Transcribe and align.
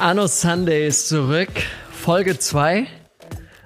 Anno 0.00 0.28
Sunday 0.28 0.86
ist 0.86 1.08
zurück, 1.08 1.50
Folge 1.90 2.38
2. 2.38 2.86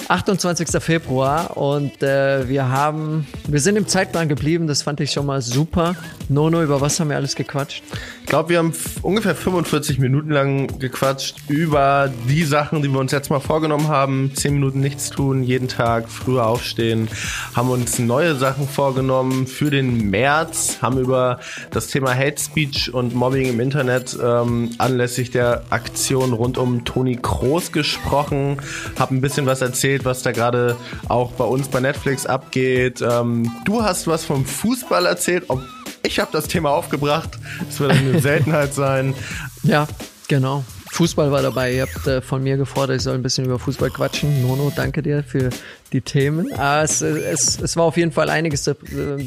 28. 0.09 0.83
Februar 0.83 1.59
und 1.59 2.03
äh, 2.03 2.49
wir 2.49 2.71
haben, 2.71 3.27
wir 3.53 3.61
sind 3.61 3.77
im 3.77 3.87
Zeitplan 3.87 4.31
geblieben, 4.31 4.67
das 4.67 4.81
fand 4.81 5.01
ich 5.01 5.11
schon 5.11 5.27
mal 5.27 5.43
super. 5.43 5.95
Nono, 6.31 6.63
über 6.63 6.81
was 6.81 6.99
haben 6.99 7.11
wir 7.11 7.17
alles 7.17 7.37
gequatscht? 7.37 7.83
Ich 8.23 8.27
glaube, 8.27 8.49
wir 8.49 8.59
haben 8.59 8.73
ungefähr 9.03 9.35
45 9.35 9.99
Minuten 9.99 10.31
lang 10.31 10.79
gequatscht 10.79 11.37
über 11.49 12.11
die 12.27 12.45
Sachen, 12.45 12.81
die 12.81 12.89
wir 12.89 12.99
uns 12.99 13.13
jetzt 13.13 13.29
mal 13.29 13.41
vorgenommen 13.41 13.89
haben. 13.89 14.33
10 14.35 14.55
Minuten 14.55 14.81
nichts 14.81 15.11
tun, 15.11 15.43
jeden 15.43 15.69
Tag 15.69 16.09
früher 16.09 16.47
aufstehen, 16.47 17.09
haben 17.55 17.69
uns 17.69 17.99
neue 17.99 18.37
Sachen 18.37 18.67
vorgenommen 18.67 19.47
für 19.47 19.71
den 19.71 20.09
März, 20.09 20.79
haben 20.81 20.99
über 20.99 21.39
das 21.73 21.89
Thema 21.89 22.15
Hate 22.15 22.41
Speech 22.41 22.95
und 22.95 23.15
Mobbing 23.15 23.51
im 23.51 23.61
Internet 23.61 24.17
ähm, 24.23 24.71
anlässlich 24.79 25.31
der 25.31 25.65
Aktion 25.69 26.33
rund 26.33 26.57
um 26.57 26.87
Toni 26.87 27.17
Kroos 27.21 27.71
gesprochen, 27.71 28.57
haben 28.99 29.17
ein 29.17 29.21
bisschen 29.21 29.45
was 29.45 29.61
erzählt, 29.61 30.07
was 30.07 30.23
da 30.23 30.33
gerade 30.33 30.77
auch 31.09 31.33
bei 31.33 31.45
uns 31.45 31.69
bei 31.69 31.81
Netflix 31.81 32.25
abgeht. 32.25 33.03
Ähm, 33.03 33.42
du 33.65 33.83
hast 33.83 34.07
was 34.07 34.25
vom 34.25 34.45
Fußball 34.45 35.07
erzählt. 35.07 35.45
Ob 35.49 35.61
ich 36.03 36.19
habe 36.19 36.31
das 36.33 36.49
Thema 36.49 36.71
aufgebracht. 36.71 37.31
Das 37.67 37.81
wird 37.81 37.93
eine 37.93 38.19
Seltenheit 38.21 38.75
sein. 38.75 39.15
Ja, 39.63 39.87
genau. 40.29 40.65
Fußball 40.91 41.33
war 41.33 41.41
dabei. 41.41 41.75
Ihr 41.75 41.83
habt 41.83 42.07
äh, 42.07 42.21
von 42.21 42.43
mir 42.43 42.57
gefordert, 42.57 42.97
ich 42.97 43.03
soll 43.03 43.15
ein 43.15 43.23
bisschen 43.23 43.47
über 43.47 43.59
Fußball 43.59 43.91
quatschen. 43.91 44.43
Nono, 44.43 44.71
danke 44.75 45.03
dir 45.03 45.25
für 45.25 45.49
die 45.93 46.03
Themen. 46.03 46.53
Ah, 46.59 46.83
es, 46.83 47.01
es, 47.01 47.59
es 47.59 47.77
war 47.77 47.85
auf 47.85 47.97
jeden 47.97 48.13
Fall 48.13 48.29
einiges 48.29 48.67
äh, 48.67 48.75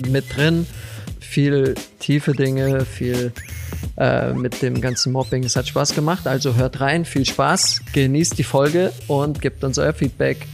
mit 0.10 0.36
drin. 0.36 0.68
Viel 1.20 1.74
tiefe 2.00 2.34
Dinge, 2.34 2.86
viel 2.86 3.32
äh, 3.98 4.32
mit 4.34 4.62
dem 4.62 4.80
ganzen 4.80 5.12
Mobbing. 5.12 5.44
Es 5.44 5.56
hat 5.56 5.68
Spaß 5.68 5.96
gemacht. 5.96 6.28
Also 6.28 6.54
hört 6.54 6.82
rein, 6.82 7.04
viel 7.04 7.26
Spaß, 7.26 7.82
genießt 7.94 8.38
die 8.38 8.44
Folge 8.44 8.94
und 9.08 9.42
gebt 9.42 9.64
uns 9.64 9.80
euer 9.80 9.94
Feedback. 9.94 10.46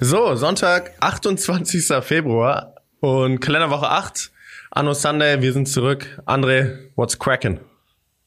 So, 0.00 0.34
Sonntag, 0.34 0.92
28. 1.00 2.02
Februar 2.02 2.74
und 3.00 3.40
Kalenderwoche 3.40 3.88
8. 3.88 4.30
Anno 4.70 4.92
Sunday, 4.94 5.40
wir 5.40 5.52
sind 5.52 5.68
zurück. 5.68 6.20
André, 6.26 6.90
what's 6.94 7.18
cracking? 7.18 7.60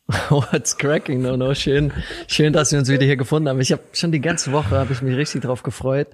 What's 0.30 0.78
cracking? 0.78 1.22
No, 1.22 1.38
no, 1.38 1.54
schön, 1.54 1.94
schön, 2.28 2.52
dass 2.52 2.74
wir 2.74 2.80
uns 2.80 2.90
wieder 2.90 3.06
hier 3.06 3.16
gefunden 3.16 3.48
haben. 3.48 3.62
Ich 3.62 3.72
habe 3.72 3.84
schon 3.94 4.12
die 4.12 4.20
ganze 4.20 4.52
Woche, 4.52 4.72
habe 4.72 4.92
ich 4.92 5.02
mich 5.02 5.16
richtig 5.16 5.44
drauf 5.44 5.64
gefreut. 5.64 6.10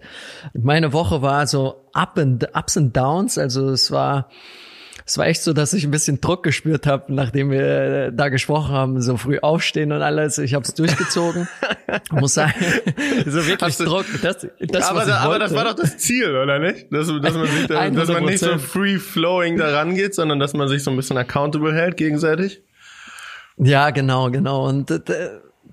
Meine 0.54 0.94
Woche 0.94 1.24
war 1.24 1.48
so 1.48 1.90
up 1.94 2.20
and 2.20 2.48
ups 2.56 2.78
and 2.78 2.96
downs. 2.96 3.40
Also 3.40 3.70
es 3.70 3.90
war 3.90 4.30
es 5.08 5.18
war 5.18 5.26
echt 5.26 5.42
so, 5.42 5.54
dass 5.54 5.72
ich 5.72 5.86
ein 5.86 5.92
bisschen 5.92 6.20
Druck 6.20 6.44
gespürt 6.44 6.86
habe, 6.86 7.14
nachdem 7.14 7.50
wir 7.50 7.62
äh, 7.62 8.12
da 8.14 8.28
gesprochen 8.28 8.74
haben, 8.74 9.02
so 9.02 9.16
früh 9.16 9.40
aufstehen 9.40 9.94
und 9.94 10.02
alles. 10.02 10.38
Ich 10.38 10.54
habe 10.54 10.66
es 10.66 10.74
durchgezogen. 10.74 11.48
muss 12.12 12.34
sagen, 12.34 12.54
so 13.26 13.48
wirklich 13.48 13.78
Druck. 13.78 14.06
Das, 14.22 14.46
das, 14.60 14.90
aber, 14.90 15.06
da, 15.06 15.20
aber 15.20 15.40
das 15.40 15.54
war 15.54 15.64
doch 15.64 15.76
das 15.76 15.98
Ziel, 15.98 16.36
oder 16.36 16.60
nicht? 16.60 16.92
Dass, 16.92 17.08
dass 17.08 17.34
man, 17.36 17.48
sich 17.48 17.68
da, 17.68 17.90
dass 17.90 18.10
man 18.10 18.26
nicht 18.26 18.40
so 18.40 18.58
free 18.58 18.98
flowing 18.98 19.56
da 19.56 19.78
rangeht, 19.78 20.14
sondern 20.14 20.40
dass 20.40 20.54
man 20.54 20.68
sich 20.68 20.84
so 20.84 20.92
ein 20.92 20.98
bisschen 20.98 21.18
accountable 21.18 21.74
hält 21.74 21.96
gegenseitig. 21.96 22.62
Ja, 23.56 23.92
genau, 23.92 24.30
genau. 24.30 24.68
Und 24.68 24.92
äh, 24.92 25.00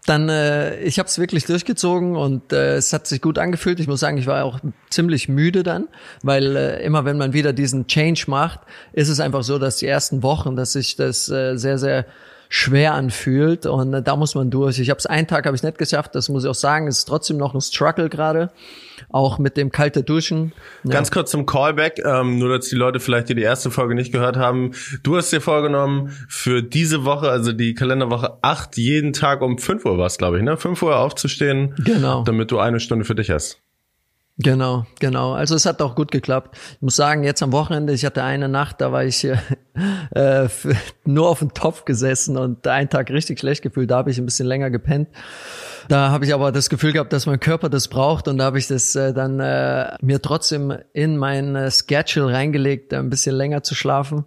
dann, 0.06 0.28
äh, 0.28 0.80
ich 0.80 0.98
habe 0.98 1.08
es 1.08 1.18
wirklich 1.18 1.44
durchgezogen 1.46 2.16
und 2.16 2.52
äh, 2.52 2.76
es 2.76 2.92
hat 2.92 3.06
sich 3.06 3.22
gut 3.22 3.38
angefühlt. 3.38 3.80
Ich 3.80 3.88
muss 3.88 4.00
sagen, 4.00 4.18
ich 4.18 4.26
war 4.26 4.44
auch 4.44 4.60
ziemlich 4.90 5.28
müde 5.28 5.62
dann, 5.62 5.88
weil 6.22 6.56
äh, 6.56 6.82
immer 6.84 7.04
wenn 7.04 7.16
man 7.16 7.32
wieder 7.32 7.52
diesen 7.52 7.86
Change 7.86 8.24
macht, 8.26 8.60
ist 8.92 9.08
es 9.08 9.20
einfach 9.20 9.42
so, 9.42 9.58
dass 9.58 9.76
die 9.76 9.86
ersten 9.86 10.22
Wochen, 10.22 10.56
dass 10.56 10.72
sich 10.72 10.96
das 10.96 11.28
äh, 11.30 11.56
sehr, 11.56 11.78
sehr 11.78 12.06
schwer 12.54 12.94
anfühlt 12.94 13.66
und 13.66 13.90
da 14.06 14.14
muss 14.14 14.36
man 14.36 14.48
durch. 14.48 14.78
Ich 14.78 14.88
habe 14.88 14.98
es 14.98 15.06
einen 15.06 15.26
Tag 15.26 15.44
habe 15.44 15.56
ich 15.56 15.64
nicht 15.64 15.76
geschafft, 15.76 16.14
das 16.14 16.28
muss 16.28 16.44
ich 16.44 16.50
auch 16.50 16.54
sagen, 16.54 16.86
es 16.86 16.98
ist 16.98 17.06
trotzdem 17.06 17.36
noch 17.36 17.52
ein 17.52 17.60
Struggle 17.60 18.08
gerade, 18.08 18.52
auch 19.10 19.40
mit 19.40 19.56
dem 19.56 19.72
kalte 19.72 20.04
Duschen. 20.04 20.52
Ja. 20.84 20.92
Ganz 20.92 21.10
kurz 21.10 21.32
zum 21.32 21.46
Callback, 21.46 22.00
ähm, 22.04 22.38
nur 22.38 22.56
dass 22.56 22.68
die 22.68 22.76
Leute 22.76 23.00
vielleicht 23.00 23.28
die, 23.28 23.34
die 23.34 23.42
erste 23.42 23.72
Folge 23.72 23.96
nicht 23.96 24.12
gehört 24.12 24.36
haben. 24.36 24.70
Du 25.02 25.16
hast 25.16 25.32
dir 25.32 25.40
vorgenommen 25.40 26.16
für 26.28 26.62
diese 26.62 27.04
Woche, 27.04 27.28
also 27.28 27.52
die 27.52 27.74
Kalenderwoche 27.74 28.38
8, 28.42 28.76
jeden 28.76 29.12
Tag 29.12 29.42
um 29.42 29.58
5 29.58 29.84
Uhr 29.84 29.98
war 29.98 30.06
es, 30.06 30.16
glaube 30.16 30.36
ich, 30.36 30.44
ne? 30.44 30.56
5 30.56 30.80
Uhr 30.80 30.96
aufzustehen, 30.96 31.74
genau. 31.84 32.22
damit 32.22 32.52
du 32.52 32.60
eine 32.60 32.78
Stunde 32.78 33.04
für 33.04 33.16
dich 33.16 33.30
hast. 33.30 33.63
Genau, 34.38 34.84
genau. 34.98 35.32
Also 35.32 35.54
es 35.54 35.64
hat 35.64 35.80
auch 35.80 35.94
gut 35.94 36.10
geklappt. 36.10 36.58
Ich 36.74 36.82
muss 36.82 36.96
sagen, 36.96 37.22
jetzt 37.22 37.40
am 37.42 37.52
Wochenende, 37.52 37.92
ich 37.92 38.04
hatte 38.04 38.24
eine 38.24 38.48
Nacht, 38.48 38.80
da 38.80 38.90
war 38.90 39.04
ich 39.04 39.24
äh, 39.24 39.36
nur 41.04 41.28
auf 41.28 41.38
dem 41.38 41.54
Topf 41.54 41.84
gesessen 41.84 42.36
und 42.36 42.66
einen 42.66 42.88
Tag 42.90 43.10
richtig 43.10 43.38
schlecht 43.38 43.62
gefühlt. 43.62 43.92
Da 43.92 43.98
habe 43.98 44.10
ich 44.10 44.18
ein 44.18 44.26
bisschen 44.26 44.48
länger 44.48 44.70
gepennt. 44.70 45.08
Da 45.88 46.10
habe 46.10 46.24
ich 46.24 46.34
aber 46.34 46.50
das 46.50 46.68
Gefühl 46.68 46.92
gehabt, 46.92 47.12
dass 47.12 47.26
mein 47.26 47.38
Körper 47.38 47.68
das 47.68 47.86
braucht 47.86 48.26
und 48.26 48.38
da 48.38 48.44
habe 48.44 48.58
ich 48.58 48.66
das 48.66 48.96
äh, 48.96 49.12
dann 49.12 49.38
äh, 49.38 49.96
mir 50.00 50.20
trotzdem 50.20 50.76
in 50.92 51.16
mein 51.16 51.54
äh, 51.54 51.70
Schedule 51.70 52.32
reingelegt, 52.32 52.92
ein 52.92 53.10
bisschen 53.10 53.36
länger 53.36 53.62
zu 53.62 53.76
schlafen 53.76 54.24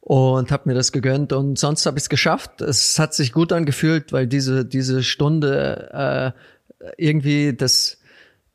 und 0.00 0.50
habe 0.50 0.70
mir 0.70 0.74
das 0.74 0.90
gegönnt 0.90 1.34
und 1.34 1.58
sonst 1.58 1.84
habe 1.84 1.98
ich 1.98 2.04
es 2.04 2.08
geschafft. 2.08 2.62
Es 2.62 2.98
hat 2.98 3.12
sich 3.12 3.32
gut 3.32 3.52
angefühlt, 3.52 4.12
weil 4.12 4.26
diese 4.26 4.64
diese 4.64 5.02
Stunde 5.02 6.34
äh, 6.78 6.92
irgendwie 6.96 7.54
das 7.54 7.98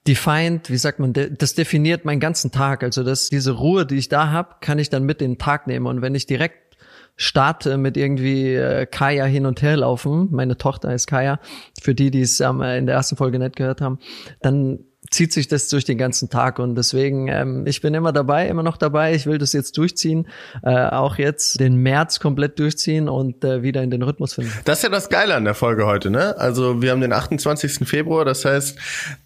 defined, 0.08 0.70
wie 0.70 0.78
sagt 0.78 1.00
man, 1.00 1.14
das 1.14 1.54
definiert 1.54 2.06
meinen 2.06 2.20
ganzen 2.20 2.52
Tag. 2.52 2.84
Also 2.84 3.04
das, 3.04 3.30
diese 3.30 3.52
Ruhe, 3.52 3.86
die 3.86 3.98
ich 3.98 4.10
da 4.10 4.32
habe, 4.32 4.56
kann 4.62 4.80
ich 4.80 4.90
dann 4.90 5.04
mit 5.04 5.22
in 5.22 5.34
den 5.34 5.38
Tag 5.38 5.68
nehmen. 5.68 5.86
Und 5.86 6.02
wenn 6.02 6.16
ich 6.16 6.26
direkt 6.26 6.78
starte 7.18 7.78
mit 7.78 7.98
irgendwie 7.98 8.54
äh, 8.54 8.86
Kaya 8.86 9.26
hin 9.26 9.46
und 9.46 9.62
her 9.62 9.78
laufen, 9.78 10.30
meine 10.32 10.58
Tochter 10.58 10.94
ist 10.94 11.08
Kaya, 11.08 11.40
für 11.82 11.96
die, 11.96 12.12
die 12.12 12.22
es 12.22 12.40
ähm, 12.40 12.62
in 12.62 12.86
der 12.86 12.96
ersten 12.96 13.18
Folge 13.18 13.40
nicht 13.40 13.56
gehört 13.56 13.82
haben, 13.82 14.00
dann 14.42 14.80
zieht 15.12 15.34
sich 15.34 15.48
das 15.48 15.70
durch 15.70 15.86
den 15.86 15.98
ganzen 15.98 16.30
Tag 16.30 16.60
und 16.60 16.76
deswegen, 16.76 17.28
ähm, 17.28 17.66
ich 17.66 17.82
bin 17.82 17.94
immer 17.94 18.12
dabei, 18.12 18.48
immer 18.48 18.64
noch 18.64 18.78
dabei. 18.78 19.14
Ich 19.16 19.26
will 19.26 19.38
das 19.38 19.54
jetzt 19.54 19.78
durchziehen, 19.78 20.28
äh, 20.64 20.70
auch 20.70 21.18
jetzt 21.18 21.60
den 21.60 21.78
März 21.78 22.20
komplett 22.20 22.60
durchziehen 22.60 23.10
und 23.10 23.44
äh, 23.44 23.64
wieder 23.64 23.84
in 23.84 23.92
den 23.92 24.04
Rhythmus 24.04 24.36
finden. 24.36 24.52
Das 24.66 24.80
ist 24.80 24.84
ja 24.84 24.90
das 24.90 25.10
Geile 25.10 25.36
an 25.36 25.46
der 25.46 25.54
Folge 25.54 25.86
heute, 25.86 26.10
ne? 26.10 26.38
Also 26.38 26.82
wir 26.82 26.92
haben 26.92 27.02
den 27.02 27.14
28. 27.14 27.88
Februar, 27.88 28.26
das 28.26 28.46
heißt, 28.46 28.78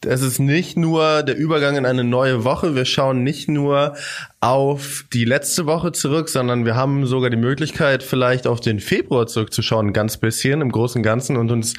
es 0.05 0.21
ist 0.21 0.39
nicht 0.39 0.77
nur 0.77 1.23
der 1.23 1.37
Übergang 1.37 1.75
in 1.77 1.85
eine 1.85 2.03
neue 2.03 2.43
Woche. 2.43 2.75
Wir 2.75 2.85
schauen 2.85 3.23
nicht 3.23 3.49
nur 3.49 3.95
auf 4.39 5.05
die 5.13 5.25
letzte 5.25 5.65
Woche 5.65 5.91
zurück, 5.91 6.29
sondern 6.29 6.65
wir 6.65 6.75
haben 6.75 7.05
sogar 7.05 7.29
die 7.29 7.37
Möglichkeit, 7.37 8.03
vielleicht 8.03 8.47
auf 8.47 8.59
den 8.59 8.79
Februar 8.79 9.27
zurückzuschauen, 9.27 9.93
ganz 9.93 10.17
bisschen 10.17 10.61
im 10.61 10.71
Großen 10.71 10.99
und 10.99 11.03
Ganzen 11.03 11.37
und 11.37 11.51
uns 11.51 11.73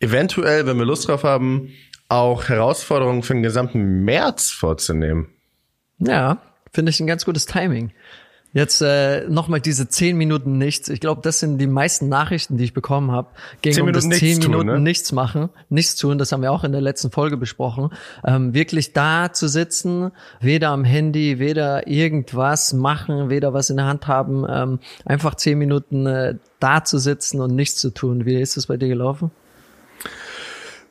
eventuell, 0.00 0.66
wenn 0.66 0.78
wir 0.78 0.84
Lust 0.84 1.08
drauf 1.08 1.24
haben, 1.24 1.72
auch 2.08 2.48
Herausforderungen 2.48 3.22
für 3.22 3.34
den 3.34 3.42
gesamten 3.42 4.04
März 4.04 4.50
vorzunehmen. 4.50 5.28
Ja, 5.98 6.38
finde 6.72 6.90
ich 6.90 7.00
ein 7.00 7.06
ganz 7.06 7.24
gutes 7.24 7.46
Timing. 7.46 7.92
Jetzt 8.56 8.80
äh, 8.80 9.28
nochmal 9.28 9.60
diese 9.60 9.86
zehn 9.86 10.16
Minuten 10.16 10.56
nichts. 10.56 10.88
Ich 10.88 11.00
glaube, 11.00 11.20
das 11.22 11.40
sind 11.40 11.58
die 11.58 11.66
meisten 11.66 12.08
Nachrichten, 12.08 12.56
die 12.56 12.64
ich 12.64 12.72
bekommen 12.72 13.10
habe. 13.10 13.28
Gegen 13.60 13.82
um 13.82 13.92
das 13.92 14.08
zehn 14.08 14.38
Minuten 14.38 14.68
tun, 14.68 14.76
ne? 14.76 14.80
nichts 14.80 15.12
machen, 15.12 15.50
nichts 15.68 15.94
tun. 15.96 16.16
Das 16.16 16.32
haben 16.32 16.40
wir 16.40 16.50
auch 16.50 16.64
in 16.64 16.72
der 16.72 16.80
letzten 16.80 17.10
Folge 17.10 17.36
besprochen. 17.36 17.90
Ähm, 18.24 18.54
wirklich 18.54 18.94
da 18.94 19.30
zu 19.30 19.46
sitzen, 19.46 20.10
weder 20.40 20.70
am 20.70 20.84
Handy, 20.84 21.38
weder 21.38 21.86
irgendwas 21.86 22.72
machen, 22.72 23.28
weder 23.28 23.52
was 23.52 23.68
in 23.68 23.76
der 23.76 23.84
Hand 23.84 24.06
haben. 24.06 24.46
Ähm, 24.48 24.78
einfach 25.04 25.34
zehn 25.34 25.58
Minuten 25.58 26.06
äh, 26.06 26.36
da 26.58 26.82
zu 26.82 26.96
sitzen 26.96 27.42
und 27.42 27.54
nichts 27.54 27.76
zu 27.78 27.90
tun. 27.90 28.24
Wie 28.24 28.40
ist 28.40 28.56
das 28.56 28.68
bei 28.68 28.78
dir 28.78 28.88
gelaufen? 28.88 29.32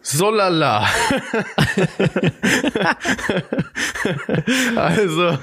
So 0.08 0.30
lala. 0.30 0.86
also 4.76 5.36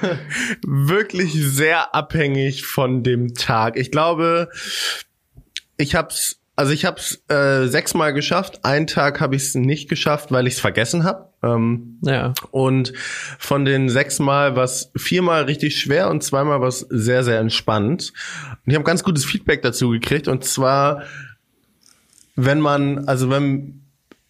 wirklich 0.65 1.33
sehr 1.33 1.93
abhängig 1.93 2.65
von 2.65 3.03
dem 3.03 3.33
Tag. 3.33 3.75
Ich 3.75 3.91
glaube, 3.91 4.47
ich 5.75 5.95
hab's, 5.95 6.39
also 6.55 6.71
ich 6.71 6.85
hab's 6.85 7.21
äh, 7.27 7.67
sechsmal 7.67 8.13
geschafft. 8.13 8.63
Einen 8.63 8.87
Tag 8.87 9.19
habe 9.19 9.35
ich 9.35 9.43
es 9.43 9.55
nicht 9.55 9.89
geschafft, 9.89 10.31
weil 10.31 10.47
ich 10.47 10.53
es 10.53 10.61
vergessen 10.61 11.03
habe. 11.03 11.27
Ähm, 11.43 11.99
ja. 12.01 12.33
Und 12.51 12.93
von 13.39 13.65
den 13.65 13.89
sechsmal 13.89 14.55
war 14.55 14.63
es 14.63 14.93
viermal 14.95 15.43
richtig 15.43 15.77
schwer 15.77 16.09
und 16.09 16.23
zweimal 16.23 16.61
war 16.61 16.69
es 16.69 16.79
sehr, 16.89 17.25
sehr 17.25 17.41
entspannt. 17.41 18.13
Und 18.65 18.71
ich 18.71 18.75
habe 18.75 18.85
ganz 18.85 19.03
gutes 19.03 19.25
Feedback 19.25 19.61
dazu 19.61 19.89
gekriegt. 19.89 20.29
Und 20.29 20.45
zwar, 20.45 21.03
wenn 22.37 22.61
man, 22.61 23.09
also 23.09 23.29
wenn 23.29 23.82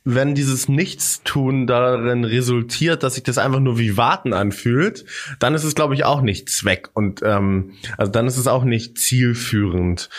wenn 0.06 0.36
dieses 0.36 0.68
Nichtstun 0.68 1.66
darin 1.66 2.26
resultiert, 2.26 3.04
dass 3.04 3.16
sich 3.16 3.24
das 3.24 3.38
einfach 3.38 3.60
nur 3.60 3.80
wie 3.80 3.96
Warten 3.96 4.34
anfühlt, 4.34 5.06
dann 5.40 5.54
ist 5.54 5.64
es, 5.64 5.76
glaube 5.76 5.94
ich, 5.94 6.04
auch 6.04 6.22
nicht 6.22 6.50
Zweck 6.50 6.90
und 6.94 7.22
ähm, 7.24 7.74
also 7.98 8.12
dann 8.12 8.28
ist 8.28 8.38
es 8.38 8.48
auch 8.48 8.66
nicht 8.66 8.98
zielführend, 8.98 10.10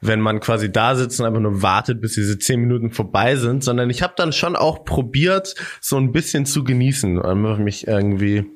wenn 0.00 0.20
man 0.20 0.40
quasi 0.40 0.72
da 0.72 0.96
sitzt 0.96 1.20
und 1.20 1.26
einfach 1.26 1.40
nur 1.40 1.62
wartet, 1.62 2.00
bis 2.00 2.14
diese 2.14 2.38
zehn 2.38 2.60
Minuten 2.60 2.90
vorbei 2.90 3.36
sind, 3.36 3.62
sondern 3.62 3.90
ich 3.90 4.02
habe 4.02 4.14
dann 4.16 4.32
schon 4.32 4.56
auch 4.56 4.84
probiert, 4.84 5.54
so 5.80 5.96
ein 5.96 6.10
bisschen 6.10 6.46
zu 6.46 6.64
genießen. 6.64 7.16
Dann 7.16 7.46
habe 7.46 7.54
ich 7.54 7.64
mich 7.64 7.86
irgendwie 7.86 8.46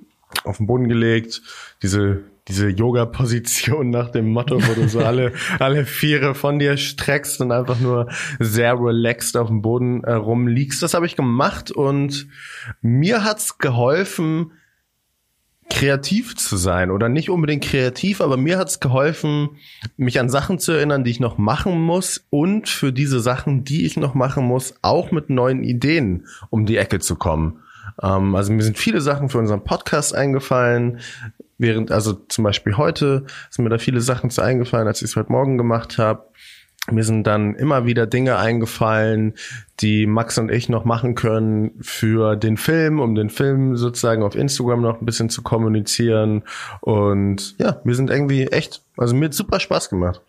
auf 0.42 0.56
den 0.56 0.66
Boden 0.66 0.88
gelegt, 0.88 1.42
diese 1.82 2.24
diese 2.48 2.68
Yoga-Position 2.68 3.90
nach 3.90 4.10
dem 4.10 4.30
Motto, 4.30 4.56
wo 4.56 4.74
du 4.74 4.88
so 4.88 5.00
alle, 5.04 5.32
alle 5.58 5.86
Viere 5.86 6.34
von 6.34 6.58
dir 6.58 6.76
streckst 6.76 7.40
und 7.40 7.52
einfach 7.52 7.80
nur 7.80 8.08
sehr 8.38 8.74
relaxed 8.78 9.36
auf 9.36 9.48
dem 9.48 9.62
Boden 9.62 10.04
äh, 10.04 10.12
rumliegst. 10.12 10.82
Das 10.82 10.94
habe 10.94 11.06
ich 11.06 11.16
gemacht 11.16 11.70
und 11.70 12.28
mir 12.82 13.24
hat's 13.24 13.58
geholfen, 13.58 14.52
kreativ 15.70 16.36
zu 16.36 16.58
sein 16.58 16.90
oder 16.90 17.08
nicht 17.08 17.30
unbedingt 17.30 17.64
kreativ, 17.64 18.20
aber 18.20 18.36
mir 18.36 18.58
hat's 18.58 18.80
geholfen, 18.80 19.50
mich 19.96 20.20
an 20.20 20.28
Sachen 20.28 20.58
zu 20.58 20.72
erinnern, 20.72 21.04
die 21.04 21.10
ich 21.10 21.20
noch 21.20 21.38
machen 21.38 21.80
muss 21.80 22.26
und 22.28 22.68
für 22.68 22.92
diese 22.92 23.20
Sachen, 23.20 23.64
die 23.64 23.86
ich 23.86 23.96
noch 23.96 24.14
machen 24.14 24.44
muss, 24.44 24.74
auch 24.82 25.10
mit 25.10 25.30
neuen 25.30 25.62
Ideen 25.62 26.26
um 26.50 26.66
die 26.66 26.76
Ecke 26.76 26.98
zu 26.98 27.16
kommen. 27.16 27.60
Ähm, 28.02 28.34
also 28.34 28.52
mir 28.52 28.62
sind 28.62 28.78
viele 28.78 29.00
Sachen 29.00 29.30
für 29.30 29.38
unseren 29.38 29.64
Podcast 29.64 30.14
eingefallen, 30.14 31.00
während, 31.58 31.92
also 31.92 32.12
zum 32.12 32.44
Beispiel 32.44 32.76
heute 32.76 33.24
sind 33.50 33.64
mir 33.64 33.70
da 33.70 33.78
viele 33.78 34.00
Sachen 34.00 34.30
zu 34.30 34.42
eingefallen, 34.42 34.88
als 34.88 35.02
ich 35.02 35.10
es 35.10 35.16
heute 35.16 35.32
Morgen 35.32 35.58
gemacht 35.58 35.98
habe. 35.98 36.28
Mir 36.90 37.04
sind 37.04 37.26
dann 37.26 37.54
immer 37.54 37.86
wieder 37.86 38.06
Dinge 38.06 38.36
eingefallen, 38.36 39.34
die 39.80 40.06
Max 40.06 40.36
und 40.36 40.50
ich 40.50 40.68
noch 40.68 40.84
machen 40.84 41.14
können 41.14 41.72
für 41.80 42.36
den 42.36 42.58
Film, 42.58 43.00
um 43.00 43.14
den 43.14 43.30
Film 43.30 43.76
sozusagen 43.76 44.22
auf 44.22 44.34
Instagram 44.34 44.82
noch 44.82 45.00
ein 45.00 45.06
bisschen 45.06 45.30
zu 45.30 45.42
kommunizieren. 45.42 46.42
Und 46.82 47.58
ja, 47.58 47.80
wir 47.84 47.94
sind 47.94 48.10
irgendwie 48.10 48.48
echt, 48.48 48.82
also 48.98 49.14
mir 49.14 49.26
hat 49.26 49.34
super 49.34 49.60
Spaß 49.60 49.88
gemacht. 49.88 50.20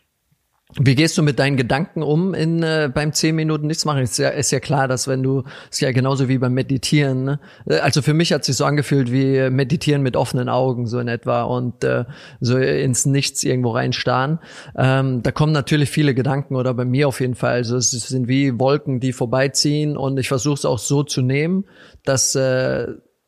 Wie 0.78 0.96
gehst 0.96 1.18
du 1.18 1.24
mit 1.24 1.40
deinen 1.40 1.56
Gedanken 1.56 2.04
um 2.04 2.34
in 2.34 2.62
äh, 2.62 2.90
beim 2.94 3.14
zehn 3.14 3.36
Minuten 3.36 3.68
nichts 3.68 3.86
machen? 3.86 4.02
Ist 4.02 4.18
ja, 4.18 4.30
ist 4.30 4.52
ja 4.52 4.60
klar, 4.60 4.90
dass 4.90 5.08
wenn 5.08 5.24
du 5.24 5.44
ist 5.72 5.80
ja 5.80 5.94
genauso 5.94 6.28
wie 6.28 6.38
beim 6.38 6.54
Meditieren. 6.54 7.24
Ne? 7.24 7.40
Äh, 7.66 7.78
also 7.78 8.02
für 8.02 8.14
mich 8.14 8.34
hat 8.34 8.44
sich 8.44 8.58
so 8.58 8.66
angefühlt 8.66 9.10
wie 9.10 9.50
Meditieren 9.50 10.02
mit 10.02 10.18
offenen 10.18 10.50
Augen 10.50 10.86
so 10.86 11.00
in 11.00 11.08
etwa 11.08 11.44
und 11.44 11.86
äh, 11.86 12.04
so 12.42 12.58
ins 12.58 13.06
Nichts 13.06 13.44
irgendwo 13.44 13.72
reinstarren. 13.72 14.40
Ähm, 14.78 15.24
da 15.24 15.32
kommen 15.32 15.54
natürlich 15.54 15.90
viele 15.90 16.14
Gedanken 16.14 16.58
oder 16.58 16.74
bei 16.74 16.84
mir 16.84 17.08
auf 17.08 17.22
jeden 17.22 17.36
Fall. 17.36 17.54
Also 17.54 17.78
es 17.78 17.92
sind 17.92 18.28
wie 18.28 18.60
Wolken, 18.60 19.00
die 19.00 19.14
vorbeiziehen 19.14 19.96
und 19.96 20.20
ich 20.20 20.28
versuche 20.28 20.56
es 20.56 20.66
auch 20.66 20.80
so 20.80 21.04
zu 21.04 21.22
nehmen, 21.22 21.66
dass 22.04 22.36
äh, 22.36 22.88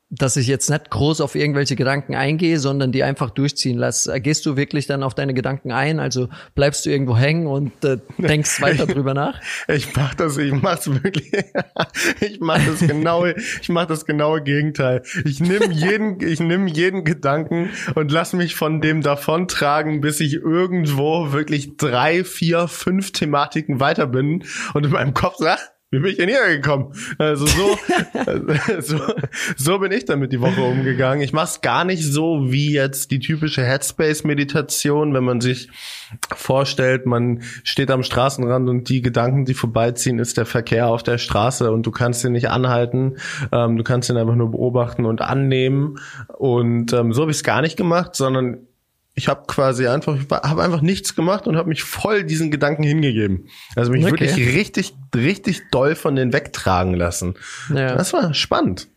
dass 0.10 0.38
ich 0.38 0.48
jetzt 0.48 0.70
nicht 0.70 0.90
groß 0.90 1.20
auf 1.20 1.36
irgendwelche 1.36 1.76
Gedanken 1.76 2.16
eingehe, 2.16 2.60
sondern 2.60 2.94
die 2.94 3.04
einfach 3.04 3.30
durchziehen 3.30 3.78
lasse. 3.78 4.22
Gehst 4.22 4.46
du 4.46 4.56
wirklich 4.56 4.88
dann 4.88 5.04
auf 5.04 5.14
deine 5.16 5.34
Gedanken 5.34 5.74
ein? 5.74 6.00
Also 6.00 6.30
bleibst 6.56 6.86
du 6.86 6.90
irgendwo 6.90 7.18
hängen 7.18 7.46
und 7.46 7.84
äh, 7.84 7.98
denkst 8.18 8.62
weiter 8.62 8.88
drüber 8.88 9.14
nach? 9.14 9.42
Ich 9.68 9.94
mach 9.96 10.16
das, 10.16 10.38
ich 10.38 10.54
mach's 10.54 10.90
wirklich. 10.90 11.32
ich 12.22 12.40
mach 12.40 12.66
das 12.66 12.80
genau, 12.80 13.26
ich 13.26 13.68
mach 13.68 13.86
das 13.86 14.06
genaue 14.06 14.42
Gegenteil. 14.42 15.04
Ich 15.26 15.42
nehme 15.42 15.74
jeden, 15.74 16.26
ich 16.26 16.40
nehme 16.40 16.70
jeden 16.70 17.04
Gedanken 17.04 17.70
und 17.96 18.10
lass 18.10 18.32
mich 18.32 18.56
von 18.56 18.80
dem 18.80 19.02
davontragen, 19.02 20.00
bis 20.00 20.22
ich 20.22 20.36
irgendwo 20.36 21.34
wirklich 21.34 21.76
drei, 21.76 22.24
vier, 22.24 22.70
fünf 22.70 23.12
Thematiken 23.12 23.82
weiter 23.82 24.08
bin 24.08 24.46
und 24.74 24.86
in 24.86 24.92
meinem 24.92 25.14
Kopf 25.14 25.36
sag, 25.40 25.60
wie 25.90 26.00
bin 26.00 26.12
ich 26.12 26.18
denn 26.18 26.28
hier 26.28 26.46
gekommen? 26.48 26.92
Also 27.18 27.46
so, 27.46 27.78
so, 28.80 29.00
so 29.56 29.80
bin 29.80 29.94
ich 29.94 30.04
damit 30.04 30.34
die 30.34 30.42
Woche 30.42 30.62
umgegangen. 30.62 31.24
Ich 31.24 31.32
mache 31.32 31.46
es 31.46 31.62
gar 31.62 31.86
nicht 31.86 32.04
so 32.04 32.52
wie 32.52 32.74
jetzt 32.74 33.10
die 33.12 33.20
typische 33.20 33.64
Headspace-Meditation, 33.64 35.14
wenn 35.14 35.24
man 35.24 35.40
sich 35.40 35.70
vorstellt, 36.36 37.06
man 37.06 37.42
steht 37.64 37.90
am 37.90 38.04
Straßenrand 38.04 38.68
und 38.68 38.90
die 38.90 39.02
Gedanken, 39.02 39.46
die 39.46 39.54
vorbeiziehen, 39.54 40.20
ist 40.20 40.38
der 40.38 40.46
Verkehr 40.46 40.88
auf 40.90 41.04
der 41.04 41.18
Straße 41.18 41.72
und 41.72 41.86
du 41.86 41.92
kannst 41.92 42.24
ihn 42.26 42.34
nicht 42.34 42.50
anhalten. 42.50 43.16
Ähm, 43.54 43.78
du 43.78 43.84
kannst 43.84 44.10
ihn 44.10 44.18
einfach 44.18 44.36
nur 44.36 44.52
beobachten 44.52 45.06
und 45.06 45.22
annehmen. 45.22 46.00
Und 46.38 46.92
ähm, 46.92 47.14
so 47.14 47.22
habe 47.22 47.32
ich 47.32 47.38
es 47.38 47.44
gar 47.44 47.62
nicht 47.62 47.78
gemacht, 47.78 48.14
sondern 48.14 48.67
ich 49.18 49.28
habe 49.28 49.46
quasi 49.48 49.88
einfach, 49.88 50.16
ich 50.16 50.30
habe 50.30 50.64
einfach 50.64 50.82
nichts 50.82 51.16
gemacht 51.16 51.48
und 51.48 51.58
habe 51.58 51.70
mich 51.70 51.84
voll 51.84 52.24
diesen 52.24 52.52
Gedanken 52.52 52.84
hingegeben. 52.84 53.48
Also 53.76 53.92
mich 53.92 54.06
okay. 54.06 54.12
wirklich 54.12 54.56
richtig, 54.56 54.94
richtig 55.16 55.72
doll 55.72 55.96
von 55.96 56.16
den 56.16 56.34
wegtragen 56.34 56.94
lassen. 56.94 57.34
Ja. 57.74 57.96
Das 57.96 58.14
war 58.14 58.36
spannend. 58.36 58.90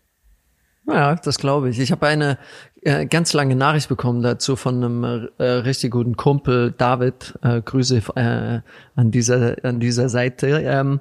Ja, 0.86 1.14
das 1.14 1.38
glaube 1.38 1.70
ich. 1.70 1.80
Ich 1.80 1.90
habe 1.90 2.06
eine 2.06 2.36
äh, 2.82 3.06
ganz 3.06 3.32
lange 3.32 3.56
Nachricht 3.56 3.88
bekommen 3.88 4.20
dazu 4.20 4.56
von 4.56 4.84
einem 4.84 5.28
äh, 5.38 5.42
richtig 5.42 5.90
guten 5.90 6.16
Kumpel, 6.16 6.74
David. 6.76 7.38
Äh, 7.42 7.62
Grüße 7.62 8.02
äh, 8.16 8.60
an 8.96 9.10
dieser 9.10 9.56
an 9.64 9.80
dieser 9.80 10.10
Seite. 10.10 10.48
Ähm, 10.62 11.00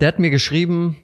der 0.00 0.08
hat 0.08 0.18
mir 0.18 0.30
geschrieben, 0.30 0.98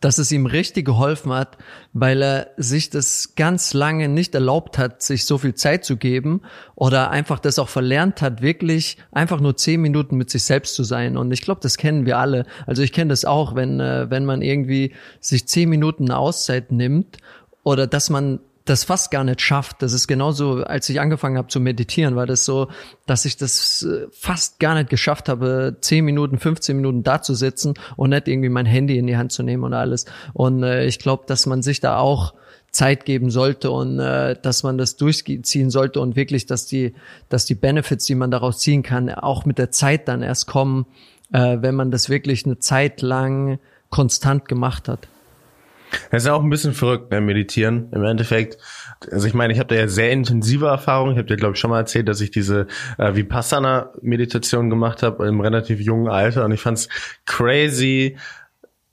dass 0.00 0.16
es 0.16 0.32
ihm 0.32 0.46
richtig 0.46 0.86
geholfen 0.86 1.32
hat, 1.32 1.58
weil 1.92 2.22
er 2.22 2.50
sich 2.56 2.88
das 2.88 3.34
ganz 3.36 3.74
lange 3.74 4.08
nicht 4.08 4.34
erlaubt 4.34 4.78
hat, 4.78 5.02
sich 5.02 5.26
so 5.26 5.36
viel 5.36 5.54
Zeit 5.54 5.84
zu 5.84 5.98
geben 5.98 6.40
oder 6.74 7.10
einfach 7.10 7.38
das 7.38 7.58
auch 7.58 7.68
verlernt 7.68 8.22
hat, 8.22 8.40
wirklich 8.40 8.96
einfach 9.12 9.40
nur 9.40 9.56
zehn 9.56 9.80
Minuten 9.82 10.16
mit 10.16 10.30
sich 10.30 10.44
selbst 10.44 10.74
zu 10.74 10.84
sein. 10.84 11.18
Und 11.18 11.30
ich 11.32 11.42
glaube, 11.42 11.60
das 11.62 11.76
kennen 11.76 12.06
wir 12.06 12.18
alle. 12.18 12.46
Also 12.66 12.82
ich 12.82 12.92
kenne 12.92 13.10
das 13.10 13.26
auch, 13.26 13.54
wenn, 13.54 13.78
äh, 13.78 14.10
wenn 14.10 14.24
man 14.24 14.40
irgendwie 14.40 14.94
sich 15.20 15.46
zehn 15.46 15.68
Minuten 15.68 16.10
Auszeit 16.10 16.72
nimmt 16.72 17.18
oder 17.62 17.86
dass 17.86 18.08
man 18.08 18.40
das 18.64 18.84
fast 18.84 19.10
gar 19.10 19.24
nicht 19.24 19.40
schafft. 19.40 19.82
Das 19.82 19.92
ist 19.92 20.06
genauso, 20.06 20.62
als 20.62 20.88
ich 20.88 21.00
angefangen 21.00 21.38
habe 21.38 21.48
zu 21.48 21.60
meditieren, 21.60 22.16
war 22.16 22.26
das 22.26 22.44
so, 22.44 22.68
dass 23.06 23.24
ich 23.24 23.36
das 23.36 23.82
äh, 23.82 24.06
fast 24.12 24.60
gar 24.60 24.74
nicht 24.74 24.90
geschafft 24.90 25.28
habe, 25.28 25.76
10 25.80 26.04
Minuten, 26.04 26.38
15 26.38 26.76
Minuten 26.76 27.02
da 27.02 27.22
zu 27.22 27.34
sitzen 27.34 27.74
und 27.96 28.10
nicht 28.10 28.28
irgendwie 28.28 28.48
mein 28.48 28.66
Handy 28.66 28.98
in 28.98 29.06
die 29.06 29.16
Hand 29.16 29.32
zu 29.32 29.42
nehmen 29.42 29.64
und 29.64 29.74
alles. 29.74 30.04
Und 30.32 30.62
äh, 30.62 30.84
ich 30.86 30.98
glaube, 30.98 31.24
dass 31.26 31.46
man 31.46 31.62
sich 31.62 31.80
da 31.80 31.98
auch 31.98 32.34
Zeit 32.70 33.04
geben 33.04 33.30
sollte 33.30 33.70
und 33.70 33.98
äh, 33.98 34.36
dass 34.40 34.62
man 34.62 34.78
das 34.78 34.96
durchziehen 34.96 35.70
sollte 35.70 36.00
und 36.00 36.14
wirklich, 36.14 36.46
dass 36.46 36.66
die, 36.66 36.94
dass 37.28 37.44
die 37.44 37.56
Benefits, 37.56 38.04
die 38.04 38.14
man 38.14 38.30
daraus 38.30 38.60
ziehen 38.60 38.82
kann, 38.82 39.10
auch 39.10 39.44
mit 39.44 39.58
der 39.58 39.70
Zeit 39.70 40.06
dann 40.06 40.22
erst 40.22 40.46
kommen, 40.46 40.86
äh, 41.32 41.58
wenn 41.60 41.74
man 41.74 41.90
das 41.90 42.08
wirklich 42.08 42.46
eine 42.46 42.58
Zeit 42.58 43.02
lang 43.02 43.58
konstant 43.88 44.46
gemacht 44.46 44.88
hat. 44.88 45.08
Das 46.10 46.24
ist 46.24 46.28
auch 46.28 46.42
ein 46.42 46.50
bisschen 46.50 46.74
verrückt, 46.74 47.10
ne, 47.10 47.20
meditieren 47.20 47.88
im 47.92 48.04
Endeffekt. 48.04 48.58
Also 49.10 49.26
ich 49.26 49.34
meine, 49.34 49.52
ich 49.52 49.58
habe 49.58 49.68
da 49.68 49.80
ja 49.80 49.88
sehr 49.88 50.10
intensive 50.10 50.66
Erfahrungen. 50.66 51.12
Ich 51.12 51.18
habe 51.18 51.28
dir, 51.28 51.36
glaube 51.36 51.54
ich, 51.54 51.60
schon 51.60 51.70
mal 51.70 51.78
erzählt, 51.78 52.08
dass 52.08 52.20
ich 52.20 52.30
diese 52.30 52.66
äh, 52.98 53.14
Vipassana-Meditation 53.14 54.70
gemacht 54.70 55.02
habe 55.02 55.26
im 55.26 55.40
relativ 55.40 55.80
jungen 55.80 56.08
Alter. 56.08 56.44
Und 56.44 56.52
ich 56.52 56.60
fand's 56.60 56.88
crazy. 57.26 58.16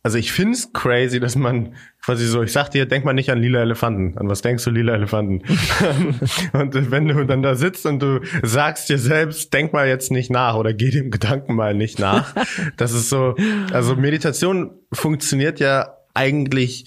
Also 0.04 0.18
ich 0.18 0.32
find's 0.32 0.72
crazy, 0.72 1.20
dass 1.20 1.36
man 1.36 1.76
quasi 2.06 2.26
so, 2.26 2.42
ich 2.42 2.54
sag 2.54 2.70
dir, 2.70 2.86
denk 2.86 3.04
mal 3.04 3.12
nicht 3.12 3.30
an 3.30 3.40
lila 3.40 3.60
Elefanten. 3.60 4.18
An 4.18 4.30
was 4.30 4.42
denkst 4.42 4.64
du, 4.64 4.70
lila 4.70 4.94
Elefanten? 4.94 5.42
und 6.54 6.92
wenn 6.92 7.10
du 7.10 7.26
dann 7.26 7.44
da 7.44 7.56
sitzt 7.56 7.86
und 7.86 8.02
du 8.02 8.22
sagst 8.44 8.88
dir 8.88 8.98
selbst, 8.98 9.54
denk 9.54 9.74
mal 9.74 9.90
jetzt 9.90 10.10
nicht 10.10 10.32
nach 10.32 10.56
oder 10.56 10.74
geh 10.74 10.92
dem 10.92 11.12
Gedanken 11.12 11.56
mal 11.56 11.74
nicht 11.74 12.00
nach. 12.00 12.34
Das 12.78 12.94
ist 12.94 13.10
so, 13.10 13.36
also 13.74 13.98
Meditation 13.98 14.72
funktioniert 14.94 15.60
ja 15.60 15.97
eigentlich 16.18 16.86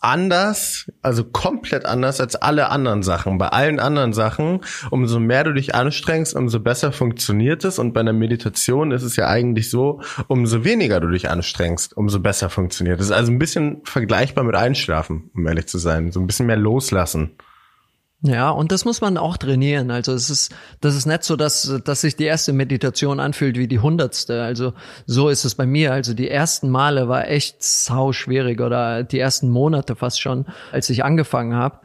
anders, 0.00 0.90
also 1.02 1.24
komplett 1.24 1.84
anders 1.86 2.20
als 2.20 2.36
alle 2.36 2.68
anderen 2.68 3.02
Sachen. 3.02 3.38
Bei 3.38 3.48
allen 3.48 3.80
anderen 3.80 4.12
Sachen, 4.12 4.60
umso 4.90 5.18
mehr 5.18 5.42
du 5.42 5.52
dich 5.52 5.74
anstrengst, 5.74 6.34
umso 6.34 6.60
besser 6.60 6.92
funktioniert 6.92 7.64
es. 7.64 7.78
Und 7.78 7.92
bei 7.92 8.00
einer 8.00 8.12
Meditation 8.12 8.92
ist 8.92 9.02
es 9.02 9.16
ja 9.16 9.26
eigentlich 9.26 9.70
so, 9.70 10.00
umso 10.28 10.64
weniger 10.64 11.00
du 11.00 11.08
dich 11.08 11.28
anstrengst, 11.28 11.96
umso 11.96 12.20
besser 12.20 12.50
funktioniert 12.50 13.00
es. 13.00 13.10
Also 13.10 13.32
ein 13.32 13.38
bisschen 13.38 13.80
vergleichbar 13.84 14.44
mit 14.44 14.54
Einschlafen, 14.54 15.30
um 15.34 15.46
ehrlich 15.46 15.66
zu 15.66 15.78
sein. 15.78 16.12
So 16.12 16.20
ein 16.20 16.26
bisschen 16.26 16.46
mehr 16.46 16.56
loslassen. 16.56 17.32
Ja, 18.22 18.50
und 18.50 18.72
das 18.72 18.84
muss 18.84 19.02
man 19.02 19.18
auch 19.18 19.36
trainieren. 19.36 19.90
Also 19.90 20.12
es 20.12 20.30
ist, 20.30 20.54
das 20.80 20.96
ist 20.96 21.06
nicht 21.06 21.22
so, 21.22 21.36
dass, 21.36 21.80
dass 21.84 22.00
sich 22.00 22.16
die 22.16 22.24
erste 22.24 22.52
Meditation 22.52 23.20
anfühlt 23.20 23.58
wie 23.58 23.68
die 23.68 23.78
hundertste. 23.78 24.42
Also 24.42 24.72
so 25.04 25.28
ist 25.28 25.44
es 25.44 25.54
bei 25.54 25.66
mir. 25.66 25.92
Also 25.92 26.14
die 26.14 26.30
ersten 26.30 26.70
Male 26.70 27.08
war 27.08 27.28
echt 27.28 27.62
sau 27.62 28.12
schwierig 28.12 28.60
oder 28.60 29.04
die 29.04 29.18
ersten 29.18 29.50
Monate 29.50 29.96
fast 29.96 30.20
schon, 30.20 30.46
als 30.72 30.88
ich 30.88 31.04
angefangen 31.04 31.54
habe 31.54 31.80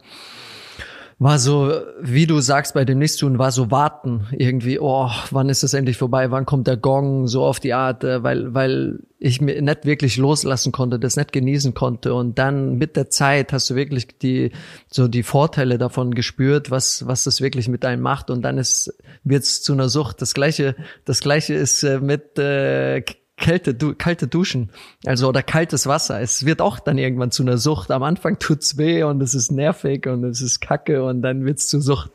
war 1.22 1.38
so, 1.38 1.72
wie 2.00 2.26
du 2.26 2.40
sagst 2.40 2.74
bei 2.74 2.84
dem 2.84 2.98
Nichtstun, 2.98 3.38
war 3.38 3.52
so 3.52 3.70
warten 3.70 4.26
irgendwie, 4.32 4.80
oh, 4.80 5.08
wann 5.30 5.48
ist 5.48 5.62
es 5.62 5.72
endlich 5.72 5.96
vorbei, 5.96 6.30
wann 6.30 6.46
kommt 6.46 6.66
der 6.66 6.76
Gong, 6.76 7.28
so 7.28 7.44
auf 7.44 7.60
die 7.60 7.74
Art, 7.74 8.02
äh, 8.02 8.22
weil, 8.22 8.54
weil 8.54 8.98
ich 9.18 9.40
mir 9.40 9.62
nicht 9.62 9.84
wirklich 9.84 10.16
loslassen 10.16 10.72
konnte, 10.72 10.98
das 10.98 11.16
nicht 11.16 11.32
genießen 11.32 11.74
konnte 11.74 12.14
und 12.14 12.38
dann 12.38 12.76
mit 12.76 12.96
der 12.96 13.08
Zeit 13.08 13.52
hast 13.52 13.70
du 13.70 13.76
wirklich 13.76 14.18
die, 14.18 14.50
so 14.88 15.06
die 15.06 15.22
Vorteile 15.22 15.78
davon 15.78 16.12
gespürt, 16.12 16.72
was, 16.72 17.06
was 17.06 17.22
das 17.22 17.40
wirklich 17.40 17.68
mit 17.68 17.84
einem 17.84 18.02
macht 18.02 18.28
und 18.28 18.42
dann 18.42 18.58
ist, 18.58 18.92
wird's 19.22 19.62
zu 19.62 19.74
einer 19.74 19.88
Sucht. 19.88 20.20
Das 20.22 20.34
gleiche, 20.34 20.74
das 21.04 21.20
gleiche 21.20 21.54
ist 21.54 21.84
äh, 21.84 22.00
mit, 22.00 22.36
äh, 22.38 23.02
Kälte, 23.42 23.74
du, 23.74 23.94
kalte 23.94 24.28
Duschen, 24.28 24.70
also 25.04 25.28
oder 25.28 25.42
kaltes 25.42 25.86
Wasser. 25.86 26.20
Es 26.20 26.46
wird 26.46 26.62
auch 26.62 26.78
dann 26.78 26.96
irgendwann 26.96 27.32
zu 27.32 27.42
einer 27.42 27.58
Sucht. 27.58 27.90
Am 27.90 28.04
Anfang 28.04 28.38
tut's 28.38 28.78
weh 28.78 29.02
und 29.02 29.20
es 29.20 29.34
ist 29.34 29.50
nervig 29.50 30.06
und 30.06 30.24
es 30.24 30.40
ist 30.40 30.60
Kacke 30.60 31.04
und 31.04 31.22
dann 31.22 31.44
wird's 31.44 31.66
zur 31.66 31.82
Sucht. 31.82 32.10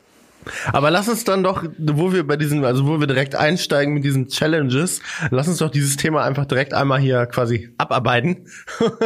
Aber 0.72 0.90
lass 0.90 1.08
uns 1.08 1.24
dann 1.24 1.42
doch, 1.42 1.64
wo 1.78 2.12
wir 2.12 2.26
bei 2.26 2.36
diesen, 2.36 2.64
also 2.64 2.86
wo 2.86 3.00
wir 3.00 3.06
direkt 3.06 3.34
einsteigen 3.34 3.94
mit 3.94 4.04
diesen 4.04 4.28
Challenges, 4.28 5.00
lass 5.30 5.48
uns 5.48 5.58
doch 5.58 5.70
dieses 5.70 5.96
Thema 5.96 6.24
einfach 6.24 6.46
direkt 6.46 6.74
einmal 6.74 7.00
hier 7.00 7.26
quasi 7.26 7.70
abarbeiten 7.78 8.46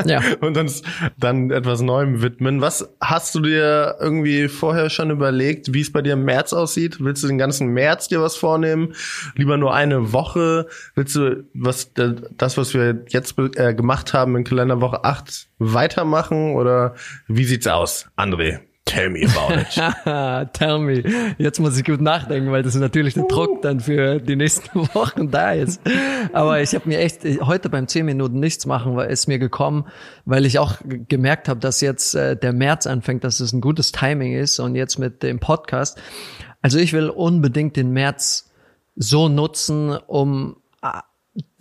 ja. 0.04 0.20
und 0.40 0.56
uns 0.56 0.82
dann 1.18 1.50
etwas 1.50 1.80
Neuem 1.80 2.22
widmen. 2.22 2.60
Was 2.60 2.88
hast 3.00 3.34
du 3.34 3.40
dir 3.40 3.96
irgendwie 4.00 4.48
vorher 4.48 4.90
schon 4.90 5.10
überlegt, 5.10 5.72
wie 5.74 5.80
es 5.80 5.92
bei 5.92 6.02
dir 6.02 6.14
im 6.14 6.24
März 6.24 6.52
aussieht? 6.52 6.98
Willst 7.00 7.22
du 7.22 7.28
den 7.28 7.38
ganzen 7.38 7.68
März 7.68 8.08
dir 8.08 8.20
was 8.20 8.36
vornehmen? 8.36 8.94
Lieber 9.34 9.56
nur 9.56 9.74
eine 9.74 10.12
Woche? 10.12 10.66
Willst 10.94 11.16
du 11.16 11.44
was 11.54 11.92
das, 11.94 12.56
was 12.56 12.74
wir 12.74 13.04
jetzt 13.08 13.38
äh, 13.56 13.74
gemacht 13.74 14.12
haben 14.14 14.36
in 14.36 14.44
Kalenderwoche 14.44 15.04
8 15.04 15.48
weitermachen 15.58 16.54
oder 16.54 16.94
wie 17.28 17.44
sieht's 17.44 17.66
aus, 17.66 18.06
André? 18.16 18.60
Tell 18.92 19.08
me 19.08 19.24
about 19.24 19.54
it. 19.54 20.52
Tell 20.52 20.78
me. 20.78 21.02
Jetzt 21.38 21.58
muss 21.60 21.78
ich 21.78 21.84
gut 21.84 22.02
nachdenken, 22.02 22.52
weil 22.52 22.62
das 22.62 22.74
natürlich 22.74 23.14
der 23.14 23.24
Druck 23.24 23.62
dann 23.62 23.80
für 23.80 24.18
die 24.18 24.36
nächsten 24.36 24.78
Wochen 24.94 25.30
da 25.30 25.52
ist. 25.52 25.80
Aber 26.34 26.60
ich 26.60 26.74
habe 26.74 26.88
mir 26.88 26.98
echt 26.98 27.24
heute 27.24 27.70
beim 27.70 27.88
10 27.88 28.04
Minuten 28.04 28.38
nichts 28.38 28.66
machen, 28.66 28.94
weil 28.94 29.10
es 29.10 29.26
mir 29.26 29.38
gekommen, 29.38 29.86
weil 30.26 30.44
ich 30.44 30.58
auch 30.58 30.76
gemerkt 31.08 31.48
habe, 31.48 31.58
dass 31.58 31.80
jetzt 31.80 32.14
äh, 32.14 32.36
der 32.36 32.52
März 32.52 32.86
anfängt, 32.86 33.24
dass 33.24 33.40
es 33.40 33.54
ein 33.54 33.62
gutes 33.62 33.92
Timing 33.92 34.34
ist 34.34 34.58
und 34.58 34.74
jetzt 34.74 34.98
mit 34.98 35.22
dem 35.22 35.40
Podcast. 35.40 35.98
Also 36.60 36.78
ich 36.78 36.92
will 36.92 37.08
unbedingt 37.08 37.76
den 37.76 37.92
März 37.92 38.52
so 38.94 39.28
nutzen, 39.28 39.96
um 40.06 40.56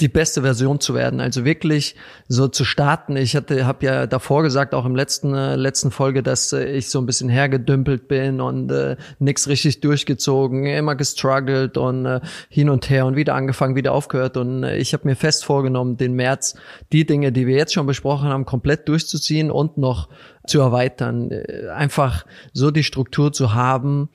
die 0.01 0.09
beste 0.09 0.41
Version 0.41 0.81
zu 0.81 0.93
werden. 0.93 1.21
Also 1.21 1.45
wirklich 1.45 1.95
so 2.27 2.47
zu 2.49 2.65
starten. 2.65 3.15
Ich 3.15 3.35
hatte, 3.35 3.65
habe 3.65 3.85
ja 3.85 4.07
davor 4.07 4.43
gesagt, 4.43 4.73
auch 4.73 4.85
im 4.85 4.95
letzten 4.95 5.33
äh, 5.33 5.55
letzten 5.55 5.91
Folge, 5.91 6.23
dass 6.23 6.51
äh, 6.51 6.65
ich 6.65 6.89
so 6.89 6.99
ein 6.99 7.05
bisschen 7.05 7.29
hergedümpelt 7.29 8.09
bin 8.09 8.41
und 8.41 8.69
äh, 8.71 8.97
nichts 9.19 9.47
richtig 9.47 9.79
durchgezogen, 9.79 10.65
immer 10.65 10.95
gestruggelt 10.95 11.77
und 11.77 12.05
äh, 12.05 12.19
hin 12.49 12.69
und 12.69 12.89
her 12.89 13.05
und 13.05 13.15
wieder 13.15 13.35
angefangen, 13.35 13.75
wieder 13.75 13.93
aufgehört. 13.93 14.35
Und 14.35 14.63
äh, 14.63 14.75
ich 14.77 14.93
habe 14.93 15.07
mir 15.07 15.15
fest 15.15 15.45
vorgenommen, 15.45 15.95
den 15.95 16.13
März 16.13 16.55
die 16.91 17.05
Dinge, 17.05 17.31
die 17.31 17.47
wir 17.47 17.55
jetzt 17.55 17.73
schon 17.73 17.85
besprochen 17.85 18.27
haben, 18.27 18.45
komplett 18.45 18.89
durchzuziehen 18.89 19.51
und 19.51 19.77
noch 19.77 20.09
zu 20.47 20.59
erweitern. 20.59 21.31
Äh, 21.31 21.69
einfach 21.73 22.25
so 22.51 22.71
die 22.71 22.83
Struktur 22.83 23.31
zu 23.31 23.53
haben, 23.53 24.09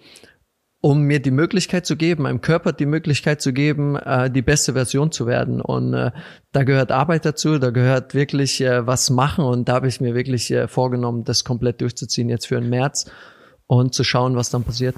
um 0.86 1.02
mir 1.02 1.18
die 1.18 1.32
Möglichkeit 1.32 1.84
zu 1.84 1.96
geben, 1.96 2.22
meinem 2.22 2.40
Körper 2.40 2.72
die 2.72 2.86
Möglichkeit 2.86 3.42
zu 3.42 3.52
geben, 3.52 3.96
äh, 3.96 4.30
die 4.30 4.40
beste 4.40 4.74
Version 4.74 5.10
zu 5.10 5.26
werden. 5.26 5.60
Und 5.60 5.94
äh, 5.94 6.12
da 6.52 6.62
gehört 6.62 6.92
Arbeit 6.92 7.24
dazu, 7.24 7.58
da 7.58 7.70
gehört 7.70 8.14
wirklich 8.14 8.60
äh, 8.60 8.86
was 8.86 9.10
machen. 9.10 9.44
Und 9.44 9.68
da 9.68 9.72
habe 9.72 9.88
ich 9.88 10.00
mir 10.00 10.14
wirklich 10.14 10.48
äh, 10.52 10.68
vorgenommen, 10.68 11.24
das 11.24 11.42
komplett 11.42 11.80
durchzuziehen 11.80 12.28
jetzt 12.28 12.46
für 12.46 12.60
den 12.60 12.70
März 12.70 13.10
und 13.66 13.94
zu 13.94 14.04
schauen, 14.04 14.36
was 14.36 14.50
dann 14.50 14.62
passiert. 14.62 14.94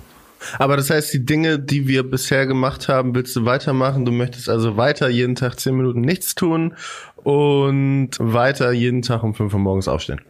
Aber 0.58 0.76
das 0.76 0.90
heißt, 0.90 1.10
die 1.14 1.24
Dinge, 1.24 1.58
die 1.58 1.88
wir 1.88 2.02
bisher 2.02 2.46
gemacht 2.46 2.88
haben, 2.88 3.14
willst 3.14 3.34
du 3.34 3.46
weitermachen? 3.46 4.04
Du 4.04 4.12
möchtest 4.12 4.50
also 4.50 4.76
weiter 4.76 5.08
jeden 5.08 5.36
Tag 5.36 5.58
zehn 5.58 5.74
Minuten 5.74 6.02
nichts 6.02 6.34
tun 6.34 6.74
und 7.16 8.10
weiter 8.18 8.72
jeden 8.72 9.00
Tag 9.00 9.22
um 9.22 9.32
fünf 9.32 9.54
Uhr 9.54 9.60
morgens 9.60 9.88
aufstehen. 9.88 10.20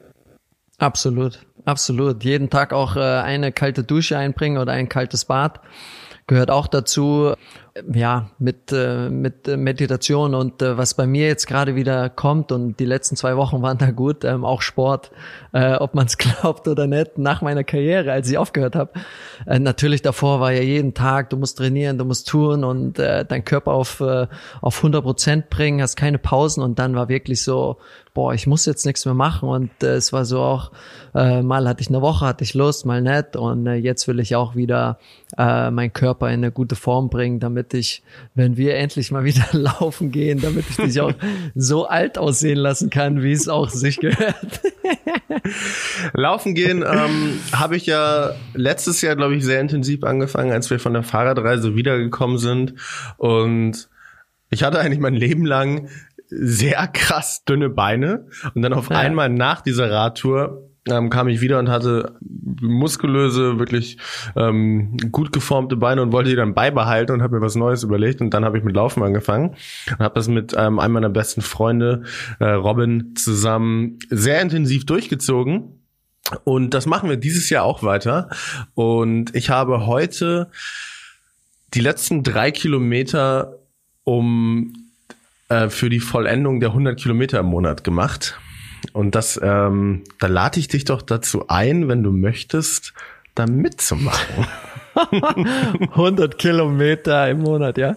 Absolut, 0.79 1.41
absolut. 1.65 2.23
Jeden 2.25 2.51
Tag 2.51 2.73
auch 2.73 2.97
äh, 2.97 3.01
eine 3.01 3.53
kalte 3.53 3.83
Dusche 3.83 4.17
einbringen 4.17 4.59
oder 4.59 4.73
ein 4.73 4.89
kaltes 4.89 5.25
Bad 5.25 5.61
gehört 6.29 6.51
auch 6.51 6.69
dazu 6.69 7.35
ja, 7.93 8.31
mit, 8.39 8.73
äh, 8.73 9.09
mit 9.09 9.47
Meditation 9.47 10.35
und 10.35 10.63
äh, 10.63 10.77
was 10.77 10.95
bei 10.95 11.07
mir 11.07 11.27
jetzt 11.27 11.47
gerade 11.47 11.75
wieder 11.75 12.09
kommt 12.09 12.53
und 12.53 12.79
die 12.81 12.85
letzten 12.85 13.17
zwei 13.17 13.37
Wochen 13.37 13.63
waren 13.63 13.79
da 13.79 13.91
gut, 13.91 14.25
ähm, 14.25 14.45
auch 14.45 14.63
Sport, 14.63 15.11
äh, 15.53 15.75
ob 15.75 15.95
man 15.95 16.07
es 16.07 16.19
glaubt 16.19 16.69
oder 16.69 16.87
nicht, 16.87 17.19
nach 17.19 17.43
meiner 17.43 17.65
Karriere, 17.65 18.13
als 18.13 18.31
ich 18.31 18.39
aufgehört 18.39 18.77
habe. 18.77 18.93
Äh, 19.47 19.59
natürlich 19.59 20.03
davor 20.03 20.41
war 20.41 20.53
ja 20.53 20.63
jeden 20.63 20.95
Tag, 20.95 21.31
du 21.31 21.37
musst 21.37 21.59
trainieren, 21.59 21.99
du 21.99 22.05
musst 22.05 22.29
tun 22.29 22.65
und 22.65 22.99
äh, 22.99 23.25
dein 23.25 23.45
Körper 23.45 23.73
auf, 23.73 24.01
äh, 24.01 24.27
auf 24.61 24.77
100 24.77 25.03
Prozent 25.03 25.51
bringen, 25.51 25.83
hast 25.83 25.97
keine 25.97 26.19
Pausen 26.19 26.63
und 26.63 26.79
dann 26.79 26.95
war 26.95 27.09
wirklich 27.09 27.43
so, 27.43 27.77
boah, 28.19 28.35
ich 28.35 28.49
muss 28.49 28.67
jetzt 28.67 28.85
nichts 28.85 29.05
mehr 29.05 29.15
machen 29.15 29.49
und 29.49 29.71
äh, 29.83 29.95
es 29.95 30.13
war 30.13 30.25
so 30.25 30.41
auch, 30.41 30.73
äh, 31.15 31.41
mal 31.43 31.69
hatte 31.69 31.83
ich 31.83 31.89
eine 31.89 32.03
Woche, 32.03 32.27
hatte 32.27 32.43
ich 32.43 32.53
Lust, 32.55 32.85
mal 32.85 33.01
nicht 33.01 33.37
und 33.37 33.67
äh, 33.67 33.75
jetzt 33.75 34.09
will 34.09 34.19
ich 34.19 34.35
auch 34.35 34.57
wieder 34.57 34.99
äh, 35.37 35.71
meinen 35.71 35.93
Körper 35.93 36.27
in 36.27 36.41
eine 36.41 36.51
gute 36.51 36.75
Form 36.75 37.11
bringen, 37.11 37.39
damit 37.39 37.68
damit 37.69 37.75
ich, 37.75 38.03
wenn 38.35 38.57
wir 38.57 38.77
endlich 38.77 39.11
mal 39.11 39.25
wieder 39.25 39.47
laufen 39.53 40.11
gehen, 40.11 40.41
damit 40.41 40.65
ich 40.71 40.77
dich 40.77 41.01
auch 41.01 41.13
so 41.55 41.87
alt 41.87 42.19
aussehen 42.19 42.59
lassen 42.59 42.91
kann, 42.91 43.23
wie 43.23 43.33
es 43.33 43.49
auch 43.49 43.69
sich 43.69 43.99
gehört. 43.99 44.61
laufen 46.15 46.55
gehen 46.55 46.85
ähm, 46.87 47.39
habe 47.53 47.77
ich 47.77 47.87
ja 47.87 48.33
letztes 48.55 49.01
Jahr, 49.03 49.17
glaube 49.17 49.37
ich, 49.37 49.45
sehr 49.45 49.61
intensiv 49.61 50.05
angefangen, 50.05 50.53
als 50.53 50.71
wir 50.71 50.79
von 50.79 50.95
der 50.95 51.03
Fahrradreise 51.03 51.75
wiedergekommen 51.75 52.39
sind. 52.39 52.75
Und 53.17 53.89
ich 54.51 54.63
hatte 54.63 54.79
eigentlich 54.79 55.01
mein 55.01 55.15
Leben 55.15 55.45
lang 55.45 55.89
sehr 56.31 56.87
krass 56.89 57.45
dünne 57.45 57.71
Beine 57.71 58.27
und 58.55 58.63
dann 58.63 58.73
auf 58.73 58.91
ja. 58.91 58.99
einmal 58.99 59.29
nach 59.29 59.63
dieser 59.63 59.91
Radtour 59.91 60.68
ähm, 60.87 61.11
kam 61.11 61.29
ich 61.29 61.41
wieder 61.41 61.59
und 61.59 61.69
hatte 61.69 62.17
muskulöse, 62.61 63.59
wirklich 63.59 63.99
ähm, 64.37 64.97
gut 65.13 65.33
geformte 65.33 65.77
Beine 65.77 66.03
und 66.03 66.13
wollte 66.13 66.31
die 66.31 66.37
dann 66.37 66.55
beibehalten 66.55 67.13
und 67.13 67.23
habe 67.23 67.37
mir 67.37 67.43
was 67.43 67.55
Neues 67.55 67.83
überlegt 67.83 68.21
und 68.21 68.33
dann 68.33 68.45
habe 68.45 68.59
ich 68.59 68.65
mit 68.65 68.75
Laufen 68.75 69.03
angefangen 69.03 69.57
und 69.91 69.99
habe 69.99 70.15
das 70.15 70.29
mit 70.29 70.55
ähm, 70.57 70.79
einem 70.79 70.95
meiner 70.95 71.11
besten 71.11 71.43
Freunde, 71.43 72.05
äh, 72.39 72.47
Robin, 72.47 73.15
zusammen 73.17 73.99
sehr 74.11 74.41
intensiv 74.41 74.87
durchgezogen. 74.87 75.75
Und 76.45 76.75
das 76.75 76.85
machen 76.85 77.09
wir 77.09 77.17
dieses 77.17 77.49
Jahr 77.49 77.65
auch 77.65 77.83
weiter. 77.83 78.29
Und 78.75 79.35
ich 79.35 79.49
habe 79.49 79.87
heute 79.87 80.51
die 81.75 81.81
letzten 81.81 82.23
drei 82.23 82.51
Kilometer 82.51 83.59
um 84.05 84.75
äh, 85.49 85.69
für 85.69 85.89
die 85.89 86.01
Vollendung 86.01 86.61
der 86.61 86.71
100 86.71 86.99
Kilometer 86.99 87.41
im 87.41 87.47
Monat 87.47 87.85
gemacht. 87.85 88.39
Und 88.93 89.15
das, 89.15 89.39
ähm, 89.43 90.05
da 90.19 90.27
lade 90.27 90.61
ich 90.61 90.69
dich 90.69 90.85
doch 90.85 91.03
dazu 91.03 91.49
ein, 91.49 91.89
wenn 91.89 92.03
du 92.03 92.11
möchtest, 92.11 92.95
da 93.35 93.47
mitzumachen. 93.47 94.47
100 95.93 96.39
Kilometer 96.39 97.29
im 97.29 97.41
Monat, 97.41 97.79
ja? 97.79 97.97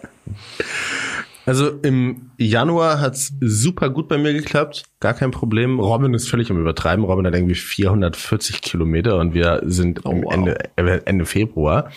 Also 1.46 1.70
im 1.82 2.32
Januar 2.38 3.02
hat's 3.02 3.34
super 3.42 3.90
gut 3.90 4.08
bei 4.08 4.18
mir 4.18 4.32
geklappt, 4.34 4.84
gar 5.00 5.14
kein 5.14 5.32
Problem. 5.32 5.80
Robin 5.80 6.14
ist 6.14 6.30
völlig 6.30 6.52
am 6.52 6.60
Übertreiben. 6.60 7.04
Robin 7.04 7.26
hat 7.26 7.34
irgendwie 7.34 7.56
440 7.56 8.62
Kilometer 8.62 9.18
und 9.18 9.34
wir 9.34 9.62
sind 9.66 10.06
oh, 10.06 10.22
wow. 10.24 10.34
Ende, 10.34 10.58
äh, 10.76 11.02
Ende 11.06 11.26
Februar. 11.26 11.90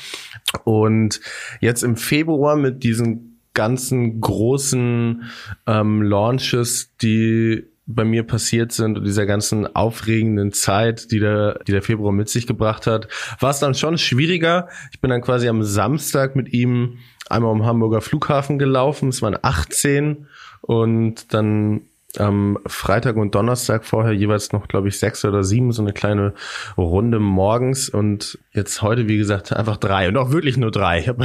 Und 0.65 1.21
jetzt 1.61 1.83
im 1.83 1.97
Februar 1.97 2.57
mit 2.57 2.83
diesen 2.83 3.41
ganzen 3.53 4.21
großen 4.21 5.25
ähm, 5.67 6.03
Launches, 6.03 6.97
die 7.03 7.65
bei 7.87 8.05
mir 8.05 8.23
passiert 8.23 8.73
sind 8.73 8.97
und 8.97 9.05
dieser 9.05 9.27
ganzen 9.27 9.75
aufregenden 9.75 10.53
Zeit, 10.53 11.11
die 11.11 11.21
der, 11.21 11.61
die 11.67 11.73
der 11.73 11.83
Februar 11.83 12.13
mit 12.13 12.29
sich 12.29 12.47
gebracht 12.47 12.87
hat, 12.87 13.09
war 13.41 13.51
es 13.51 13.59
dann 13.59 13.75
schon 13.75 13.99
schwieriger. 13.99 14.69
Ich 14.91 15.01
bin 15.01 15.11
dann 15.11 15.21
quasi 15.21 15.49
am 15.49 15.63
Samstag 15.63 16.35
mit 16.35 16.53
ihm 16.53 16.99
einmal 17.29 17.53
um 17.53 17.67
Hamburger 17.67 18.01
Flughafen 18.01 18.59
gelaufen. 18.59 19.11
Es 19.11 19.21
waren 19.21 19.37
18 19.41 20.27
und 20.63 21.35
dann 21.35 21.83
am 22.19 22.59
Freitag 22.67 23.17
und 23.17 23.35
Donnerstag 23.35 23.85
vorher 23.85 24.13
jeweils 24.13 24.53
noch, 24.53 24.69
glaube 24.69 24.89
ich, 24.89 24.99
sechs 24.99 25.25
oder 25.25 25.43
sieben, 25.43 25.73
so 25.73 25.83
eine 25.83 25.93
kleine 25.93 26.35
Runde 26.77 27.19
morgens 27.19 27.89
und 27.89 28.39
jetzt 28.53 28.83
heute, 28.83 29.09
wie 29.09 29.17
gesagt, 29.17 29.53
einfach 29.53 29.77
drei 29.77 30.09
und 30.09 30.17
auch 30.17 30.31
wirklich 30.31 30.57
nur 30.57 30.71
drei. 30.71 31.01
Ich, 31.01 31.09
hab, 31.09 31.21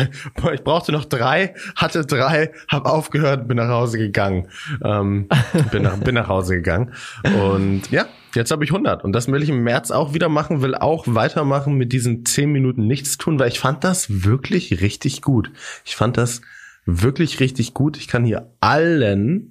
ich 0.54 0.64
brauchte 0.64 0.92
noch 0.92 1.06
drei, 1.06 1.54
hatte 1.76 2.06
drei, 2.06 2.52
habe 2.68 2.90
aufgehört, 2.90 3.48
bin 3.48 3.58
nach 3.58 3.70
Hause 3.70 3.98
gegangen. 3.98 4.48
Ähm, 4.84 5.28
bin, 5.72 5.84
nach, 5.84 5.98
bin 5.98 6.16
nach 6.16 6.28
Hause 6.28 6.56
gegangen 6.56 6.94
und 7.24 7.92
ja, 7.92 8.06
jetzt 8.36 8.52
habe 8.52 8.64
ich 8.64 8.72
100 8.72 9.04
und 9.04 9.14
das 9.14 9.32
will 9.32 9.44
ich 9.44 9.50
im 9.50 9.64
März 9.64 9.92
auch 9.92 10.14
wieder 10.14 10.30
machen, 10.30 10.62
will 10.62 10.76
auch 10.76 11.06
weitermachen 11.08 11.76
mit 11.76 11.94
diesen 11.94 12.26
zehn 12.26 12.52
Minuten 12.52 12.88
nichts 12.88 13.18
tun, 13.18 13.40
weil 13.40 13.50
ich 13.50 13.60
fand 13.60 13.84
das 13.84 14.24
wirklich 14.24 14.82
richtig 14.82 15.22
gut. 15.22 15.52
Ich 15.86 15.96
fand 15.96 16.18
das 16.18 16.42
wirklich 16.86 17.40
richtig 17.40 17.74
gut. 17.74 17.98
Ich 17.98 18.08
kann 18.08 18.26
hier 18.26 18.52
allen 18.60 19.49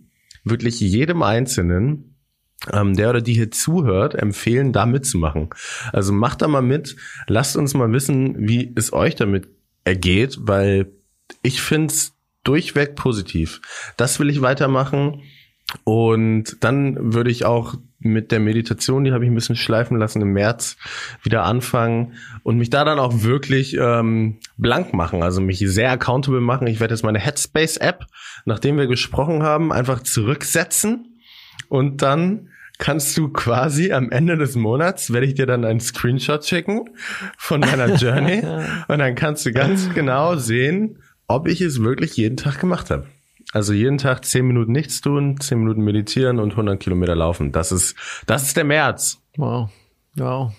wirklich 0.51 0.81
jedem 0.81 1.23
Einzelnen, 1.23 2.17
ähm, 2.73 2.97
der 2.97 3.11
oder 3.11 3.21
die 3.21 3.35
hier 3.35 3.51
zuhört, 3.51 4.15
empfehlen, 4.15 4.73
da 4.73 4.87
mitzumachen. 4.87 5.51
Also 5.93 6.13
macht 6.13 6.43
da 6.43 6.49
mal 6.49 6.63
mit, 6.63 6.97
lasst 7.27 7.57
uns 7.57 7.75
mal 7.75 7.91
wissen, 7.93 8.49
wie 8.49 8.73
es 8.77 8.93
euch 8.93 9.15
damit 9.15 9.49
ergeht, 9.85 10.39
weil 10.41 10.93
ich 11.43 11.61
finde 11.61 11.93
es 11.93 12.13
durchweg 12.45 12.97
positiv. 12.97 13.61
Das 13.97 14.19
will 14.19 14.31
ich 14.31 14.41
weitermachen. 14.41 15.23
Und 15.85 16.57
dann 16.65 17.15
würde 17.15 17.31
ich 17.31 17.45
auch 17.45 17.75
mit 18.01 18.31
der 18.31 18.41
Meditation, 18.41 19.05
die 19.05 19.13
habe 19.13 19.25
ich 19.25 19.31
ein 19.31 19.35
bisschen 19.35 19.57
schleifen 19.57 19.99
lassen, 19.99 20.23
im 20.23 20.33
März 20.33 20.77
wieder 21.23 21.45
anfangen 21.45 22.15
und 22.43 22.57
mich 22.57 22.71
da 22.71 22.85
dann 22.85 22.99
auch 22.99 23.23
wirklich 23.23 23.77
ähm, 23.79 24.39
blank 24.57 24.95
machen, 24.95 25.23
also 25.23 25.41
mich 25.41 25.59
sehr 25.59 25.91
accountable 25.91 26.41
machen. 26.41 26.69
Ich 26.69 26.81
werde 26.81 26.95
jetzt 26.95 27.03
meine 27.03 27.19
Headspace-App, 27.19 28.07
nachdem 28.45 28.79
wir 28.79 28.87
gesprochen 28.87 29.43
haben, 29.43 29.73
einfach 29.73 30.03
zurücksetzen 30.03 31.21
und 31.69 32.01
dann 32.03 32.51
kannst 32.79 33.17
du 33.19 33.29
quasi 33.29 33.93
am 33.93 34.11
Ende 34.11 34.39
des 34.39 34.55
Monats, 34.55 35.13
werde 35.13 35.27
ich 35.27 35.35
dir 35.35 35.47
dann 35.47 35.65
einen 35.65 35.81
Screenshot 35.81 36.47
schicken 36.47 36.89
von 37.37 37.61
meiner 37.61 37.95
Journey 37.97 38.43
und 38.87 38.99
dann 39.01 39.17
kannst 39.17 39.45
du 39.45 39.53
ganz 39.53 39.93
genau 39.93 40.37
sehen, 40.37 41.03
ob 41.27 41.49
ich 41.49 41.61
es 41.61 41.83
wirklich 41.83 42.17
jeden 42.17 42.37
Tag 42.37 42.61
gemacht 42.61 42.91
habe. 42.91 43.07
Also 43.53 43.73
jeden 43.73 43.99
Tag 43.99 44.25
zehn 44.25 44.47
Minuten 44.47 44.73
nichts 44.73 45.01
tun, 45.01 45.41
zehn 45.41 45.59
Minuten 45.59 45.83
meditieren 45.83 46.39
und 46.39 46.51
100 46.51 46.79
Kilometer 46.79 47.15
laufen. 47.15 47.51
Das 47.53 47.73
ist, 47.73 47.97
das 48.27 48.43
ist 48.43 48.57
der 48.57 48.65
März. 48.65 49.21
Wow. 49.37 49.71
Wow. 50.17 50.53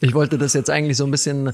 Ich 0.00 0.12
wollte 0.12 0.36
das 0.36 0.52
jetzt 0.52 0.68
eigentlich 0.68 0.98
so 0.98 1.04
ein 1.04 1.10
bisschen 1.10 1.52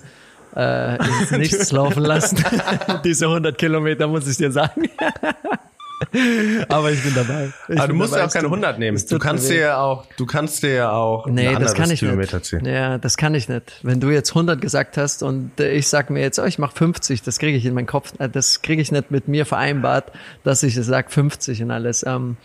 äh, 0.57 0.97
ins 0.97 1.31
Nichts 1.39 1.71
laufen 1.71 2.03
lassen. 2.03 2.45
Diese 3.05 3.27
100 3.27 3.57
Kilometer, 3.57 4.09
muss 4.09 4.27
ich 4.27 4.37
dir 4.37 4.51
sagen. 4.51 4.89
Aber 6.69 6.91
ich 6.91 7.03
bin 7.03 7.15
dabei. 7.15 7.53
Ich 7.69 7.79
Aber 7.79 7.89
du 7.89 7.95
musst 7.95 8.15
ja 8.15 8.27
auch 8.27 8.33
keine 8.33 8.47
100 8.47 8.79
nehmen. 8.79 9.03
Du 9.09 9.19
kannst 9.19 9.49
dir 9.49 9.59
ja 9.61 9.81
auch, 9.81 10.07
du 10.17 10.27
kannst 10.27 10.63
dir 10.63 10.73
ja 10.75 10.93
auch 10.93 11.27
Nee, 11.27 11.55
das 11.57 11.75
kann 11.75 11.91
ich 11.91 12.01
Kilometer 12.01 12.39
nicht. 12.39 12.47
ziehen. 12.47 12.65
Ja, 12.65 12.99
das 12.99 13.17
kann 13.17 13.35
ich 13.35 13.49
nicht. 13.49 13.81
Wenn 13.83 14.01
du 14.01 14.11
jetzt 14.11 14.31
100 14.31 14.61
gesagt 14.61 14.97
hast 14.97 15.23
und 15.23 15.59
äh, 15.61 15.73
ich 15.73 15.89
sag 15.89 16.11
mir 16.11 16.21
jetzt, 16.21 16.39
oh, 16.39 16.45
ich 16.45 16.59
mach 16.59 16.73
50, 16.73 17.23
das 17.23 17.39
kriege 17.39 17.57
ich 17.57 17.65
in 17.67 17.75
meinen 17.75 17.87
Kopf, 17.87 18.13
äh, 18.19 18.29
das 18.29 18.63
kriege 18.63 18.83
ich 18.83 18.93
nicht 18.93 19.11
mit 19.11 19.29
mir 19.29 19.47
vereinbart, 19.47 20.13
dass 20.45 20.63
ich 20.63 20.75
sag 20.75 21.13
50 21.13 21.63
und 21.63 21.71
alles. 21.71 22.05
Ähm, 22.07 22.37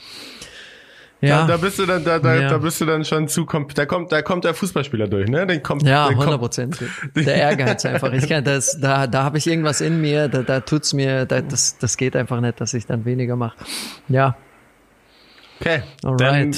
ja, 1.22 1.42
Da, 1.42 1.48
da 1.48 1.58
bist 1.58 1.80
du 1.80 1.86
dann, 1.86 2.04
da, 2.04 2.20
da, 2.20 2.36
Ja. 2.36 2.50
da 2.50 2.58
bist 2.58 2.80
du 2.82 2.86
dann 2.86 3.04
schon 3.06 3.28
zu, 3.28 3.46
da 3.74 3.86
kommt, 3.86 4.12
da 4.12 4.22
kommt 4.22 4.44
der 4.44 4.54
Fußballspieler 4.54 5.08
durch, 5.08 5.28
ne? 5.30 5.48
Den 5.48 5.64
kommt, 5.64 5.84
ja, 5.84 6.06
der 6.08 6.16
kommt, 6.16 6.28
100 6.28 6.40
Prozent. 6.40 6.78
Der 7.16 7.36
Ehrgeiz 7.36 7.86
einfach. 7.86 8.12
Ich 8.14 8.28
kann 8.30 8.44
das, 8.44 8.80
da, 8.80 9.08
da 9.08 9.24
habe 9.24 9.38
ich 9.38 9.48
irgendwas 9.48 9.82
in 9.82 10.00
mir, 10.02 10.28
da, 10.28 10.44
da 10.44 10.60
tut's 10.60 10.94
mir, 10.94 11.26
da, 11.26 11.42
das, 11.42 11.78
das 11.78 11.98
geht 11.98 12.16
einfach 12.16 12.40
nicht, 12.42 12.62
dass 12.62 12.74
ich 12.74 12.86
dann 12.86 13.06
weniger 13.06 13.36
mache. 13.36 13.56
Ja, 14.10 14.36
Okay, 15.60 15.82
Alright. 16.04 16.20
then 16.20 16.56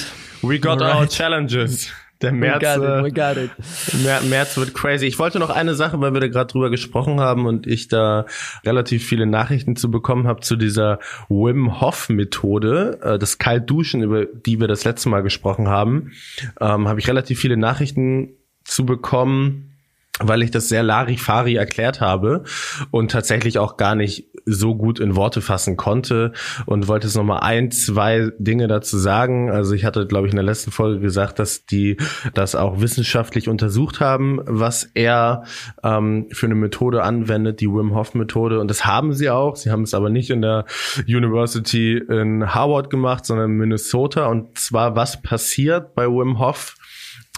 we 0.49 0.59
got 0.59 0.81
our 0.81 0.89
Alright. 0.89 1.09
challenges. 1.11 1.89
Der 2.21 2.33
we 2.33 2.37
März, 2.37 2.61
got 2.61 2.77
it, 2.77 2.81
we 2.81 3.07
äh, 3.07 3.11
got 3.11 3.37
it. 3.37 4.29
März 4.29 4.57
wird 4.57 4.73
crazy. 4.73 5.05
Ich 5.05 5.19
wollte 5.19 5.39
noch 5.39 5.49
eine 5.49 5.73
Sache, 5.73 6.01
weil 6.01 6.13
wir 6.13 6.19
da 6.19 6.27
gerade 6.27 6.51
drüber 6.51 6.69
gesprochen 6.69 7.21
haben 7.21 7.45
und 7.45 7.65
ich 7.65 7.87
da 7.87 8.25
relativ 8.65 9.05
viele 9.07 9.25
Nachrichten 9.25 9.77
zu 9.77 9.89
bekommen 9.89 10.27
habe 10.27 10.41
zu 10.41 10.57
dieser 10.57 10.99
Wim 11.29 11.79
Hof 11.79 12.09
Methode, 12.09 12.99
äh, 13.01 13.19
das 13.19 13.37
Kaltduschen, 13.37 14.03
über 14.03 14.25
die 14.25 14.59
wir 14.59 14.67
das 14.67 14.83
letzte 14.83 15.07
Mal 15.07 15.23
gesprochen 15.23 15.69
haben, 15.69 16.11
ähm, 16.59 16.87
habe 16.87 16.99
ich 16.99 17.07
relativ 17.07 17.39
viele 17.39 17.55
Nachrichten 17.55 18.33
zu 18.65 18.85
bekommen, 18.85 19.77
weil 20.19 20.43
ich 20.43 20.51
das 20.51 20.67
sehr 20.67 20.83
Larifari 20.83 21.55
erklärt 21.55 22.01
habe 22.01 22.43
und 22.91 23.11
tatsächlich 23.11 23.57
auch 23.59 23.77
gar 23.77 23.95
nicht 23.95 24.28
so 24.45 24.75
gut 24.75 24.99
in 24.99 25.15
Worte 25.15 25.41
fassen 25.41 25.77
konnte 25.77 26.33
und 26.65 26.87
wollte 26.87 27.07
jetzt 27.07 27.15
noch 27.15 27.23
mal 27.23 27.39
ein, 27.39 27.71
zwei 27.71 28.31
Dinge 28.37 28.67
dazu 28.67 28.97
sagen. 28.97 29.49
Also 29.49 29.73
ich 29.73 29.85
hatte, 29.85 30.07
glaube 30.07 30.27
ich, 30.27 30.33
in 30.33 30.37
der 30.37 30.45
letzten 30.45 30.71
Folge 30.71 30.99
gesagt, 30.99 31.39
dass 31.39 31.65
die 31.65 31.97
das 32.33 32.55
auch 32.55 32.81
wissenschaftlich 32.81 33.49
untersucht 33.49 33.99
haben, 33.99 34.39
was 34.45 34.89
er 34.93 35.43
ähm, 35.83 36.27
für 36.31 36.45
eine 36.45 36.55
Methode 36.55 37.03
anwendet, 37.03 37.61
die 37.61 37.67
Wim 37.67 37.95
Hof 37.95 38.13
Methode. 38.13 38.59
Und 38.59 38.69
das 38.69 38.85
haben 38.85 39.13
sie 39.13 39.29
auch. 39.29 39.55
Sie 39.55 39.71
haben 39.71 39.83
es 39.83 39.93
aber 39.93 40.09
nicht 40.09 40.29
in 40.29 40.41
der 40.41 40.65
University 41.07 41.97
in 41.97 42.53
Harvard 42.53 42.89
gemacht, 42.89 43.25
sondern 43.25 43.51
in 43.51 43.57
Minnesota. 43.57 44.27
Und 44.27 44.57
zwar, 44.57 44.95
was 44.95 45.21
passiert 45.21 45.95
bei 45.95 46.07
Wim 46.07 46.39
Hof? 46.39 46.75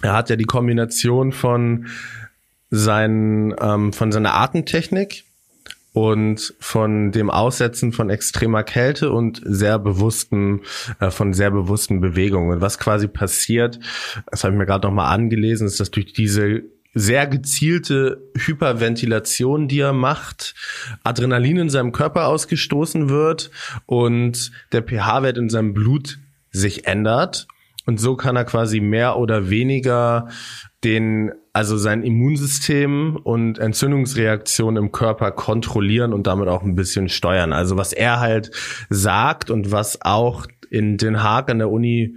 Er 0.02 0.14
hat 0.14 0.30
ja 0.30 0.36
die 0.36 0.46
Kombination 0.46 1.32
von 1.32 1.88
sein, 2.72 3.54
ähm, 3.60 3.94
von 3.94 4.12
seiner 4.12 4.34
Atemtechnik 4.36 5.26
und 5.94 6.54
von 6.60 7.12
dem 7.12 7.30
Aussetzen 7.30 7.92
von 7.92 8.10
extremer 8.10 8.64
Kälte 8.64 9.12
und 9.12 9.42
sehr 9.44 9.78
bewussten, 9.78 10.62
äh, 11.00 11.12
von 11.12 11.34
sehr 11.34 11.52
bewussten 11.52 12.00
Bewegungen. 12.00 12.62
Was 12.62 12.80
quasi 12.80 13.08
passiert, 13.08 13.80
das 14.30 14.44
habe 14.44 14.54
ich 14.54 14.60
mir 14.60 14.66
gerade 14.66 14.88
nochmal 14.88 15.14
angelesen, 15.14 15.68
ist, 15.68 15.80
dass 15.80 15.92
durch 15.92 16.14
diese 16.14 16.64
sehr 16.94 17.28
gezielte 17.28 18.22
Hyperventilation, 18.38 19.68
die 19.68 19.80
er 19.80 19.94
macht, 19.94 20.56
Adrenalin 21.04 21.58
in 21.58 21.70
seinem 21.70 21.92
Körper 21.94 22.28
ausgestoßen 22.28 23.10
wird 23.10 23.50
und 23.86 24.52
der 24.74 24.84
pH-Wert 24.84 25.38
in 25.38 25.50
seinem 25.50 25.74
Blut 25.74 26.20
sich 26.52 26.88
ändert. 26.88 27.48
Und 27.86 28.00
so 28.00 28.16
kann 28.16 28.36
er 28.36 28.46
quasi 28.46 28.80
mehr 28.80 29.18
oder 29.18 29.50
weniger 29.50 30.28
den, 30.84 31.32
also 31.54 31.78
sein 31.78 32.04
Immunsystem 32.04 33.18
und 33.18 33.60
Entzündungsreaktionen 33.60 34.84
im 34.84 34.92
Körper 34.92 35.32
kontrollieren 35.32 36.14
und 36.14 36.28
damit 36.28 36.48
auch 36.48 36.64
ein 36.64 36.76
bisschen 36.76 37.10
steuern. 37.10 37.54
Also 37.54 37.78
was 37.78 37.94
er 37.94 38.20
halt 38.20 38.52
sagt 38.90 39.52
und 39.52 39.72
was 39.72 40.02
auch 40.02 40.48
in 40.70 40.98
Den 40.98 41.22
Haag 41.22 41.52
an 41.52 41.60
der 41.60 41.70
Uni 41.70 42.16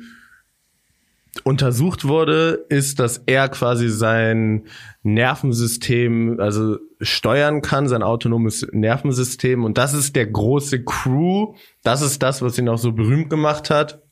untersucht 1.42 2.04
wurde, 2.06 2.64
ist, 2.68 3.00
dass 3.00 3.18
er 3.26 3.48
quasi 3.48 3.88
sein 3.88 4.66
Nervensystem, 5.02 6.38
also 6.38 6.78
steuern 7.00 7.60
kann, 7.60 7.88
sein 7.88 8.04
autonomes 8.04 8.66
Nervensystem. 8.70 9.64
Und 9.64 9.76
das 9.76 9.94
ist 9.94 10.14
der 10.14 10.26
große 10.26 10.84
Crew. 10.84 11.54
Das 11.82 12.02
ist 12.02 12.22
das, 12.22 12.40
was 12.40 12.56
ihn 12.56 12.68
auch 12.68 12.78
so 12.78 12.92
berühmt 12.92 13.30
gemacht 13.30 13.68
hat. 13.68 14.03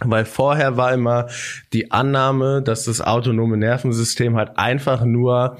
Weil 0.00 0.24
vorher 0.24 0.76
war 0.76 0.92
immer 0.92 1.28
die 1.72 1.92
Annahme, 1.92 2.62
dass 2.62 2.84
das 2.84 3.00
autonome 3.00 3.56
Nervensystem 3.56 4.36
halt 4.36 4.58
einfach 4.58 5.04
nur 5.04 5.56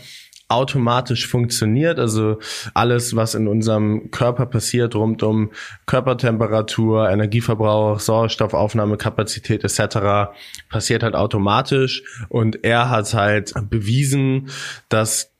automatisch 0.48 1.26
funktioniert. 1.26 1.98
Also 1.98 2.38
alles, 2.74 3.16
was 3.16 3.34
in 3.34 3.48
unserem 3.48 4.10
Körper 4.10 4.46
passiert, 4.46 4.94
rund 4.94 5.22
um 5.22 5.50
Körpertemperatur, 5.86 7.08
Energieverbrauch, 7.08 8.00
Sauerstoffaufnahmekapazität 8.00 9.64
etc., 9.64 10.34
passiert 10.68 11.02
halt 11.02 11.14
automatisch. 11.14 12.02
Und 12.28 12.64
er 12.64 12.90
hat 12.90 13.12
halt 13.14 13.52
bewiesen, 13.70 14.50
dass 14.88 15.33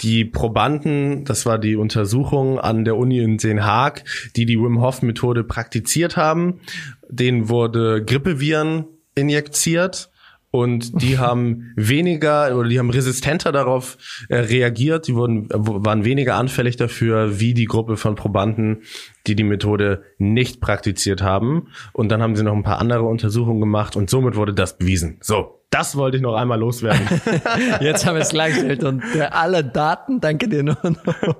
die 0.00 0.24
Probanden, 0.24 1.24
das 1.24 1.44
war 1.46 1.58
die 1.58 1.76
Untersuchung 1.76 2.58
an 2.58 2.84
der 2.84 2.96
Uni 2.96 3.18
in 3.18 3.38
Den 3.38 3.64
Haag, 3.64 4.04
die 4.36 4.46
die 4.46 4.58
Wim 4.58 4.80
Hof 4.80 5.02
Methode 5.02 5.44
praktiziert 5.44 6.16
haben, 6.16 6.60
denen 7.08 7.48
wurde 7.48 8.04
Grippeviren 8.04 8.86
injiziert 9.14 10.10
und 10.50 11.02
die 11.02 11.18
haben 11.18 11.72
weniger 11.76 12.56
oder 12.56 12.68
die 12.68 12.78
haben 12.78 12.90
resistenter 12.90 13.52
darauf 13.52 13.98
äh, 14.28 14.36
reagiert, 14.36 15.08
die 15.08 15.14
wurden 15.14 15.48
waren 15.50 16.04
weniger 16.04 16.36
anfällig 16.36 16.76
dafür 16.76 17.40
wie 17.40 17.54
die 17.54 17.66
Gruppe 17.66 17.96
von 17.96 18.14
Probanden, 18.14 18.82
die 19.26 19.34
die 19.34 19.44
Methode 19.44 20.02
nicht 20.18 20.60
praktiziert 20.60 21.22
haben. 21.22 21.68
Und 21.92 22.10
dann 22.10 22.22
haben 22.22 22.36
sie 22.36 22.44
noch 22.44 22.54
ein 22.54 22.62
paar 22.62 22.78
andere 22.78 23.04
Untersuchungen 23.04 23.60
gemacht 23.60 23.96
und 23.96 24.08
somit 24.10 24.36
wurde 24.36 24.54
das 24.54 24.78
bewiesen. 24.78 25.18
So, 25.20 25.57
das 25.70 25.96
wollte 25.96 26.16
ich 26.16 26.22
noch 26.22 26.34
einmal 26.34 26.58
loswerden. 26.58 27.06
Jetzt 27.80 28.06
haben 28.06 28.14
wir 28.14 28.22
es 28.22 28.30
gleichgestellt 28.30 28.84
und 28.84 29.02
äh, 29.14 29.22
alle 29.22 29.64
Daten, 29.64 30.20
danke 30.20 30.48
dir 30.48 30.62
nur 30.62 30.78
noch. 30.82 31.36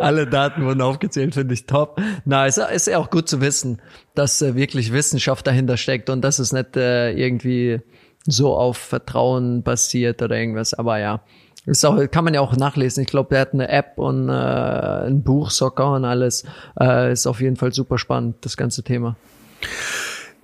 Alle 0.00 0.26
Daten 0.26 0.64
wurden 0.64 0.80
aufgezählt, 0.80 1.34
finde 1.34 1.54
ich 1.54 1.66
top. 1.66 2.00
Na, 2.24 2.46
ist, 2.46 2.58
ist 2.58 2.86
ja 2.86 2.98
auch 2.98 3.10
gut 3.10 3.28
zu 3.28 3.40
wissen, 3.40 3.82
dass 4.14 4.40
äh, 4.40 4.54
wirklich 4.54 4.92
Wissenschaft 4.92 5.46
dahinter 5.46 5.76
steckt 5.76 6.10
und 6.10 6.22
dass 6.22 6.38
es 6.38 6.52
nicht 6.52 6.76
äh, 6.76 7.12
irgendwie 7.12 7.80
so 8.24 8.54
auf 8.54 8.76
Vertrauen 8.76 9.62
basiert 9.62 10.22
oder 10.22 10.36
irgendwas. 10.36 10.74
Aber 10.74 10.98
ja, 10.98 11.22
ist 11.66 11.84
auch, 11.84 11.98
kann 12.10 12.24
man 12.24 12.34
ja 12.34 12.40
auch 12.40 12.56
nachlesen. 12.56 13.02
Ich 13.02 13.08
glaube, 13.08 13.30
der 13.30 13.40
hat 13.40 13.52
eine 13.52 13.68
App 13.68 13.98
und 13.98 14.28
äh, 14.28 14.32
ein 14.32 15.22
Buch 15.22 15.50
sogar 15.50 15.94
und 15.94 16.04
alles. 16.04 16.44
Äh, 16.78 17.12
ist 17.12 17.26
auf 17.26 17.40
jeden 17.40 17.56
Fall 17.56 17.72
super 17.72 17.98
spannend, 17.98 18.36
das 18.42 18.56
ganze 18.56 18.82
Thema. 18.82 19.16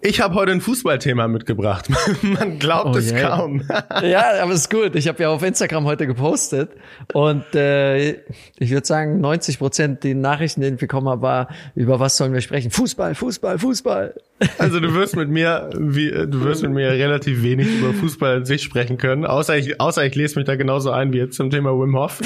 Ich 0.01 0.21
habe 0.21 0.37
heute 0.37 0.53
ein 0.53 0.61
Fußballthema 0.61 1.27
mitgebracht. 1.27 1.89
Man 2.23 2.61
glaubt 2.61 2.95
Oh 2.95 2.99
es 2.99 3.11
je. 3.11 3.21
kaum. 3.21 3.63
ja, 4.03 4.41
aber 4.41 4.53
ist 4.53 4.71
gut. 4.71 4.95
Ich 4.95 5.09
habe 5.09 5.21
ja 5.21 5.31
auf 5.31 5.43
Instagram 5.43 5.87
heute 5.87 6.07
gepostet 6.07 6.71
und 7.13 7.43
äh, 7.55 8.13
ich 8.59 8.71
würde 8.71 8.87
sagen, 8.87 9.21
90 9.21 9.59
Prozent 9.59 10.05
die 10.05 10.15
Nachrichten, 10.15 10.61
die 10.61 10.69
ich 10.69 10.77
bekommen 10.77 11.09
habe, 11.09 11.23
war, 11.23 11.49
über 11.75 11.99
was 11.99 12.17
sollen 12.17 12.33
wir 12.33 12.41
sprechen? 12.41 12.71
Fußball, 12.71 13.15
Fußball, 13.15 13.59
Fußball. 13.59 14.15
Also 14.59 14.79
du 14.79 14.95
wirst 14.95 15.17
mit 15.17 15.29
mir, 15.29 15.69
wie, 15.77 16.13
du 16.13 16.45
wirst 16.45 16.63
mit 16.63 16.71
mir 16.71 16.91
relativ 16.91 17.43
wenig 17.43 17.67
über 17.81 17.93
Fußball 17.93 18.37
an 18.37 18.45
sich 18.45 18.63
sprechen 18.63 18.97
können, 18.97 19.27
außer 19.27 19.59
ich, 19.59 19.81
außer 19.81 20.07
ich 20.07 20.15
lese 20.15 20.39
mich 20.39 20.47
da 20.47 20.55
genauso 20.55 20.93
ein 20.93 21.13
wie 21.13 21.19
jetzt 21.19 21.35
zum 21.35 21.51
Thema 21.51 21.73
Wim 21.73 21.97
Hof. 21.97 22.21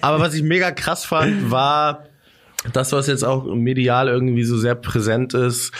Aber 0.00 0.18
was 0.18 0.34
ich 0.34 0.42
mega 0.42 0.72
krass 0.72 1.04
fand, 1.04 1.52
war 1.52 2.06
das, 2.72 2.90
was 2.90 3.06
jetzt 3.06 3.22
auch 3.22 3.44
medial 3.54 4.08
irgendwie 4.08 4.42
so 4.42 4.58
sehr 4.58 4.74
präsent 4.74 5.32
ist, 5.32 5.72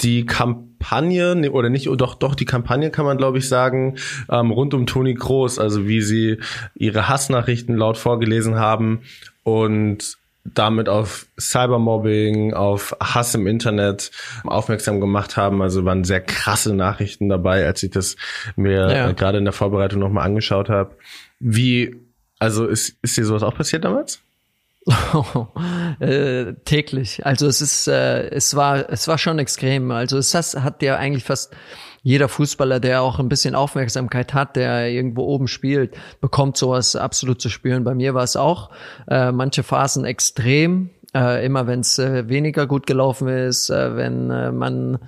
die 0.00 0.26
Kampagne, 0.26 1.50
oder 1.50 1.70
nicht, 1.70 1.88
oh, 1.88 1.96
doch, 1.96 2.14
doch, 2.14 2.34
die 2.34 2.44
Kampagne 2.44 2.90
kann 2.90 3.04
man, 3.06 3.16
glaube 3.16 3.38
ich, 3.38 3.48
sagen, 3.48 3.96
ähm, 4.30 4.50
rund 4.50 4.74
um 4.74 4.86
Toni 4.86 5.14
Kroos, 5.14 5.58
also 5.58 5.86
wie 5.86 6.02
sie 6.02 6.38
ihre 6.74 7.08
Hassnachrichten 7.08 7.76
laut 7.76 7.96
vorgelesen 7.96 8.56
haben 8.56 9.02
und 9.44 10.16
damit 10.44 10.90
auf 10.90 11.26
Cybermobbing, 11.40 12.52
auf 12.52 12.94
Hass 13.00 13.34
im 13.34 13.46
Internet 13.46 14.10
aufmerksam 14.44 15.00
gemacht 15.00 15.38
haben. 15.38 15.62
Also 15.62 15.86
waren 15.86 16.04
sehr 16.04 16.20
krasse 16.20 16.74
Nachrichten 16.74 17.30
dabei, 17.30 17.64
als 17.64 17.82
ich 17.82 17.90
das 17.90 18.16
mir 18.54 18.90
Ja. 18.90 19.08
äh, 19.08 19.14
gerade 19.14 19.38
in 19.38 19.44
der 19.44 19.54
Vorbereitung 19.54 20.00
nochmal 20.00 20.26
angeschaut 20.26 20.68
habe. 20.68 20.96
Wie, 21.40 21.96
also 22.38 22.66
ist, 22.66 22.98
ist 23.00 23.16
dir 23.16 23.24
sowas 23.24 23.42
auch 23.42 23.54
passiert 23.54 23.84
damals? 23.86 24.20
äh, 26.00 26.54
täglich. 26.64 27.24
Also 27.24 27.46
es 27.46 27.60
ist, 27.60 27.88
äh, 27.88 28.28
es 28.30 28.54
war, 28.54 28.88
es 28.90 29.08
war 29.08 29.18
schon 29.18 29.38
extrem. 29.38 29.90
Also 29.90 30.18
es 30.18 30.34
has- 30.34 30.56
hat 30.56 30.82
ja 30.82 30.96
eigentlich 30.96 31.24
fast 31.24 31.54
jeder 32.02 32.28
Fußballer, 32.28 32.80
der 32.80 33.00
auch 33.00 33.18
ein 33.18 33.30
bisschen 33.30 33.54
Aufmerksamkeit 33.54 34.34
hat, 34.34 34.56
der 34.56 34.90
irgendwo 34.90 35.22
oben 35.22 35.48
spielt, 35.48 35.96
bekommt 36.20 36.58
sowas 36.58 36.96
absolut 36.96 37.40
zu 37.40 37.48
spüren. 37.48 37.82
Bei 37.84 37.94
mir 37.94 38.12
war 38.12 38.24
es 38.24 38.36
auch 38.36 38.70
äh, 39.08 39.32
manche 39.32 39.62
Phasen 39.62 40.04
extrem, 40.04 40.90
äh, 41.14 41.44
immer 41.46 41.66
wenn 41.66 41.80
es 41.80 41.98
äh, 41.98 42.28
weniger 42.28 42.66
gut 42.66 42.86
gelaufen 42.86 43.28
ist, 43.28 43.70
äh, 43.70 43.96
wenn 43.96 44.30
äh, 44.30 44.52
man 44.52 44.98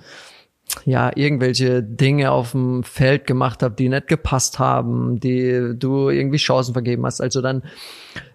ja, 0.85 1.11
irgendwelche 1.15 1.81
Dinge 1.83 2.31
auf 2.31 2.51
dem 2.51 2.83
Feld 2.83 3.25
gemacht 3.25 3.63
habe, 3.63 3.75
die 3.75 3.89
nicht 3.89 4.07
gepasst 4.07 4.59
haben, 4.59 5.19
die 5.19 5.73
du 5.75 6.09
irgendwie 6.09 6.37
Chancen 6.37 6.73
vergeben 6.73 7.05
hast. 7.05 7.21
Also 7.21 7.41
dann 7.41 7.63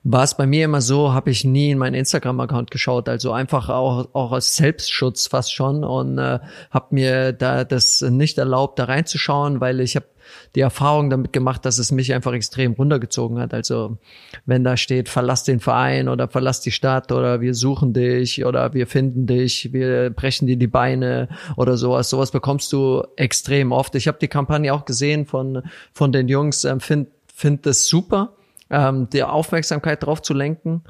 war 0.03 0.25
es 0.25 0.37
bei 0.37 0.47
mir 0.47 0.65
immer 0.65 0.81
so, 0.81 1.13
habe 1.13 1.31
ich 1.31 1.45
nie 1.45 1.71
in 1.71 1.79
meinen 1.79 1.95
Instagram-Account 1.95 2.71
geschaut, 2.71 3.09
also 3.09 3.33
einfach 3.33 3.69
auch, 3.69 4.09
auch 4.15 4.33
aus 4.33 4.57
Selbstschutz 4.57 5.29
fast 5.29 5.55
schon 5.55 5.85
und 5.85 6.19
äh, 6.19 6.41
habe 6.71 6.87
mir 6.91 7.33
da 7.33 7.65
das 7.65 8.03
nicht 8.03 8.39
erlaubt, 8.39 8.79
da 8.79 8.85
reinzuschauen, 8.85 9.61
weil 9.61 9.81
ich 9.81 9.97
habe 9.97 10.07
die 10.55 10.61
Erfahrung 10.61 11.11
damit 11.11 11.33
gemacht, 11.33 11.65
dass 11.65 11.79
es 11.79 11.93
mich 11.93 12.13
einfach 12.13 12.33
extrem 12.33 12.73
runtergezogen 12.73 13.39
hat. 13.39 13.55
Also 13.55 13.99
wenn 14.47 14.65
da 14.65 14.77
steht, 14.77 15.09
verlass 15.09 15.45
den 15.45 15.61
Verein 15.61 16.09
oder 16.09 16.29
verlass 16.29 16.61
die 16.61 16.71
Stadt 16.71 17.13
oder 17.13 17.41
wir 17.41 17.55
suchen 17.55 17.93
dich 17.93 18.45
oder 18.45 18.75
wir 18.75 18.87
finden 18.87 19.27
dich, 19.27 19.73
wir 19.73 20.11
brechen 20.11 20.47
dir 20.47 20.57
die 20.57 20.67
Beine 20.67 21.29
oder 21.57 21.77
sowas, 21.77 22.11
sowas 22.11 22.31
bekommst 22.31 22.73
du 22.73 23.03
extrem 23.17 23.73
oft. 23.73 23.95
Ich 23.95 24.09
habe 24.09 24.19
die 24.21 24.29
Kampagne 24.29 24.73
auch 24.73 24.85
gesehen 24.85 25.27
von 25.27 25.63
von 25.93 26.13
den 26.13 26.29
Jungs, 26.29 26.65
ähm, 26.65 26.81
finde 26.81 27.11
find 27.35 27.67
das 27.67 27.87
super, 27.87 28.37
ähm, 28.71 29.09
die 29.11 29.23
Aufmerksamkeit 29.23 30.05
drauf 30.05 30.23
zu 30.23 30.35
lenken. 30.35 30.83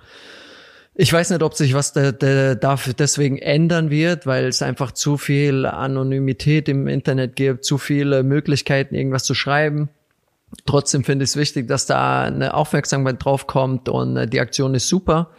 Ich 0.95 1.11
weiß 1.11 1.31
nicht, 1.31 1.43
ob 1.43 1.55
sich 1.55 1.73
was 1.73 1.95
da, 1.95 2.13
da, 2.13 2.55
dafür 2.55 2.93
deswegen 2.93 3.39
ändern 3.39 3.91
wird, 3.91 4.27
weil 4.27 4.45
es 4.45 4.61
einfach 4.61 4.93
zu 4.93 5.17
viel 5.17 5.65
Anonymität 5.65 6.69
im 6.69 6.87
Internet 6.87 7.35
gibt, 7.35 7.65
zu 7.65 7.79
viele 7.79 8.23
Möglichkeiten, 8.23 8.95
irgendwas 8.95 9.25
zu 9.25 9.35
schreiben. 9.35 9.89
Trotzdem 10.67 11.03
finde 11.03 11.25
ich 11.25 11.31
es 11.31 11.37
wichtig, 11.37 11.67
dass 11.67 11.87
da 11.87 12.25
eine 12.25 12.53
Aufmerksamkeit 12.53 13.25
drauf 13.25 13.47
kommt 13.47 13.89
und 13.89 14.19
äh, 14.19 14.27
die 14.27 14.41
Aktion 14.41 14.75
ist 14.75 14.89
super. 14.89 15.31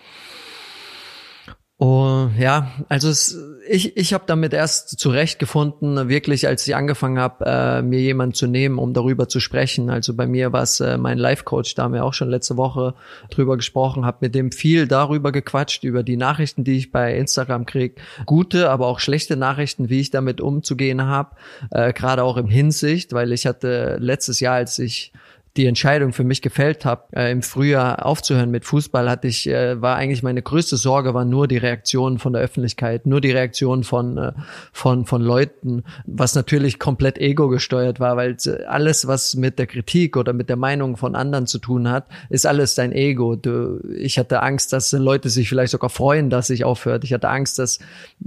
Oh, 1.86 2.30
ja, 2.39 2.72
also 2.88 3.10
es, 3.10 3.38
ich, 3.67 3.98
ich 3.98 4.13
habe 4.13 4.24
damit 4.26 4.54
erst 4.54 4.98
zurechtgefunden, 4.98 6.08
wirklich, 6.08 6.48
als 6.48 6.65
ich 6.65 6.78
angefangen 6.78 7.19
habe, 7.19 7.46
äh, 7.46 7.82
mir 7.82 8.00
jemanden 8.00 8.34
zu 8.34 8.48
nehmen, 8.48 8.80
um 8.80 8.93
darüber 8.93 9.28
zu 9.28 9.41
sprechen. 9.41 9.89
Also 9.89 10.13
bei 10.13 10.26
mir 10.26 10.54
war 10.54 10.63
es 10.63 10.80
äh, 10.80 10.98
mein 10.98 11.17
Life-Coach, 11.17 11.76
da 11.76 11.84
haben 11.84 11.93
wir 11.93 12.06
auch 12.06 12.13
schon 12.13 12.30
letzte 12.30 12.56
Woche 12.56 12.93
drüber 13.30 13.58
gesprochen, 13.58 14.06
habe 14.06 14.19
mit 14.22 14.34
dem 14.34 14.54
viel 14.54 14.88
darüber 14.88 15.34
gequatscht, 15.34 15.84
über 15.84 16.04
die 16.04 16.15
Nachrichten, 16.15 16.63
die 16.63 16.78
ich 16.78 16.93
bei 16.93 17.17
Instagram 17.17 17.65
krieg. 17.65 18.00
Gute, 18.26 18.69
aber 18.69 18.88
auch 18.88 19.02
schlechte 19.02 19.36
Nachrichten, 19.36 19.89
wie 19.89 20.00
ich 20.00 20.10
damit 20.10 20.39
umzugehen 20.39 21.02
habe, 21.02 21.36
äh, 21.72 21.91
gerade 21.91 22.24
auch 22.24 22.38
im 22.38 22.48
Hinsicht, 22.48 23.12
weil 23.12 23.34
ich 23.34 23.46
hatte 23.46 23.98
letztes 24.00 24.39
Jahr, 24.39 24.56
als 24.56 24.80
ich 24.80 25.12
die 25.56 25.68
Entscheidung 25.68 26.13
für 26.13 26.24
mich 26.24 26.42
gefällt 26.42 26.84
habe, 26.84 27.04
äh, 27.16 27.32
im 27.32 27.44
Frühjahr 27.44 28.06
aufzuhören 28.06 28.50
mit 28.50 28.66
Fußball, 28.66 29.08
hatte 29.08 29.28
ich, 29.28 29.48
äh, 29.48 29.80
war 29.80 29.98
eigentlich 29.98 30.24
meine 30.24 30.42
größte 30.42 30.78
Sorge, 30.78 31.13
war 31.13 31.26
nur 31.26 31.48
die 31.48 31.58
Reaktion 31.58 32.18
von 32.18 32.34
der 32.34 32.42
Öffentlichkeit, 32.42 33.06
nur 33.06 33.22
die 33.22 33.32
Reaktion 33.32 33.84
von, 33.84 34.18
äh, 34.18 34.32
von, 34.72 35.06
von 35.06 35.22
Leuten, 35.22 35.84
was 36.08 36.34
natürlich 36.34 36.80
komplett 36.80 37.20
ego 37.20 37.50
gesteuert 37.50 38.00
war, 38.00 38.18
weil 38.18 38.36
alles, 38.68 39.06
was 39.06 39.36
mit 39.36 39.60
der 39.60 39.68
Kritik 39.68 40.18
oder 40.18 40.34
mit 40.34 40.50
der 40.50 40.56
Meinung 40.56 40.98
von 40.98 41.16
anderen 41.16 41.46
zu 41.46 41.60
tun 41.60 41.88
hat, 41.88 42.08
ist 42.30 42.48
alles 42.48 42.74
dein 42.74 42.92
Ego. 42.92 43.36
Du, 43.36 43.80
ich 43.96 44.18
hatte 44.18 44.42
Angst, 44.42 44.74
dass 44.74 44.92
Leute 44.92 45.30
sich 45.30 45.50
vielleicht 45.50 45.72
sogar 45.72 45.92
freuen, 45.92 46.32
dass 46.32 46.50
ich 46.50 46.63
aufhört. 46.66 47.04
Ich 47.04 47.13
hatte 47.13 47.30
Angst, 47.30 47.60
dass 47.60 47.78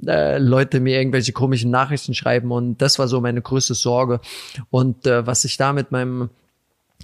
äh, 0.06 0.38
Leute 0.38 0.78
mir 0.78 0.96
irgendwelche 0.96 1.32
komischen 1.32 1.72
Nachrichten 1.72 2.14
schreiben 2.14 2.52
und 2.52 2.80
das 2.80 3.00
war 3.00 3.08
so 3.08 3.20
meine 3.20 3.42
größte 3.42 3.74
Sorge. 3.74 4.20
Und 4.70 5.08
äh, 5.08 5.26
was 5.26 5.44
ich 5.44 5.56
da 5.56 5.72
mit 5.72 5.90
meinem 5.90 6.30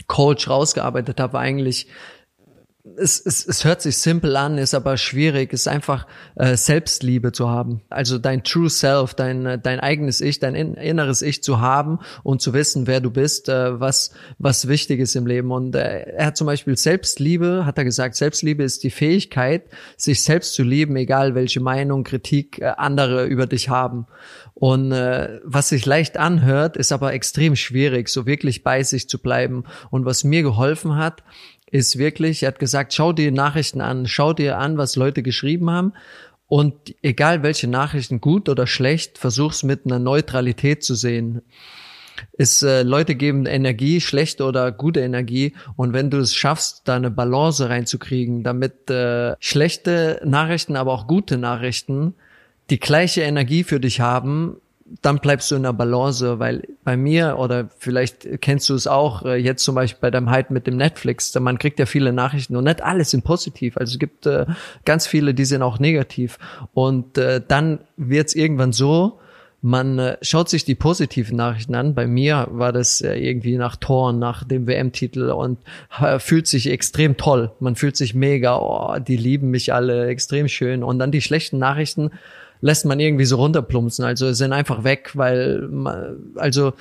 Coach 0.07 0.49
rausgearbeitet 0.49 1.21
habe, 1.21 1.39
eigentlich 1.39 1.89
es, 2.97 3.25
es, 3.25 3.47
es 3.47 3.64
hört 3.64 3.81
sich 3.81 3.99
simpel 3.99 4.37
an, 4.37 4.59
ist 4.59 4.75
aber 4.75 4.97
schwierig, 4.97 5.53
ist 5.53 5.68
einfach 5.68 6.07
äh, 6.35 6.57
Selbstliebe 6.57 7.31
zu 7.31 7.49
haben. 7.49 7.83
Also 7.90 8.18
dein 8.18 8.42
True 8.42 8.68
Self, 8.68 9.14
dein, 9.14 9.61
dein 9.62 9.79
eigenes 9.79 10.21
Ich, 10.21 10.40
dein 10.40 10.57
inneres 10.57 11.23
Ich 11.23 11.45
zu 11.45 11.61
haben 11.61 12.01
und 12.25 12.42
zu 12.42 12.53
wissen, 12.53 12.88
wer 12.88 13.01
du 13.01 13.12
bist, 13.12 13.49
äh, 13.49 13.79
was, 13.79 14.12
was 14.38 14.66
wichtig 14.66 14.99
ist 14.99 15.14
im 15.14 15.29
Leben. 15.29 15.53
Und 15.53 15.77
äh, 15.77 16.01
er 16.16 16.27
hat 16.27 16.37
zum 16.37 16.49
Beispiel 16.49 16.77
Selbstliebe, 16.77 17.64
hat 17.66 17.79
er 17.79 17.85
gesagt, 17.85 18.16
Selbstliebe 18.16 18.64
ist 18.64 18.83
die 18.83 18.90
Fähigkeit, 18.90 19.66
sich 19.97 20.25
selbst 20.25 20.55
zu 20.55 20.64
lieben, 20.64 20.97
egal 20.97 21.37
welche 21.37 21.61
Meinung, 21.61 22.03
Kritik 22.03 22.59
äh, 22.59 22.73
andere 22.77 23.27
über 23.27 23.47
dich 23.47 23.68
haben. 23.68 24.07
Und 24.55 24.90
äh, 24.90 25.38
was 25.45 25.68
sich 25.68 25.87
leicht 25.87 26.16
anhört, 26.16 26.77
ist 26.77 26.90
aber 26.90 27.12
extrem 27.12 27.55
schwierig, 27.55 28.09
so 28.09 28.27
wirklich 28.27 28.64
bei 28.64 28.83
sich 28.83 29.09
zu 29.09 29.21
bleiben. 29.21 29.64
Und 29.90 30.05
was 30.05 30.25
mir 30.25 30.42
geholfen 30.42 30.97
hat, 30.97 31.23
ist 31.73 31.99
wirklich, 31.99 32.43
er 32.43 32.49
hat 32.49 32.59
gesagt, 32.59 32.93
schau 32.93 33.13
dir 33.13 33.33
Nachrichten 33.33 33.81
an, 33.81 34.07
schau 34.07 34.35
dir 34.35 34.59
an, 34.59 34.77
was 34.77 34.95
Leute 34.95 35.23
geschrieben 35.23 35.71
haben. 35.71 35.95
Und 36.47 36.95
egal 37.03 37.43
welche 37.43 37.67
Nachrichten, 37.67 38.21
gut 38.21 38.51
oder 38.51 38.67
schlecht, 38.67 39.17
versuch's 39.17 39.63
mit 39.63 39.87
einer 39.87 39.99
Neutralität 39.99 40.85
zu 40.85 40.95
sehen. 40.95 41.41
Ist, 42.33 42.63
äh, 42.63 42.83
Leute 42.83 43.15
geben 43.15 43.47
Energie, 43.47 44.03
schlechte 44.03 44.45
oder 44.45 44.71
gute 44.71 45.01
Energie. 45.01 45.55
Und 45.77 45.95
wenn 45.95 46.11
du 46.11 46.19
es 46.19 46.35
schaffst, 46.35 46.83
da 46.85 46.97
eine 46.97 47.11
Balance 47.11 47.67
reinzukriegen, 47.71 48.43
damit 48.43 48.91
äh, 48.91 49.35
schlechte 49.41 50.21
Nachrichten, 50.27 50.77
aber 50.77 50.93
auch 50.93 51.07
gute 51.07 51.39
Nachrichten 51.39 52.15
die 52.69 52.79
gleiche 52.79 53.23
Energie 53.23 53.65
für 53.65 53.81
dich 53.81 54.01
haben, 54.01 54.61
dann 55.01 55.19
bleibst 55.19 55.51
du 55.51 55.57
in 55.57 55.63
der 55.63 55.73
Balance, 55.73 56.39
weil 56.39 56.63
bei 56.85 56.97
mir 56.97 57.39
oder 57.39 57.71
vielleicht 57.79 58.41
kennst 58.41 58.69
du 58.69 58.75
es 58.75 58.87
auch 58.87 59.25
äh, 59.25 59.37
jetzt 59.37 59.65
zum 59.65 59.75
Beispiel 59.75 60.01
bei 60.01 60.11
deinem 60.11 60.31
Hype 60.31 60.51
mit 60.51 60.67
dem 60.67 60.77
Netflix, 60.77 61.35
man 61.39 61.59
kriegt 61.59 61.79
ja 61.79 61.87
viele 61.87 62.13
Nachrichten 62.13 62.57
und 62.57 62.65
nicht 62.65 62.83
alles 62.83 63.11
sind 63.11 63.25
positiv, 63.25 63.77
also 63.77 63.93
es 63.93 63.99
gibt 63.99 64.27
äh, 64.27 64.45
ganz 64.85 65.07
viele, 65.07 65.35
die 65.35 65.45
sind 65.45 65.63
auch 65.63 65.79
negativ 65.79 66.39
und 66.75 67.17
äh, 67.17 67.41
dann 67.47 67.81
wird's 67.97 68.35
irgendwann 68.35 68.73
so, 68.73 69.19
man 69.65 70.17
schaut 70.23 70.49
sich 70.49 70.65
die 70.65 70.75
positiven 70.75 71.37
Nachrichten 71.37 71.77
an. 71.77 71.95
Bei 71.95 72.09
mir 72.09 72.49
war 72.51 72.73
das 72.73 73.01
irgendwie 73.01 73.57
nach 73.57 73.77
Toren, 73.77 74.19
nach 74.19 74.43
dem 74.43 74.67
WM-Titel 74.67 75.31
und 75.31 75.61
fühlt 76.19 76.49
sich 76.49 76.69
extrem 76.69 77.17
toll. 77.17 77.53
Man 77.61 77.77
fühlt 77.77 77.97
sich 77.97 78.13
mega, 78.13 78.59
oh, 78.59 78.99
die 78.99 79.17
lieben 79.17 79.53
mich 79.53 79.73
alle, 79.73 80.09
extrem 80.09 80.49
schön. 80.49 80.83
Und 80.83 80.99
dann 80.99 81.13
die 81.13 81.21
schlechten 81.21 81.59
Nachrichten 81.59 82.11
lässt 82.62 82.87
man 82.87 83.01
irgendwie 83.01 83.25
so 83.25 83.37
runterplumpsen. 83.37 84.05
Also 84.05 84.33
sind 84.33 84.53
einfach 84.53 84.85
weg, 84.85 85.11
weil 85.14 85.68
man, 85.68 86.33
also 86.37 86.72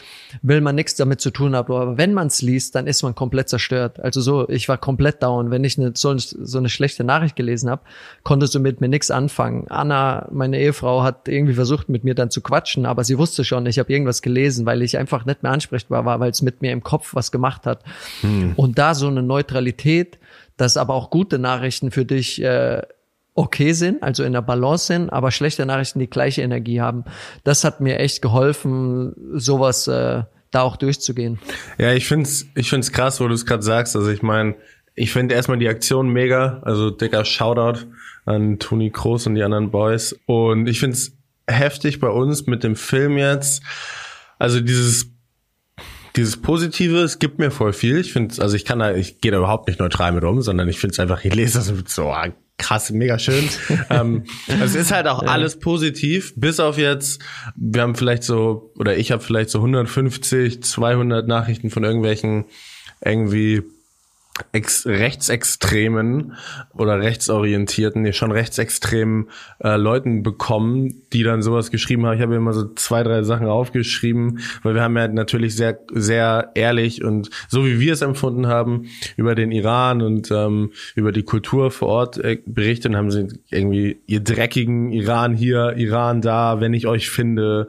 will 0.44 0.62
man 0.62 0.76
nichts 0.76 0.96
damit 0.96 1.20
zu 1.20 1.32
tun 1.32 1.56
haben. 1.56 1.74
Aber 1.74 1.98
wenn 1.98 2.14
man 2.14 2.28
es 2.28 2.44
liest, 2.44 2.76
dann 2.76 2.86
ist 2.86 3.02
man 3.02 3.16
komplett 3.16 3.50
zerstört. 3.50 4.00
Also 4.00 4.22
so, 4.22 4.48
ich 4.48 4.70
war 4.70 4.78
komplett 4.78 5.24
down. 5.24 5.50
Wenn 5.50 5.64
ich 5.64 5.80
eine, 5.80 5.92
so, 5.96 6.16
so 6.18 6.60
eine 6.60 6.70
schlechte 6.70 7.04
Nachricht 7.04 7.36
gelesen 7.36 7.70
habe, 7.70 7.82
konntest 8.24 8.54
du 8.54 8.60
mit 8.60 8.80
mir 8.80 8.90
nichts 8.90 9.10
anfangen. 9.10 9.66
Anna, 9.70 10.28
meine 10.32 10.60
Ehefrau, 10.60 11.02
hat 11.02 11.28
irgendwie 11.28 11.56
versucht, 11.56 11.90
mit 11.90 12.04
mir 12.04 12.14
dann 12.14 12.30
zu 12.30 12.42
quatschen, 12.42 12.86
aber 12.86 13.04
sie 13.04 13.18
wusste 13.18 13.44
schon, 13.44 13.66
ich 13.66 13.80
habe 13.80 13.92
irgendwas 13.92 14.22
gelesen, 14.22 14.68
weil 14.68 14.84
ich 14.84 15.00
einfach 15.00 15.26
nicht 15.26 15.42
mehr 15.42 15.52
ansprechbar 15.52 16.06
war, 16.06 16.20
weil 16.20 16.30
es 16.30 16.44
mit 16.44 16.62
mir 16.62 16.72
im 16.72 16.84
Kopf 16.84 17.16
was 17.16 17.32
gemacht 17.32 17.66
hat. 17.66 17.84
Hm. 18.22 18.54
Und 18.56 18.78
da 18.78 18.94
so 18.94 19.08
eine 19.08 19.24
Neutralität, 19.24 20.20
dass 20.58 20.78
aber 20.78 20.94
auch 20.94 21.10
gute 21.10 21.40
Nachrichten 21.40 21.90
für 21.90 22.06
dich 22.06 22.40
äh, 22.44 22.84
okay 23.34 23.74
sind, 23.74 24.04
also 24.04 24.24
in 24.24 24.34
der 24.34 24.42
Balance 24.42 24.88
sind, 24.88 25.10
aber 25.10 25.32
schlechte 25.32 25.66
Nachrichten 25.66 26.00
die 26.00 26.10
gleiche 26.10 26.42
Energie 26.42 26.82
haben. 26.82 27.06
Das 27.44 27.64
hat 27.64 27.80
mir 27.80 28.00
echt 28.00 28.22
geholfen, 28.22 29.14
sowas 29.34 29.88
äh, 29.88 30.24
da 30.52 30.62
auch 30.62 30.76
durchzugehen. 30.76 31.40
Ja, 31.78 31.94
ich 31.94 32.08
find's, 32.08 32.46
ich 32.56 32.70
find's 32.70 32.92
krass, 32.92 33.22
wo 33.22 33.28
du 33.28 33.34
es 33.34 33.46
gerade 33.46 33.64
sagst. 33.64 33.96
Also 33.96 34.10
ich 34.10 34.22
meine, 34.22 34.56
ich 34.96 35.12
finde 35.12 35.36
erstmal 35.36 35.58
die 35.58 35.70
Aktion 35.70 36.10
mega, 36.10 36.62
also 36.64 36.90
dicker 36.90 37.24
Shoutout 37.24 37.86
an 38.26 38.60
Toni 38.60 38.92
Kroos 38.92 39.26
und 39.28 39.36
die 39.36 39.44
anderen 39.44 39.72
Boys. 39.72 40.16
Und 40.26 40.68
ich 40.68 40.80
find's 40.80 41.14
heftig 41.48 42.00
bei 42.00 42.10
uns 42.10 42.48
mit 42.48 42.64
dem 42.64 42.76
Film 42.76 43.18
jetzt. 43.18 43.64
Also 44.38 44.60
dieses 44.60 45.12
dieses 46.18 46.42
Positive, 46.42 46.98
es 46.98 47.20
gibt 47.20 47.40
mir 47.40 47.52
voll 47.52 47.72
viel. 47.72 47.98
Ich 47.98 48.12
finde, 48.12 48.42
also 48.42 48.56
ich 48.56 48.66
kann 48.66 48.80
da, 48.80 48.94
ich 48.94 49.22
gehe 49.22 49.32
da 49.32 49.38
überhaupt 49.38 49.68
nicht 49.68 49.80
neutral 49.80 50.12
mit 50.12 50.24
um, 50.26 50.42
sondern 50.42 50.68
ich 50.68 50.78
finde 50.78 50.94
es 50.94 51.00
einfach, 51.00 51.24
ich 51.24 51.34
lese 51.34 51.58
das 51.58 51.72
mit 51.72 51.88
so, 51.88 52.10
ah, 52.10 52.28
krass, 52.62 52.92
mega 52.92 53.20
schön. 53.20 53.50
ähm, 53.90 54.24
es 54.48 54.76
ist 54.76 54.92
halt 54.92 55.08
auch 55.08 55.24
ja. 55.24 55.30
alles 55.30 55.60
positiv, 55.60 56.34
bis 56.36 56.60
auf 56.60 56.78
jetzt, 56.78 57.22
wir 57.56 57.82
haben 57.82 57.96
vielleicht 57.96 58.24
so, 58.24 58.72
oder 58.78 58.98
ich 58.98 59.12
habe 59.12 59.22
vielleicht 59.22 59.50
so 59.50 59.60
150, 59.60 60.64
200 60.64 61.28
Nachrichten 61.28 61.70
von 61.70 61.84
irgendwelchen 61.84 62.46
irgendwie 63.04 63.64
ex 64.52 64.86
rechtsextremen 64.86 66.34
oder 66.74 67.00
rechtsorientierten, 67.00 68.02
nee, 68.02 68.14
schon 68.14 68.32
rechtsextremen 68.32 69.30
äh, 69.64 69.76
Leuten 69.76 70.24
bekommen, 70.24 71.04
die 71.14 71.24
dann 71.24 71.42
sowas 71.42 71.72
geschrieben 71.72 72.06
haben. 72.06 72.16
Ich 72.16 72.22
habe 72.22 72.36
immer 72.36 72.54
so 72.54 72.74
zwei, 72.76 73.04
drei 73.04 73.24
Sachen 73.24 73.48
aufgeschrieben, 73.48 74.40
weil 74.64 74.76
wir 74.76 74.82
haben 74.82 74.98
ja 74.98 75.08
natürlich 75.08 75.56
sehr, 75.56 75.80
sehr 75.94 76.52
ehrlich 76.56 77.04
und 77.04 77.30
so 77.48 77.66
wie 77.66 77.80
wir 77.80 77.94
es 77.94 78.02
empfunden 78.02 78.48
haben, 78.48 78.88
über 79.18 79.36
den 79.36 79.52
Iran 79.52 80.02
und 80.02 80.32
ähm, 80.32 80.72
über 80.96 81.12
die 81.12 81.24
Kultur 81.24 81.72
vor 81.72 81.88
Ort 81.88 82.18
äh, 82.18 82.40
berichtet 82.46 82.92
und 82.92 82.98
haben 82.98 83.12
sie 83.12 83.28
irgendwie, 83.50 84.02
ihr 84.08 84.22
dreckigen 84.22 84.92
Iran 84.92 85.34
hier, 85.34 85.76
Iran 85.78 86.22
da, 86.22 86.60
wenn 86.60 86.74
ich 86.74 86.88
euch 86.88 87.10
finde, 87.10 87.68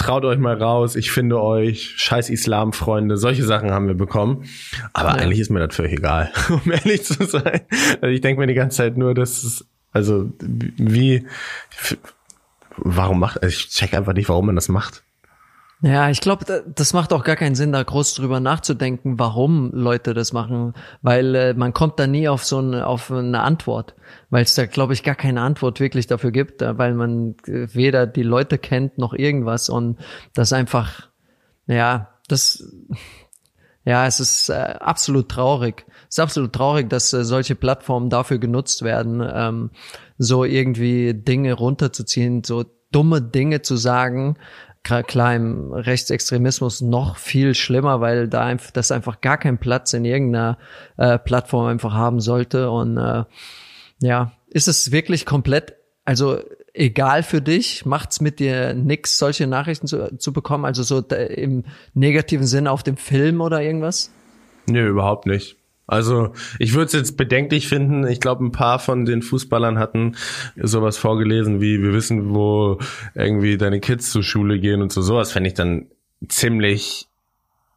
traut 0.00 0.24
euch 0.24 0.38
mal 0.38 0.60
raus, 0.60 0.96
ich 0.96 1.10
finde 1.10 1.40
euch, 1.40 1.94
scheiß 1.96 2.30
Islamfreunde, 2.30 3.16
solche 3.16 3.44
Sachen 3.44 3.70
haben 3.70 3.86
wir 3.86 3.94
bekommen. 3.94 4.44
Aber 4.92 5.10
ja. 5.10 5.14
eigentlich 5.16 5.40
ist 5.40 5.50
mir 5.50 5.66
das 5.66 5.76
völlig 5.76 5.92
egal, 5.92 6.32
um 6.48 6.72
ehrlich 6.72 7.04
zu 7.04 7.24
sein. 7.24 7.60
Also 8.00 8.06
ich 8.06 8.20
denke 8.20 8.40
mir 8.40 8.46
die 8.46 8.54
ganze 8.54 8.78
Zeit 8.78 8.96
nur, 8.96 9.14
dass 9.14 9.42
es, 9.44 9.66
also 9.92 10.30
wie, 10.40 11.26
warum 12.76 13.20
macht, 13.20 13.42
also 13.42 13.52
ich 13.52 13.68
check 13.68 13.94
einfach 13.94 14.14
nicht, 14.14 14.28
warum 14.28 14.46
man 14.46 14.54
das 14.54 14.68
macht. 14.68 15.02
Ja, 15.82 16.10
ich 16.10 16.20
glaube, 16.20 16.62
das 16.66 16.92
macht 16.92 17.10
auch 17.14 17.24
gar 17.24 17.36
keinen 17.36 17.54
Sinn, 17.54 17.72
da 17.72 17.82
groß 17.82 18.14
drüber 18.14 18.38
nachzudenken, 18.38 19.18
warum 19.18 19.70
Leute 19.72 20.12
das 20.12 20.34
machen, 20.34 20.74
weil 21.00 21.34
äh, 21.34 21.54
man 21.54 21.72
kommt 21.72 21.98
da 21.98 22.06
nie 22.06 22.28
auf 22.28 22.44
so 22.44 22.58
eine, 22.58 22.86
auf 22.86 23.10
eine 23.10 23.40
Antwort, 23.40 23.94
weil 24.28 24.42
es 24.42 24.54
da, 24.54 24.66
glaube 24.66 24.92
ich, 24.92 25.02
gar 25.04 25.14
keine 25.14 25.40
Antwort 25.40 25.80
wirklich 25.80 26.06
dafür 26.06 26.32
gibt, 26.32 26.60
äh, 26.60 26.76
weil 26.76 26.92
man 26.92 27.34
äh, 27.46 27.66
weder 27.72 28.06
die 28.06 28.22
Leute 28.22 28.58
kennt 28.58 28.98
noch 28.98 29.14
irgendwas 29.14 29.70
und 29.70 29.98
das 30.34 30.52
einfach, 30.52 31.08
ja, 31.66 32.10
das, 32.28 32.62
ja, 33.86 34.06
es 34.06 34.20
ist 34.20 34.50
äh, 34.50 34.76
absolut 34.80 35.30
traurig. 35.30 35.86
Es 36.10 36.18
ist 36.18 36.20
absolut 36.20 36.52
traurig, 36.52 36.90
dass 36.90 37.10
äh, 37.14 37.24
solche 37.24 37.54
Plattformen 37.54 38.10
dafür 38.10 38.38
genutzt 38.38 38.82
werden, 38.82 39.26
ähm, 39.26 39.70
so 40.18 40.44
irgendwie 40.44 41.14
Dinge 41.14 41.54
runterzuziehen, 41.54 42.44
so 42.44 42.66
dumme 42.92 43.22
Dinge 43.22 43.62
zu 43.62 43.76
sagen, 43.76 44.36
klar 44.82 45.34
im 45.36 45.72
Rechtsextremismus 45.72 46.80
noch 46.80 47.16
viel 47.16 47.54
schlimmer, 47.54 48.00
weil 48.00 48.28
da 48.28 48.54
das 48.72 48.90
einfach 48.90 49.20
gar 49.20 49.38
keinen 49.38 49.58
Platz 49.58 49.92
in 49.92 50.04
irgendeiner 50.04 50.58
äh, 50.96 51.18
Plattform 51.18 51.66
einfach 51.66 51.92
haben 51.92 52.20
sollte. 52.20 52.70
Und 52.70 52.96
äh, 52.96 53.24
ja, 54.00 54.32
ist 54.48 54.68
es 54.68 54.90
wirklich 54.90 55.26
komplett, 55.26 55.74
also 56.04 56.38
egal 56.72 57.22
für 57.22 57.40
dich, 57.40 57.84
macht's 57.84 58.20
mit 58.20 58.40
dir 58.40 58.74
nix, 58.74 59.18
solche 59.18 59.46
Nachrichten 59.46 59.86
zu, 59.86 60.16
zu 60.16 60.32
bekommen, 60.32 60.64
also 60.64 60.82
so 60.82 60.98
im 61.00 61.64
negativen 61.94 62.46
Sinne 62.46 62.70
auf 62.70 62.82
dem 62.82 62.96
Film 62.96 63.40
oder 63.40 63.62
irgendwas? 63.62 64.10
Nee, 64.66 64.86
überhaupt 64.86 65.26
nicht. 65.26 65.59
Also 65.90 66.32
ich 66.58 66.74
würde 66.74 66.86
es 66.86 66.92
jetzt 66.92 67.16
bedenklich 67.16 67.66
finden. 67.66 68.06
Ich 68.06 68.20
glaube, 68.20 68.44
ein 68.44 68.52
paar 68.52 68.78
von 68.78 69.04
den 69.04 69.22
Fußballern 69.22 69.78
hatten 69.78 70.16
sowas 70.56 70.96
vorgelesen 70.96 71.60
wie, 71.60 71.82
wir 71.82 71.92
wissen, 71.92 72.32
wo 72.32 72.78
irgendwie 73.14 73.56
deine 73.56 73.80
Kids 73.80 74.10
zur 74.10 74.22
Schule 74.22 74.60
gehen 74.60 74.82
und 74.82 74.92
so. 74.92 75.02
Sowas 75.02 75.32
fände 75.32 75.48
ich 75.48 75.54
dann 75.54 75.86
ziemlich 76.28 77.08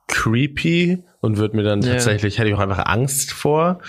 creepy 0.07 1.03
und 1.21 1.37
würde 1.37 1.55
mir 1.55 1.63
dann 1.63 1.81
yeah. 1.81 1.93
tatsächlich, 1.93 2.37
hätte 2.37 2.49
ich 2.49 2.55
auch 2.55 2.59
einfach 2.59 2.85
Angst 2.85 3.33
vor. 3.33 3.79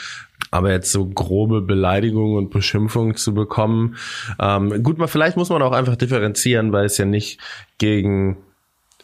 Aber 0.50 0.70
jetzt 0.70 0.90
so 0.90 1.04
grobe 1.06 1.60
Beleidigungen 1.60 2.38
und 2.38 2.50
Beschimpfungen 2.50 3.16
zu 3.16 3.34
bekommen. 3.34 3.96
Ähm, 4.40 4.82
gut, 4.82 4.98
mal 4.98 5.06
vielleicht 5.06 5.37
muss 5.37 5.50
man 5.50 5.60
auch 5.60 5.72
einfach 5.72 5.96
differenzieren, 5.96 6.72
weil 6.72 6.87
es 6.87 6.96
ja 6.96 7.04
nicht 7.04 7.40
gegen 7.76 8.38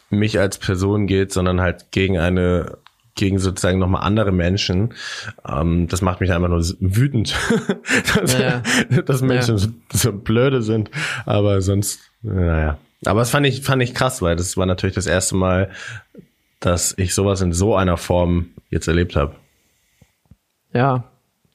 mich 0.09 0.39
als 0.39 0.57
Person 0.57 1.07
geht, 1.07 1.31
sondern 1.31 1.61
halt 1.61 1.91
gegen 1.91 2.17
eine 2.17 2.77
gegen 3.15 3.39
sozusagen 3.39 3.79
nochmal 3.79 4.03
andere 4.03 4.31
Menschen. 4.31 4.93
Ähm, 5.47 5.87
das 5.87 6.01
macht 6.01 6.21
mich 6.21 6.31
einfach 6.31 6.49
nur 6.49 6.63
wütend, 6.79 7.35
dass, 8.15 8.37
ja. 8.37 8.61
dass 9.05 9.21
Menschen 9.21 9.57
ja. 9.57 9.63
so, 9.63 9.69
so 9.93 10.13
blöde 10.13 10.61
sind. 10.61 10.91
Aber 11.25 11.61
sonst, 11.61 11.99
naja. 12.21 12.77
Aber 13.05 13.19
das 13.21 13.31
fand 13.31 13.47
ich, 13.47 13.61
fand 13.61 13.81
ich 13.81 13.93
krass, 13.93 14.21
weil 14.21 14.35
das 14.35 14.57
war 14.57 14.65
natürlich 14.65 14.95
das 14.95 15.07
erste 15.07 15.35
Mal, 15.35 15.71
dass 16.59 16.93
ich 16.97 17.15
sowas 17.15 17.41
in 17.41 17.53
so 17.53 17.75
einer 17.75 17.97
Form 17.97 18.51
jetzt 18.69 18.87
erlebt 18.87 19.15
habe. 19.15 19.35
Ja, 20.73 21.03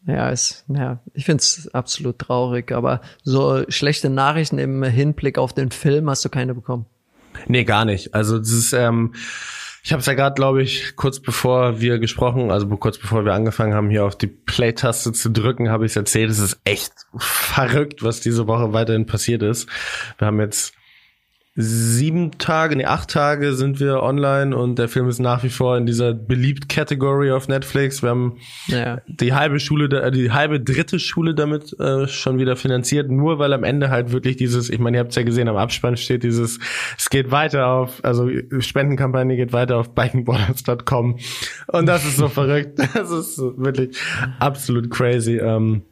ja, 0.06 0.28
ist, 0.30 0.64
ja, 0.68 1.00
ich 1.14 1.24
find's 1.24 1.68
absolut 1.72 2.18
traurig, 2.18 2.70
aber 2.70 3.00
so 3.24 3.64
schlechte 3.68 4.08
Nachrichten 4.08 4.58
im 4.58 4.82
Hinblick 4.84 5.38
auf 5.38 5.52
den 5.52 5.70
Film 5.70 6.08
hast 6.08 6.24
du 6.24 6.28
keine 6.28 6.54
bekommen. 6.54 6.86
Nee, 7.48 7.64
gar 7.64 7.84
nicht. 7.84 8.14
Also 8.14 8.38
das 8.38 8.50
ist, 8.50 8.72
ähm, 8.72 9.14
ich 9.86 9.92
habe 9.92 10.00
es 10.00 10.06
ja 10.06 10.14
gerade, 10.14 10.34
glaube 10.34 10.64
ich, 10.64 10.96
kurz 10.96 11.20
bevor 11.20 11.80
wir 11.80 12.00
gesprochen, 12.00 12.50
also 12.50 12.66
kurz 12.66 12.98
bevor 12.98 13.24
wir 13.24 13.34
angefangen 13.34 13.72
haben, 13.72 13.88
hier 13.88 14.04
auf 14.04 14.18
die 14.18 14.26
Play-Taste 14.26 15.12
zu 15.12 15.30
drücken, 15.30 15.70
habe 15.70 15.86
ich 15.86 15.94
erzählt. 15.94 16.28
Es 16.28 16.40
ist 16.40 16.58
echt 16.64 16.92
verrückt, 17.16 18.02
was 18.02 18.20
diese 18.20 18.48
Woche 18.48 18.72
weiterhin 18.72 19.06
passiert 19.06 19.44
ist. 19.44 19.68
Wir 20.18 20.26
haben 20.26 20.40
jetzt 20.40 20.74
sieben 21.56 22.32
Tage, 22.38 22.76
nee, 22.76 22.84
acht 22.84 23.10
Tage 23.10 23.54
sind 23.54 23.80
wir 23.80 24.02
online 24.02 24.54
und 24.54 24.78
der 24.78 24.88
Film 24.88 25.08
ist 25.08 25.18
nach 25.18 25.42
wie 25.42 25.48
vor 25.48 25.78
in 25.78 25.86
dieser 25.86 26.12
beliebt 26.12 26.68
Category 26.68 27.32
auf 27.32 27.48
Netflix. 27.48 28.02
Wir 28.02 28.10
haben 28.10 28.36
ja. 28.66 29.00
die 29.06 29.32
halbe 29.32 29.58
Schule, 29.58 30.02
äh, 30.02 30.10
die 30.10 30.30
halbe 30.30 30.60
dritte 30.60 31.00
Schule 31.00 31.34
damit 31.34 31.78
äh, 31.80 32.08
schon 32.08 32.38
wieder 32.38 32.56
finanziert, 32.56 33.10
nur 33.10 33.38
weil 33.38 33.54
am 33.54 33.64
Ende 33.64 33.88
halt 33.88 34.12
wirklich 34.12 34.36
dieses, 34.36 34.68
ich 34.68 34.78
meine, 34.78 34.98
ihr 34.98 35.00
habt 35.00 35.10
es 35.10 35.16
ja 35.16 35.22
gesehen, 35.22 35.48
am 35.48 35.56
Abspann 35.56 35.96
steht 35.96 36.24
dieses, 36.24 36.58
es 36.98 37.08
geht 37.08 37.30
weiter 37.30 37.68
auf, 37.68 38.04
also 38.04 38.28
Spendenkampagne 38.58 39.36
geht 39.36 39.54
weiter 39.54 39.78
auf 39.78 39.94
bikingboarders.com 39.94 41.18
und 41.68 41.86
das 41.86 42.04
ist 42.04 42.18
so 42.18 42.28
verrückt. 42.36 42.78
Das 42.94 43.10
ist 43.10 43.38
wirklich 43.38 43.96
absolut 44.38 44.90
crazy. 44.90 45.38
Ähm, 45.38 45.82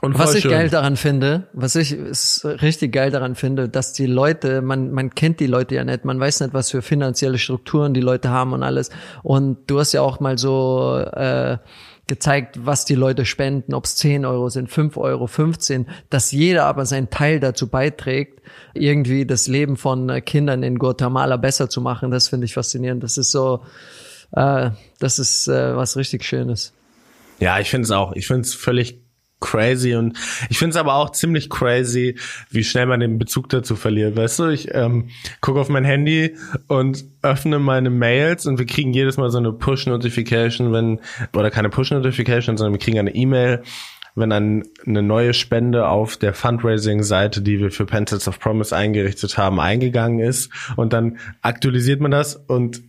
und 0.00 0.16
was 0.16 0.34
ich 0.34 0.42
schön. 0.42 0.52
geil 0.52 0.70
daran 0.70 0.96
finde, 0.96 1.48
was 1.52 1.74
ich 1.74 1.96
richtig 2.44 2.92
geil 2.92 3.10
daran 3.10 3.34
finde, 3.34 3.68
dass 3.68 3.92
die 3.92 4.06
Leute, 4.06 4.62
man, 4.62 4.92
man 4.92 5.10
kennt 5.10 5.40
die 5.40 5.48
Leute 5.48 5.74
ja 5.74 5.84
nicht, 5.84 6.04
man 6.04 6.20
weiß 6.20 6.40
nicht, 6.40 6.54
was 6.54 6.70
für 6.70 6.82
finanzielle 6.82 7.38
Strukturen 7.38 7.94
die 7.94 8.00
Leute 8.00 8.30
haben 8.30 8.52
und 8.52 8.62
alles. 8.62 8.90
Und 9.24 9.68
du 9.68 9.80
hast 9.80 9.92
ja 9.92 10.02
auch 10.02 10.20
mal 10.20 10.38
so 10.38 10.98
äh, 10.98 11.58
gezeigt, 12.06 12.64
was 12.64 12.84
die 12.84 12.94
Leute 12.94 13.24
spenden, 13.24 13.74
ob 13.74 13.86
es 13.86 13.96
10 13.96 14.24
Euro 14.24 14.48
sind, 14.50 14.70
5 14.70 14.96
Euro, 14.96 15.26
15, 15.26 15.86
dass 16.10 16.30
jeder 16.30 16.66
aber 16.66 16.86
seinen 16.86 17.10
Teil 17.10 17.40
dazu 17.40 17.68
beiträgt, 17.68 18.40
irgendwie 18.74 19.26
das 19.26 19.48
Leben 19.48 19.76
von 19.76 20.24
Kindern 20.24 20.62
in 20.62 20.78
Guatemala 20.78 21.36
besser 21.36 21.68
zu 21.68 21.80
machen. 21.80 22.12
Das 22.12 22.28
finde 22.28 22.44
ich 22.44 22.54
faszinierend. 22.54 23.02
Das 23.02 23.18
ist 23.18 23.32
so, 23.32 23.64
äh, 24.30 24.70
das 25.00 25.18
ist 25.18 25.48
äh, 25.48 25.76
was 25.76 25.96
richtig 25.96 26.24
Schönes. 26.24 26.72
Ja, 27.40 27.58
ich 27.58 27.68
finde 27.68 27.84
es 27.84 27.90
auch. 27.90 28.12
Ich 28.12 28.26
finde 28.26 28.42
es 28.42 28.54
völlig 28.54 29.07
crazy 29.40 29.94
und 29.94 30.18
ich 30.48 30.58
finde 30.58 30.70
es 30.70 30.76
aber 30.76 30.94
auch 30.94 31.10
ziemlich 31.10 31.50
crazy, 31.50 32.16
wie 32.50 32.64
schnell 32.64 32.86
man 32.86 33.00
den 33.00 33.18
Bezug 33.18 33.48
dazu 33.48 33.76
verliert. 33.76 34.16
Weißt 34.16 34.38
du, 34.38 34.48
ich 34.48 34.74
ähm, 34.74 35.08
gucke 35.40 35.60
auf 35.60 35.68
mein 35.68 35.84
Handy 35.84 36.36
und 36.66 37.04
öffne 37.22 37.58
meine 37.58 37.90
Mails 37.90 38.46
und 38.46 38.58
wir 38.58 38.66
kriegen 38.66 38.92
jedes 38.92 39.16
Mal 39.16 39.30
so 39.30 39.38
eine 39.38 39.52
Push-Notification, 39.52 40.72
wenn, 40.72 41.00
oder 41.34 41.50
keine 41.50 41.68
Push-Notification, 41.68 42.56
sondern 42.56 42.74
wir 42.74 42.80
kriegen 42.80 42.98
eine 42.98 43.14
E-Mail, 43.14 43.62
wenn 44.14 44.30
dann 44.30 44.64
eine 44.86 45.02
neue 45.02 45.32
Spende 45.34 45.88
auf 45.88 46.16
der 46.16 46.34
Fundraising-Seite, 46.34 47.40
die 47.40 47.60
wir 47.60 47.70
für 47.70 47.86
Pencils 47.86 48.26
of 48.26 48.40
Promise 48.40 48.76
eingerichtet 48.76 49.38
haben, 49.38 49.60
eingegangen 49.60 50.20
ist. 50.20 50.50
Und 50.76 50.92
dann 50.92 51.18
aktualisiert 51.42 52.00
man 52.00 52.10
das 52.10 52.34
und 52.34 52.82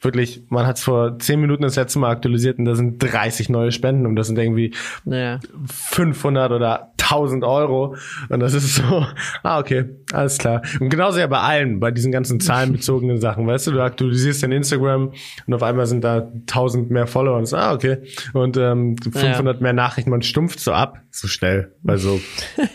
wirklich, 0.00 0.42
man 0.48 0.66
hat 0.66 0.76
es 0.76 0.84
vor 0.84 1.18
zehn 1.18 1.40
Minuten 1.40 1.62
das 1.62 1.76
letzte 1.76 1.98
Mal 1.98 2.10
aktualisiert 2.10 2.58
und 2.58 2.64
da 2.64 2.74
sind 2.74 2.98
30 2.98 3.48
neue 3.48 3.72
Spenden 3.72 4.06
und 4.06 4.16
das 4.16 4.26
sind 4.26 4.38
irgendwie 4.38 4.72
ja. 5.04 5.40
500 5.66 6.52
oder 6.52 6.92
1000 6.98 7.44
Euro 7.44 7.96
und 8.28 8.40
das 8.40 8.54
ist 8.54 8.76
so, 8.76 9.06
ah 9.42 9.58
okay, 9.58 9.84
alles 10.12 10.38
klar. 10.38 10.62
Und 10.80 10.88
genauso 10.88 11.18
ja 11.18 11.26
bei 11.26 11.38
allen, 11.38 11.80
bei 11.80 11.90
diesen 11.90 12.12
ganzen 12.12 12.40
zahlenbezogenen 12.40 13.20
Sachen, 13.20 13.46
weißt 13.46 13.68
du, 13.68 13.72
du 13.72 13.82
aktualisierst 13.82 14.42
dein 14.42 14.52
Instagram 14.52 15.12
und 15.46 15.54
auf 15.54 15.62
einmal 15.62 15.86
sind 15.86 16.04
da 16.04 16.28
1000 16.48 16.90
mehr 16.90 17.06
Follower 17.06 17.38
und 17.38 17.46
so, 17.46 17.56
ah 17.56 17.72
okay, 17.72 17.98
und 18.32 18.56
ähm, 18.56 18.96
500 18.98 19.56
ja. 19.56 19.62
mehr 19.62 19.72
Nachrichten, 19.72 20.10
man 20.10 20.22
stumpft 20.22 20.60
so 20.60 20.72
ab, 20.72 21.00
so 21.10 21.28
schnell, 21.28 21.72
also. 21.86 22.20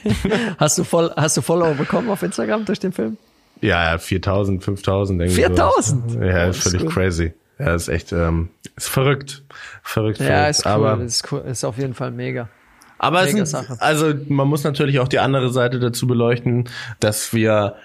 hast 0.57 0.77
du 0.77 0.83
voll, 0.83 1.11
hast 1.15 1.37
du 1.37 1.41
Follower 1.41 1.73
bekommen 1.73 2.09
auf 2.09 2.23
Instagram 2.23 2.65
durch 2.65 2.79
den 2.79 2.91
Film? 2.91 3.17
Ja, 3.61 3.91
ja 3.91 3.97
4000, 3.97 4.63
5000. 4.63 5.31
4000? 5.31 6.11
So. 6.11 6.19
Ja, 6.19 6.47
oh, 6.47 6.49
ist 6.49 6.63
völlig 6.63 6.83
cool. 6.83 6.89
crazy. 6.89 7.33
Ja, 7.59 7.75
ist 7.75 7.89
echt, 7.89 8.11
ähm, 8.11 8.49
ist 8.75 8.89
verrückt. 8.89 9.43
Verrückt, 9.83 10.19
ja, 10.19 10.25
verrückt. 10.25 10.49
ist 10.49 10.65
cool. 10.65 10.71
Aber, 10.71 11.03
ist, 11.03 11.31
cool. 11.31 11.43
ist 11.45 11.63
auf 11.63 11.77
jeden 11.77 11.93
Fall 11.93 12.11
mega. 12.11 12.49
Aber 12.97 13.23
mega 13.23 13.43
es 13.43 13.51
sind, 13.51 13.81
also 13.81 14.13
man 14.29 14.47
muss 14.47 14.63
natürlich 14.63 14.99
auch 14.99 15.07
die 15.07 15.19
andere 15.19 15.51
Seite 15.51 15.79
dazu 15.79 16.07
beleuchten, 16.07 16.69
dass 16.99 17.33
wir 17.33 17.75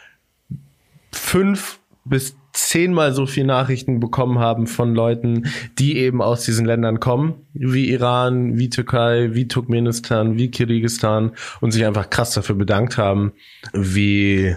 fünf 1.13 1.79
bis 2.05 2.37
zehnmal 2.53 3.13
so 3.13 3.27
viel 3.27 3.45
Nachrichten 3.45 4.01
bekommen 4.01 4.39
haben 4.39 4.67
von 4.67 4.95
Leuten, 4.95 5.47
die 5.79 5.99
eben 5.99 6.23
aus 6.23 6.45
diesen 6.45 6.65
Ländern 6.65 7.01
kommen, 7.01 7.35
wie 7.53 7.91
Iran, 7.91 8.57
wie 8.57 8.71
Türkei, 8.71 9.31
wie 9.33 9.47
Turkmenistan, 9.47 10.39
wie 10.39 10.51
Kirgisistan 10.51 11.33
und 11.61 11.73
sich 11.73 11.85
einfach 11.85 12.09
krass 12.09 12.33
dafür 12.33 12.55
bedankt 12.55 12.97
haben, 12.97 13.33
wie 13.75 14.57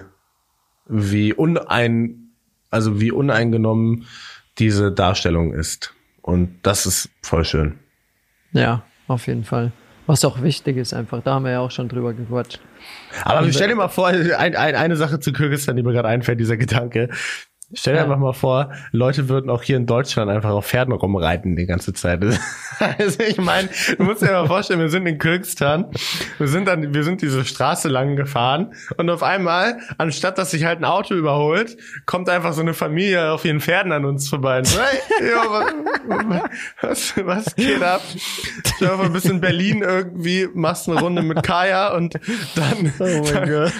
wie 0.89 1.33
unein, 1.33 2.31
also 2.69 2.99
wie 2.99 3.11
uneingenommen 3.11 4.05
diese 4.57 4.91
Darstellung 4.91 5.53
ist. 5.53 5.93
Und 6.21 6.59
das 6.63 6.85
ist 6.85 7.09
voll 7.21 7.45
schön. 7.45 7.79
Ja, 8.51 8.83
auf 9.07 9.27
jeden 9.27 9.45
Fall. 9.45 9.71
Was 10.07 10.25
auch 10.25 10.41
wichtig 10.41 10.77
ist 10.77 10.93
einfach, 10.93 11.21
da 11.21 11.35
haben 11.35 11.45
wir 11.45 11.51
ja 11.51 11.59
auch 11.59 11.69
schon 11.69 11.87
drüber 11.87 12.13
gequatscht. 12.13 12.59
Aber 13.23 13.49
stell 13.51 13.67
dir 13.67 13.75
mal 13.75 13.89
vor, 13.89 14.07
ein, 14.07 14.31
ein, 14.33 14.55
eine 14.55 14.95
Sache 14.95 15.19
zu 15.19 15.31
Kyrgyzstan, 15.31 15.75
die 15.75 15.83
mir 15.83 15.93
gerade 15.93 16.07
einfällt, 16.07 16.39
dieser 16.39 16.57
Gedanke. 16.57 17.09
Stell 17.73 17.93
dir 17.93 17.99
ja. 17.99 18.03
einfach 18.05 18.17
mal 18.17 18.33
vor, 18.33 18.71
Leute 18.91 19.29
würden 19.29 19.51
auch 19.51 19.61
hier 19.61 19.77
in 19.77 19.85
Deutschland 19.85 20.31
einfach 20.31 20.49
auf 20.49 20.65
Pferden 20.65 20.91
rumreiten 20.91 21.55
die 21.55 21.65
ganze 21.65 21.93
Zeit. 21.93 22.23
Also 22.97 23.19
ich 23.23 23.37
meine, 23.37 23.67
du 23.97 24.03
musst 24.05 24.21
dir 24.21 24.31
mal 24.31 24.47
vorstellen, 24.47 24.79
wir 24.79 24.87
sind 24.87 25.05
in 25.05 25.17
Kirgistan, 25.17 25.87
wir 26.37 26.47
sind 26.47 26.65
dann, 26.65 26.93
wir 26.93 27.03
sind 27.03 27.21
diese 27.21 27.43
Straße 27.43 27.89
lang 27.89 28.15
gefahren 28.15 28.73
und 28.95 29.09
auf 29.09 29.21
einmal, 29.21 29.79
anstatt 29.97 30.37
dass 30.37 30.51
sich 30.51 30.63
halt 30.63 30.79
ein 30.79 30.85
Auto 30.85 31.13
überholt, 31.13 31.75
kommt 32.05 32.29
einfach 32.29 32.53
so 32.53 32.61
eine 32.61 32.73
Familie 32.73 33.33
auf 33.33 33.43
ihren 33.43 33.59
Pferden 33.59 33.91
an 33.91 34.05
uns 34.05 34.29
vorbei. 34.29 34.63
So, 34.63 34.79
hey, 34.79 35.29
jo, 35.29 36.21
was, 36.81 37.13
was 37.17 37.53
geht 37.53 37.83
ab? 37.83 38.01
Ich 38.63 38.87
war 38.87 39.01
ein 39.01 39.11
bisschen 39.11 39.41
Berlin 39.41 39.81
irgendwie, 39.81 40.47
machst 40.53 40.87
eine 40.87 41.01
Runde 41.01 41.21
mit 41.21 41.43
Kaya 41.43 41.93
und 41.93 42.13
dann, 42.55 42.93
oh 42.99 43.25
dann, 43.29 43.71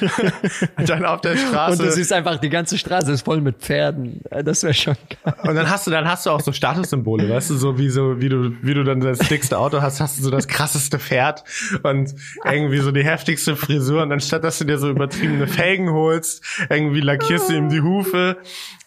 dann 0.85 1.05
auf 1.05 1.21
der 1.21 1.37
Straße. 1.37 1.81
Und 1.81 1.87
du 1.87 1.91
siehst 1.93 2.11
einfach, 2.11 2.37
die 2.37 2.49
ganze 2.49 2.77
Straße 2.77 3.13
ist 3.13 3.21
voll 3.21 3.39
mit 3.39 3.59
Pferden. 3.59 3.78
Pferden. 3.79 4.21
Äh, 4.29 4.43
das 4.43 4.63
wäre 4.63 4.73
schon 4.73 4.95
geil. 5.23 5.33
Und 5.43 5.55
dann 5.55 5.69
hast 5.69 5.87
du, 5.87 5.91
dann 5.91 6.07
hast 6.07 6.25
du 6.25 6.31
auch 6.31 6.41
so 6.41 6.51
Statussymbole, 6.51 7.29
weißt 7.29 7.51
du, 7.51 7.55
so 7.55 7.77
wie 7.77 7.89
so, 7.89 8.19
wie 8.19 8.29
du, 8.29 8.51
wie 8.61 8.73
du 8.73 8.83
dann 8.83 8.99
das 8.99 9.19
dickste 9.19 9.57
Auto 9.57 9.81
hast, 9.81 10.01
hast 10.01 10.19
du 10.19 10.23
so 10.23 10.31
das 10.31 10.47
krasseste 10.47 10.99
Pferd 10.99 11.43
und 11.83 12.13
irgendwie 12.45 12.79
so 12.79 12.91
die 12.91 13.03
heftigste 13.03 13.55
Frisur. 13.55 14.03
Und 14.03 14.11
anstatt 14.11 14.43
dass 14.43 14.59
du 14.59 14.65
dir 14.65 14.77
so 14.77 14.89
übertriebene 14.89 15.47
Felgen 15.47 15.91
holst, 15.91 16.43
irgendwie 16.69 17.01
lackierst 17.01 17.49
du 17.49 17.53
ihm 17.53 17.69
die 17.69 17.81
Hufe. 17.81 18.37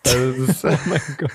Also 0.07 0.33
das 0.33 0.48
ist, 0.48 0.64
oh 0.64 0.78
mein 0.87 1.00
Gott. 1.18 1.31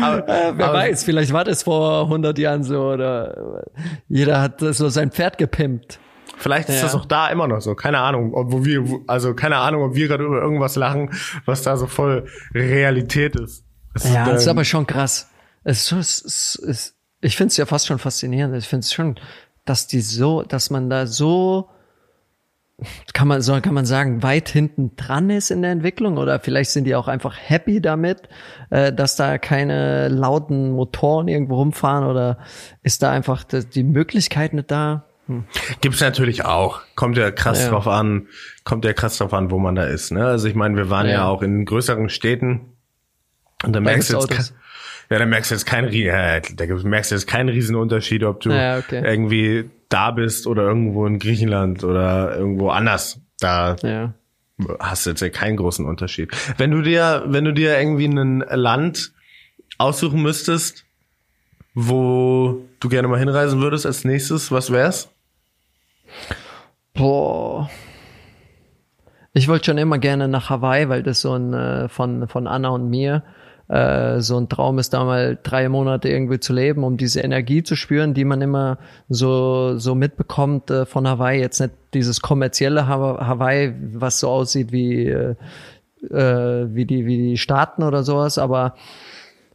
Aber, 0.00 0.28
äh, 0.28 0.52
wer 0.56 0.66
aber, 0.68 0.78
weiß, 0.78 1.04
vielleicht 1.04 1.32
war 1.32 1.44
das 1.44 1.64
vor 1.64 2.02
100 2.04 2.38
Jahren 2.38 2.62
so 2.62 2.80
oder 2.80 3.64
jeder 4.08 4.40
hat 4.40 4.60
so 4.60 4.88
sein 4.88 5.10
Pferd 5.10 5.38
gepimpt. 5.38 5.98
Vielleicht 6.38 6.68
ist 6.68 6.76
ja. 6.76 6.82
das 6.82 6.94
auch 6.94 7.04
da 7.04 7.28
immer 7.28 7.48
noch 7.48 7.60
so. 7.60 7.74
Keine 7.74 7.98
Ahnung, 7.98 8.34
ob 8.34 8.64
wir, 8.64 9.00
also 9.06 9.34
keine 9.34 9.56
Ahnung, 9.56 9.82
ob 9.82 9.94
wir 9.94 10.08
gerade 10.08 10.24
über 10.24 10.40
irgendwas 10.40 10.76
lachen, 10.76 11.10
was 11.44 11.62
da 11.62 11.76
so 11.76 11.86
voll 11.86 12.26
Realität 12.54 13.36
ist. 13.36 13.64
Es 13.94 14.04
ja, 14.04 14.24
ist, 14.24 14.28
ähm, 14.28 14.36
ist 14.36 14.48
aber 14.48 14.64
schon 14.64 14.86
krass. 14.86 15.30
Es, 15.64 15.90
es, 15.92 16.24
es, 16.24 16.62
es, 16.66 16.96
ich 17.20 17.36
finde 17.36 17.50
es 17.50 17.56
ja 17.56 17.66
fast 17.66 17.86
schon 17.86 17.98
faszinierend. 17.98 18.56
Ich 18.56 18.68
finde 18.68 18.84
es 18.84 18.92
schon, 18.92 19.16
dass 19.64 19.86
die 19.86 20.00
so, 20.00 20.42
dass 20.42 20.70
man 20.70 20.88
da 20.88 21.06
so 21.06 21.68
kann 23.12 23.26
man 23.26 23.42
so 23.42 23.60
kann 23.60 23.74
man 23.74 23.86
sagen 23.86 24.22
weit 24.22 24.48
hinten 24.48 24.94
dran 24.94 25.30
ist 25.30 25.50
in 25.50 25.62
der 25.62 25.72
Entwicklung 25.72 26.16
oder 26.16 26.38
vielleicht 26.38 26.70
sind 26.70 26.84
die 26.84 26.94
auch 26.94 27.08
einfach 27.08 27.36
happy 27.36 27.80
damit, 27.80 28.28
äh, 28.70 28.92
dass 28.92 29.16
da 29.16 29.38
keine 29.38 30.08
lauten 30.08 30.70
Motoren 30.70 31.26
irgendwo 31.26 31.56
rumfahren 31.56 32.06
oder 32.06 32.38
ist 32.84 33.02
da 33.02 33.10
einfach 33.10 33.42
die 33.42 33.82
Möglichkeit 33.82 34.52
nicht 34.52 34.70
da? 34.70 35.07
Gibt's 35.80 36.00
natürlich 36.00 36.44
auch. 36.44 36.80
Kommt 36.94 37.16
ja 37.18 37.30
krass 37.30 37.62
ja. 37.62 37.70
drauf 37.70 37.86
an, 37.86 38.28
kommt 38.64 38.84
ja 38.84 38.92
krass 38.92 39.18
drauf 39.18 39.34
an, 39.34 39.50
wo 39.50 39.58
man 39.58 39.74
da 39.74 39.84
ist. 39.84 40.10
Ne? 40.10 40.26
Also 40.26 40.48
ich 40.48 40.54
meine, 40.54 40.76
wir 40.76 40.90
waren 40.90 41.06
ja. 41.06 41.12
ja 41.12 41.24
auch 41.26 41.42
in 41.42 41.64
größeren 41.64 42.08
Städten 42.08 42.72
und 43.64 43.74
da 43.74 43.80
merkst 43.80 44.12
du 44.12 44.18
jetzt, 44.18 44.54
ja, 45.10 45.18
da 45.18 45.26
merkst 45.26 45.50
du 45.50 45.54
jetzt 45.54 45.66
keinen, 45.66 45.92
ja, 45.92 46.40
da 46.40 46.66
merkst 46.66 47.10
du 47.10 47.14
jetzt 47.14 47.26
keinen 47.26 47.48
riesen 47.48 47.76
Unterschied, 47.76 48.24
ob 48.24 48.40
du 48.40 48.50
ja, 48.50 48.78
okay. 48.78 49.02
irgendwie 49.04 49.70
da 49.88 50.10
bist 50.10 50.46
oder 50.46 50.62
irgendwo 50.62 51.06
in 51.06 51.18
Griechenland 51.18 51.84
oder 51.84 52.36
irgendwo 52.36 52.70
anders. 52.70 53.20
Da 53.40 53.76
hast 54.80 55.06
du 55.06 55.10
jetzt 55.10 55.20
ja 55.20 55.28
keinen 55.28 55.56
großen 55.56 55.84
Unterschied. 55.86 56.30
Wenn 56.56 56.70
du 56.70 56.82
dir, 56.82 57.24
wenn 57.26 57.44
du 57.44 57.52
dir 57.52 57.78
irgendwie 57.78 58.06
ein 58.06 58.40
Land 58.40 59.12
aussuchen 59.78 60.22
müsstest, 60.22 60.84
wo 61.74 62.64
du 62.80 62.88
gerne 62.88 63.08
mal 63.08 63.18
hinreisen 63.18 63.60
würdest 63.60 63.86
als 63.86 64.04
nächstes, 64.04 64.50
was 64.50 64.72
wär's? 64.72 65.10
Boah. 66.94 67.70
Ich 69.32 69.46
wollte 69.48 69.66
schon 69.66 69.78
immer 69.78 69.98
gerne 69.98 70.26
nach 70.26 70.50
Hawaii, 70.50 70.88
weil 70.88 71.02
das 71.02 71.20
so 71.20 71.34
ein 71.34 71.52
äh, 71.54 71.88
von, 71.88 72.26
von 72.28 72.46
Anna 72.46 72.70
und 72.70 72.88
mir 72.88 73.22
äh, 73.68 74.20
so 74.20 74.38
ein 74.38 74.48
Traum 74.48 74.78
ist, 74.78 74.94
da 74.94 75.04
mal 75.04 75.38
drei 75.42 75.68
Monate 75.68 76.08
irgendwie 76.08 76.40
zu 76.40 76.52
leben, 76.52 76.84
um 76.84 76.96
diese 76.96 77.20
Energie 77.20 77.62
zu 77.62 77.76
spüren, 77.76 78.14
die 78.14 78.24
man 78.24 78.40
immer 78.40 78.78
so, 79.08 79.78
so 79.78 79.94
mitbekommt 79.94 80.70
äh, 80.70 80.86
von 80.86 81.06
Hawaii. 81.06 81.38
Jetzt 81.40 81.60
nicht 81.60 81.74
dieses 81.94 82.20
kommerzielle 82.20 82.88
Hawaii, 82.88 83.74
was 83.92 84.20
so 84.20 84.28
aussieht 84.28 84.72
wie, 84.72 85.06
äh, 85.06 85.34
äh, 86.10 86.66
wie, 86.74 86.86
die, 86.86 87.04
wie 87.06 87.18
die 87.18 87.36
Staaten 87.36 87.82
oder 87.82 88.02
sowas, 88.02 88.38
aber 88.38 88.74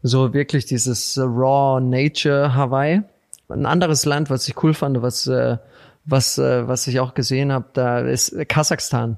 so 0.04 0.34
wirklich 0.34 0.66
dieses 0.66 1.18
Raw 1.18 1.82
Nature 1.82 2.54
Hawaii. 2.54 3.02
Ein 3.50 3.66
anderes 3.66 4.06
Land, 4.06 4.30
was 4.30 4.48
ich 4.48 4.62
cool 4.64 4.74
fand, 4.74 5.02
was 5.02 5.28
äh, 5.28 5.58
was, 6.06 6.38
äh, 6.38 6.68
was 6.68 6.88
ich 6.88 7.00
auch 7.00 7.14
gesehen 7.14 7.52
habe, 7.52 7.66
da 7.74 8.00
ist 8.00 8.36
Kasachstan. 8.48 9.18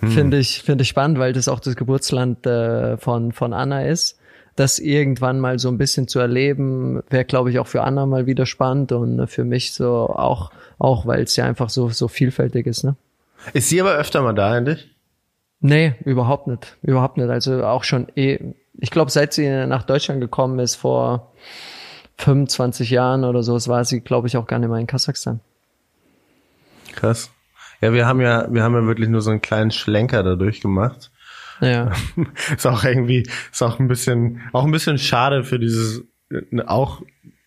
Hm. 0.00 0.10
Finde 0.10 0.38
ich, 0.38 0.62
finde 0.62 0.82
ich 0.82 0.88
spannend, 0.88 1.18
weil 1.18 1.32
das 1.32 1.48
auch 1.48 1.60
das 1.60 1.76
Geburtsland 1.76 2.46
äh, 2.46 2.96
von, 2.96 3.32
von 3.32 3.52
Anna 3.52 3.84
ist. 3.84 4.18
Das 4.56 4.78
irgendwann 4.78 5.40
mal 5.40 5.58
so 5.58 5.68
ein 5.68 5.78
bisschen 5.78 6.08
zu 6.08 6.18
erleben, 6.18 7.02
wäre, 7.08 7.24
glaube 7.24 7.50
ich, 7.50 7.58
auch 7.58 7.66
für 7.66 7.82
Anna 7.82 8.04
mal 8.06 8.26
wieder 8.26 8.46
spannend 8.46 8.92
und 8.92 9.26
für 9.28 9.44
mich 9.44 9.72
so 9.72 10.08
auch, 10.08 10.50
auch 10.78 11.06
weil 11.06 11.22
es 11.22 11.36
ja 11.36 11.44
einfach 11.44 11.70
so, 11.70 11.88
so 11.90 12.08
vielfältig 12.08 12.66
ist. 12.66 12.84
Ne? 12.84 12.96
Ist 13.52 13.68
sie 13.68 13.80
aber 13.80 13.94
öfter 13.94 14.22
mal 14.22 14.34
da 14.34 14.50
eigentlich? 14.50 14.94
Nee, 15.60 15.94
überhaupt 16.04 16.46
nicht. 16.46 16.76
Überhaupt 16.82 17.16
nicht. 17.16 17.30
Also 17.30 17.64
auch 17.64 17.84
schon 17.84 18.08
eh, 18.16 18.54
ich 18.78 18.90
glaube, 18.90 19.10
seit 19.10 19.32
sie 19.32 19.48
nach 19.66 19.84
Deutschland 19.84 20.20
gekommen 20.20 20.58
ist, 20.58 20.74
vor 20.74 21.32
25 22.18 22.90
Jahren 22.90 23.24
oder 23.24 23.42
so, 23.42 23.54
war 23.68 23.84
sie, 23.84 24.00
glaube 24.00 24.26
ich, 24.26 24.36
auch 24.36 24.46
gar 24.46 24.58
nicht 24.58 24.68
mehr 24.68 24.78
in 24.78 24.86
Kasachstan. 24.86 25.40
Krass. 26.94 27.30
Ja, 27.80 27.92
wir 27.92 28.06
haben 28.06 28.20
ja, 28.20 28.46
wir 28.52 28.62
haben 28.62 28.74
ja 28.74 28.86
wirklich 28.86 29.08
nur 29.08 29.22
so 29.22 29.30
einen 29.30 29.40
kleinen 29.40 29.70
Schlenker 29.70 30.22
dadurch 30.22 30.60
gemacht. 30.60 31.10
Ja. 31.60 31.92
ist 32.56 32.66
auch 32.66 32.84
irgendwie, 32.84 33.26
ist 33.52 33.62
auch 33.62 33.78
ein 33.78 33.88
bisschen, 33.88 34.40
auch 34.52 34.64
ein 34.64 34.70
bisschen 34.70 34.98
schade 34.98 35.44
für 35.44 35.58
dieses, 35.58 36.02
auch 36.66 37.02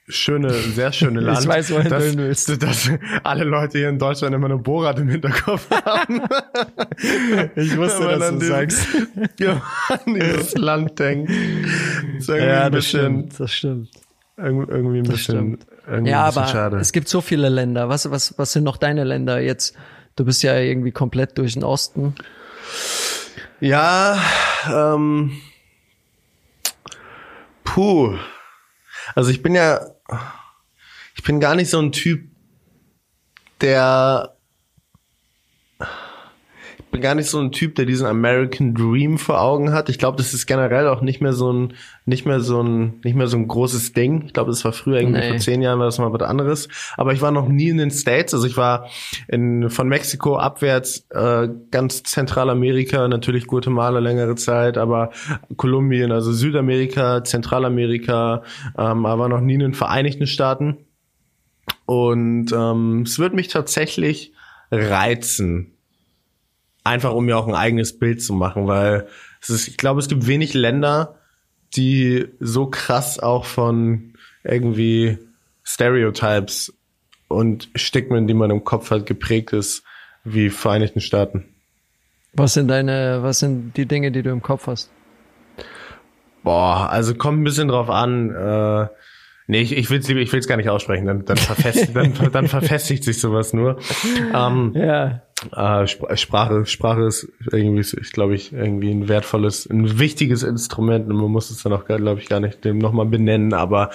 schöne, 0.08 0.52
sehr 0.52 0.92
schöne 0.92 1.20
Land. 1.22 1.42
Ich 1.42 1.48
weiß, 1.48 1.72
wohin 1.72 1.90
dass, 1.90 2.12
du 2.12 2.18
willst. 2.18 2.64
Dass 2.64 2.90
alle 3.24 3.44
Leute 3.44 3.78
hier 3.80 3.90
in 3.90 4.00
Deutschland 4.00 4.36
immer 4.36 4.46
eine 4.46 4.58
Borat 4.58 5.00
im 5.00 5.10
Hinterkopf 5.10 5.70
haben. 5.86 6.22
ich 7.56 7.78
wusste, 7.78 8.08
dass 8.08 8.30
du 8.30 8.36
dieses, 8.36 8.48
sagst. 8.50 8.88
Ja, 9.40 9.62
an 9.90 10.14
dieses 10.14 10.56
Land 10.56 11.00
denkt. 11.00 11.32
ja, 12.28 12.70
das 12.70 12.88
stimmt, 12.88 13.40
das 13.40 13.54
stimmt. 13.54 13.90
Irgendwie 14.36 14.98
ein 14.98 15.04
bisschen, 15.04 15.60
irgendwie 15.88 16.12
ja, 16.12 16.24
aber 16.24 16.48
schade. 16.48 16.78
es 16.78 16.92
gibt 16.92 17.08
so 17.08 17.22
viele 17.22 17.50
Länder. 17.50 17.90
Was, 17.90 18.10
was, 18.10 18.38
was 18.38 18.54
sind 18.54 18.64
noch 18.64 18.78
deine 18.78 19.04
Länder 19.04 19.40
jetzt? 19.40 19.76
Du 20.16 20.26
bist 20.26 20.44
ja 20.44 20.56
irgendwie 20.58 20.92
komplett 20.92 21.38
durch 21.38 21.54
den 21.54 21.64
Osten. 21.64 22.16
Ja, 23.60 24.20
ähm, 24.72 25.34
puh. 27.64 28.16
Also 29.16 29.32
ich 29.32 29.42
bin 29.42 29.56
ja, 29.56 29.82
ich 31.16 31.24
bin 31.24 31.40
gar 31.40 31.56
nicht 31.56 31.70
so 31.70 31.80
ein 31.80 31.92
Typ, 31.92 32.30
der 33.62 34.33
bin 36.94 37.02
gar 37.02 37.16
nicht 37.16 37.30
so 37.30 37.40
ein 37.40 37.52
Typ, 37.52 37.76
der 37.76 37.86
diesen 37.86 38.06
American 38.06 38.74
Dream 38.76 39.18
vor 39.18 39.42
Augen 39.42 39.74
hat. 39.74 39.90
Ich 39.90 39.98
glaube, 39.98 40.16
das 40.16 40.34
ist 40.34 40.46
generell 40.46 40.88
auch 40.88 41.02
nicht 41.02 41.22
mehr 41.22 41.34
so 41.34 41.52
ein, 41.52 41.74
nicht 42.06 42.26
mehr 42.26 42.40
so 42.40 42.62
ein, 42.62 43.02
nicht 43.04 43.16
mehr 43.16 43.28
so 43.28 43.36
ein 43.36 43.48
großes 43.48 43.94
Ding. 43.94 44.24
Ich 44.28 44.34
glaube, 44.34 44.52
das 44.52 44.64
war 44.64 44.74
früher 44.74 45.00
irgendwie 45.00 45.20
nee. 45.20 45.30
vor 45.30 45.38
zehn 45.38 45.62
Jahren 45.64 45.80
war 45.80 45.88
das 45.88 45.98
mal 45.98 46.14
was 46.14 46.22
anderes. 46.22 46.70
Aber 46.96 47.12
ich 47.12 47.22
war 47.22 47.32
noch 47.32 47.50
nie 47.50 47.70
in 47.70 47.78
den 47.78 47.90
States. 47.90 48.34
Also 48.34 48.46
ich 48.46 48.58
war 48.58 48.88
in, 49.28 49.72
von 49.72 49.90
Mexiko 49.90 50.38
abwärts, 50.38 51.08
äh, 51.10 51.50
ganz 51.72 52.04
Zentralamerika, 52.04 53.08
natürlich 53.08 53.48
Guatemala 53.48 53.98
längere 53.98 54.36
Zeit, 54.36 54.78
aber 54.78 55.10
Kolumbien, 55.58 56.12
also 56.12 56.32
Südamerika, 56.32 57.24
Zentralamerika, 57.24 58.44
ähm, 58.78 59.08
aber 59.08 59.30
noch 59.30 59.42
nie 59.42 59.56
in 59.56 59.62
den 59.62 59.74
Vereinigten 59.74 60.28
Staaten. 60.28 60.78
Und 61.88 62.52
ähm, 62.54 63.02
es 63.02 63.18
wird 63.18 63.34
mich 63.34 63.48
tatsächlich 63.48 64.34
reizen, 64.72 65.73
einfach 66.84 67.14
um 67.14 67.26
mir 67.26 67.38
auch 67.38 67.48
ein 67.48 67.56
eigenes 67.56 67.98
Bild 67.98 68.22
zu 68.22 68.34
machen, 68.34 68.68
weil 68.68 69.08
es 69.42 69.50
ist, 69.50 69.68
ich 69.68 69.78
glaube, 69.78 70.00
es 70.00 70.08
gibt 70.08 70.28
wenig 70.28 70.54
Länder, 70.54 71.20
die 71.76 72.28
so 72.40 72.68
krass 72.68 73.20
auch 73.20 73.46
von 73.46 74.14
irgendwie 74.44 75.18
Stereotypes 75.64 76.74
und 77.28 77.70
Stigmen, 77.76 78.28
die 78.28 78.34
man 78.34 78.52
im 78.52 78.64
Kopf 78.64 78.92
hat, 78.92 79.06
geprägt 79.06 79.54
ist, 79.54 79.84
wie 80.24 80.50
Vereinigten 80.50 81.02
Staaten. 81.02 81.46
Was 82.34 82.54
sind 82.54 82.68
deine, 82.68 83.20
was 83.22 83.40
sind 83.40 83.78
die 83.78 83.86
Dinge, 83.86 84.12
die 84.12 84.24
du 84.24 84.32
im 84.32 84.42
Kopf 84.42 84.68
hast? 84.68 84.92
Boah, 86.44 86.90
also 86.90 87.16
kommt 87.16 87.40
ein 87.40 87.44
bisschen 87.44 87.70
drauf 87.70 87.90
an. 87.90 88.32
Äh, 88.32 88.88
nee, 89.48 89.62
ich, 89.62 89.76
ich 89.76 89.90
will 89.90 90.00
es 90.00 90.10
ich 90.10 90.34
will's 90.34 90.48
gar 90.48 90.58
nicht 90.58 90.70
aussprechen, 90.70 91.06
dann, 91.06 91.26
dann, 91.26 91.38
verfestigt, 91.38 91.96
dann, 91.96 92.14
dann 92.32 92.48
verfestigt 92.48 93.04
sich 93.04 93.20
sowas 93.20 93.54
nur. 93.54 93.78
Ähm, 94.34 94.74
ja. 94.76 95.22
Äh, 95.52 95.88
Sprache, 96.16 96.66
Sprache 96.66 97.04
ist 97.04 97.32
irgendwie, 97.52 97.82
ich 97.82 98.12
glaube 98.12 98.36
ich, 98.36 98.54
irgendwie 98.54 98.92
ein 98.92 99.08
wertvolles, 99.10 99.70
ein 99.70 100.00
wichtiges 100.00 100.44
Instrument 100.44 101.10
und 101.10 101.18
man 101.18 101.32
muss 101.32 101.50
es 101.50 101.64
dann 101.64 101.74
auch, 101.74 101.86
glaube 101.86 102.20
ich, 102.20 102.30
gar 102.30 102.40
nicht 102.40 102.64
dem 102.64 102.78
nochmal 102.78 103.06
benennen, 103.06 103.54
aber 103.54 103.90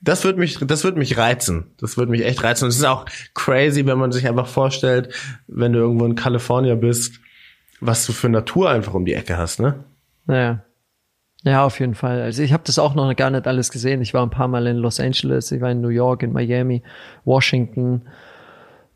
das 0.00 0.24
wird 0.24 0.38
mich, 0.38 0.58
das 0.58 0.84
wird 0.84 0.96
mich 0.96 1.18
reizen. 1.18 1.72
Das 1.78 1.98
wird 1.98 2.08
mich 2.08 2.24
echt 2.24 2.42
reizen. 2.42 2.64
Und 2.64 2.70
es 2.70 2.78
ist 2.78 2.84
auch 2.84 3.04
crazy, 3.34 3.84
wenn 3.84 3.98
man 3.98 4.12
sich 4.12 4.26
einfach 4.26 4.46
vorstellt, 4.46 5.12
wenn 5.46 5.72
du 5.72 5.78
irgendwo 5.78 6.06
in 6.06 6.14
Kalifornien 6.14 6.80
bist, 6.80 7.20
was 7.80 8.06
du 8.06 8.12
für 8.12 8.28
Natur 8.28 8.70
einfach 8.70 8.94
um 8.94 9.04
die 9.04 9.14
Ecke 9.14 9.36
hast, 9.36 9.60
ne? 9.60 9.84
Ja. 10.26 10.64
Ja, 11.44 11.64
auf 11.64 11.80
jeden 11.80 11.94
Fall. 11.94 12.20
Also 12.20 12.42
ich 12.42 12.52
habe 12.52 12.62
das 12.66 12.78
auch 12.78 12.94
noch 12.94 13.14
gar 13.16 13.30
nicht 13.30 13.46
alles 13.46 13.70
gesehen. 13.70 14.02
Ich 14.02 14.12
war 14.12 14.22
ein 14.22 14.30
paar 14.30 14.48
Mal 14.48 14.66
in 14.66 14.76
Los 14.76 15.00
Angeles, 15.00 15.50
ich 15.52 15.60
war 15.60 15.70
in 15.70 15.80
New 15.80 15.88
York, 15.88 16.22
in 16.22 16.32
Miami, 16.32 16.82
Washington. 17.24 18.02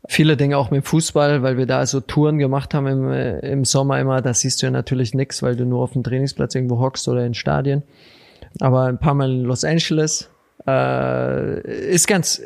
Viele 0.07 0.37
Dinge 0.37 0.57
auch 0.57 0.69
mit 0.69 0.85
Fußball, 0.85 1.41
weil 1.41 1.57
wir 1.57 1.65
da 1.65 1.83
so 1.87 1.99
Touren 1.99 2.37
gemacht 2.37 2.75
haben 2.75 2.85
im, 2.85 3.11
äh, 3.11 3.39
im 3.39 3.65
Sommer 3.65 3.99
immer. 3.99 4.21
Da 4.21 4.35
siehst 4.35 4.61
du 4.61 4.67
ja 4.67 4.71
natürlich 4.71 5.15
nichts, 5.15 5.41
weil 5.41 5.55
du 5.55 5.65
nur 5.65 5.81
auf 5.81 5.93
dem 5.93 6.03
Trainingsplatz 6.03 6.53
irgendwo 6.53 6.79
hockst 6.79 7.07
oder 7.07 7.25
in 7.25 7.33
Stadien. 7.33 7.81
Aber 8.59 8.83
ein 8.83 8.99
paar 8.99 9.15
Mal 9.15 9.31
in 9.31 9.43
Los 9.43 9.63
Angeles. 9.63 10.29
Äh, 10.67 11.61
ist 11.91 12.07
ganz, 12.07 12.41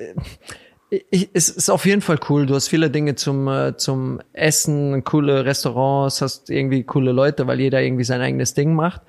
ich, 0.90 1.30
es 1.34 1.50
ist 1.50 1.70
auf 1.70 1.86
jeden 1.86 2.02
Fall 2.02 2.20
cool. 2.30 2.46
Du 2.46 2.56
hast 2.56 2.70
viele 2.70 2.90
Dinge 2.90 3.16
zum, 3.16 3.48
äh, 3.50 3.76
zum 3.76 4.22
Essen, 4.32 5.04
coole 5.04 5.44
Restaurants, 5.44 6.22
hast 6.22 6.50
irgendwie 6.50 6.84
coole 6.84 7.12
Leute, 7.12 7.46
weil 7.48 7.60
jeder 7.60 7.82
irgendwie 7.82 8.06
sein 8.06 8.22
eigenes 8.22 8.54
Ding 8.54 8.74
macht. 8.74 9.02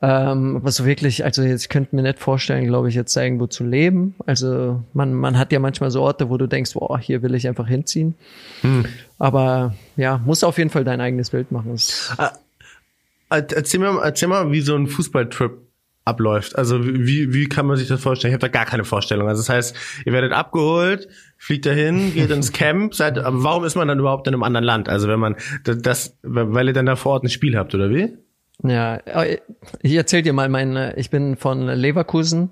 Ähm, 0.00 0.56
aber 0.56 0.70
so 0.70 0.86
wirklich, 0.86 1.24
also 1.24 1.42
jetzt 1.42 1.62
ich 1.62 1.68
könnte 1.68 1.96
mir 1.96 2.02
nicht 2.02 2.20
vorstellen, 2.20 2.66
glaube 2.66 2.88
ich, 2.88 2.94
jetzt 2.94 3.16
irgendwo 3.16 3.46
zu 3.46 3.64
leben. 3.64 4.14
Also 4.26 4.82
man, 4.92 5.14
man 5.14 5.38
hat 5.38 5.52
ja 5.52 5.58
manchmal 5.58 5.90
so 5.90 6.02
Orte, 6.02 6.30
wo 6.30 6.36
du 6.36 6.46
denkst, 6.46 6.74
boah, 6.74 6.98
hier 6.98 7.22
will 7.22 7.34
ich 7.34 7.48
einfach 7.48 7.66
hinziehen. 7.66 8.14
Hm. 8.60 8.84
Aber 9.18 9.74
ja, 9.96 10.18
muss 10.18 10.44
auf 10.44 10.58
jeden 10.58 10.70
Fall 10.70 10.84
dein 10.84 11.00
eigenes 11.00 11.30
Bild 11.30 11.50
machen. 11.50 11.76
Ah, 12.16 12.32
erzähl, 13.28 13.80
mal, 13.80 14.00
erzähl 14.02 14.28
mal, 14.28 14.52
wie 14.52 14.60
so 14.60 14.76
ein 14.76 14.86
Fußballtrip 14.86 15.58
abläuft. 16.04 16.56
Also 16.56 16.84
wie, 16.84 17.34
wie 17.34 17.48
kann 17.48 17.66
man 17.66 17.76
sich 17.76 17.88
das 17.88 18.00
vorstellen? 18.00 18.32
Ich 18.32 18.34
habe 18.34 18.50
da 18.50 18.58
gar 18.58 18.64
keine 18.64 18.84
Vorstellung. 18.84 19.28
Also 19.28 19.40
das 19.40 19.48
heißt, 19.48 19.76
ihr 20.06 20.12
werdet 20.12 20.32
abgeholt, 20.32 21.08
fliegt 21.36 21.66
dahin, 21.66 22.14
geht 22.14 22.30
ins 22.30 22.52
Camp. 22.52 22.94
Seid, 22.94 23.18
aber 23.18 23.42
warum 23.42 23.64
ist 23.64 23.74
man 23.74 23.88
dann 23.88 23.98
überhaupt 23.98 24.26
in 24.26 24.34
einem 24.34 24.42
anderen 24.44 24.64
Land? 24.64 24.88
Also 24.88 25.08
wenn 25.08 25.20
man 25.20 25.36
das, 25.64 26.16
weil 26.22 26.68
ihr 26.68 26.72
dann 26.72 26.86
da 26.86 26.96
vor 26.96 27.12
Ort 27.12 27.24
ein 27.24 27.28
Spiel 27.28 27.58
habt, 27.58 27.74
oder 27.74 27.90
wie? 27.90 28.16
Ja, 28.62 28.96
äh, 28.96 29.38
ich 29.82 29.94
erzähl 29.94 30.22
dir 30.22 30.32
mal 30.32 30.48
meine, 30.48 30.96
ich 30.96 31.10
bin 31.10 31.36
von 31.36 31.66
Leverkusen. 31.66 32.50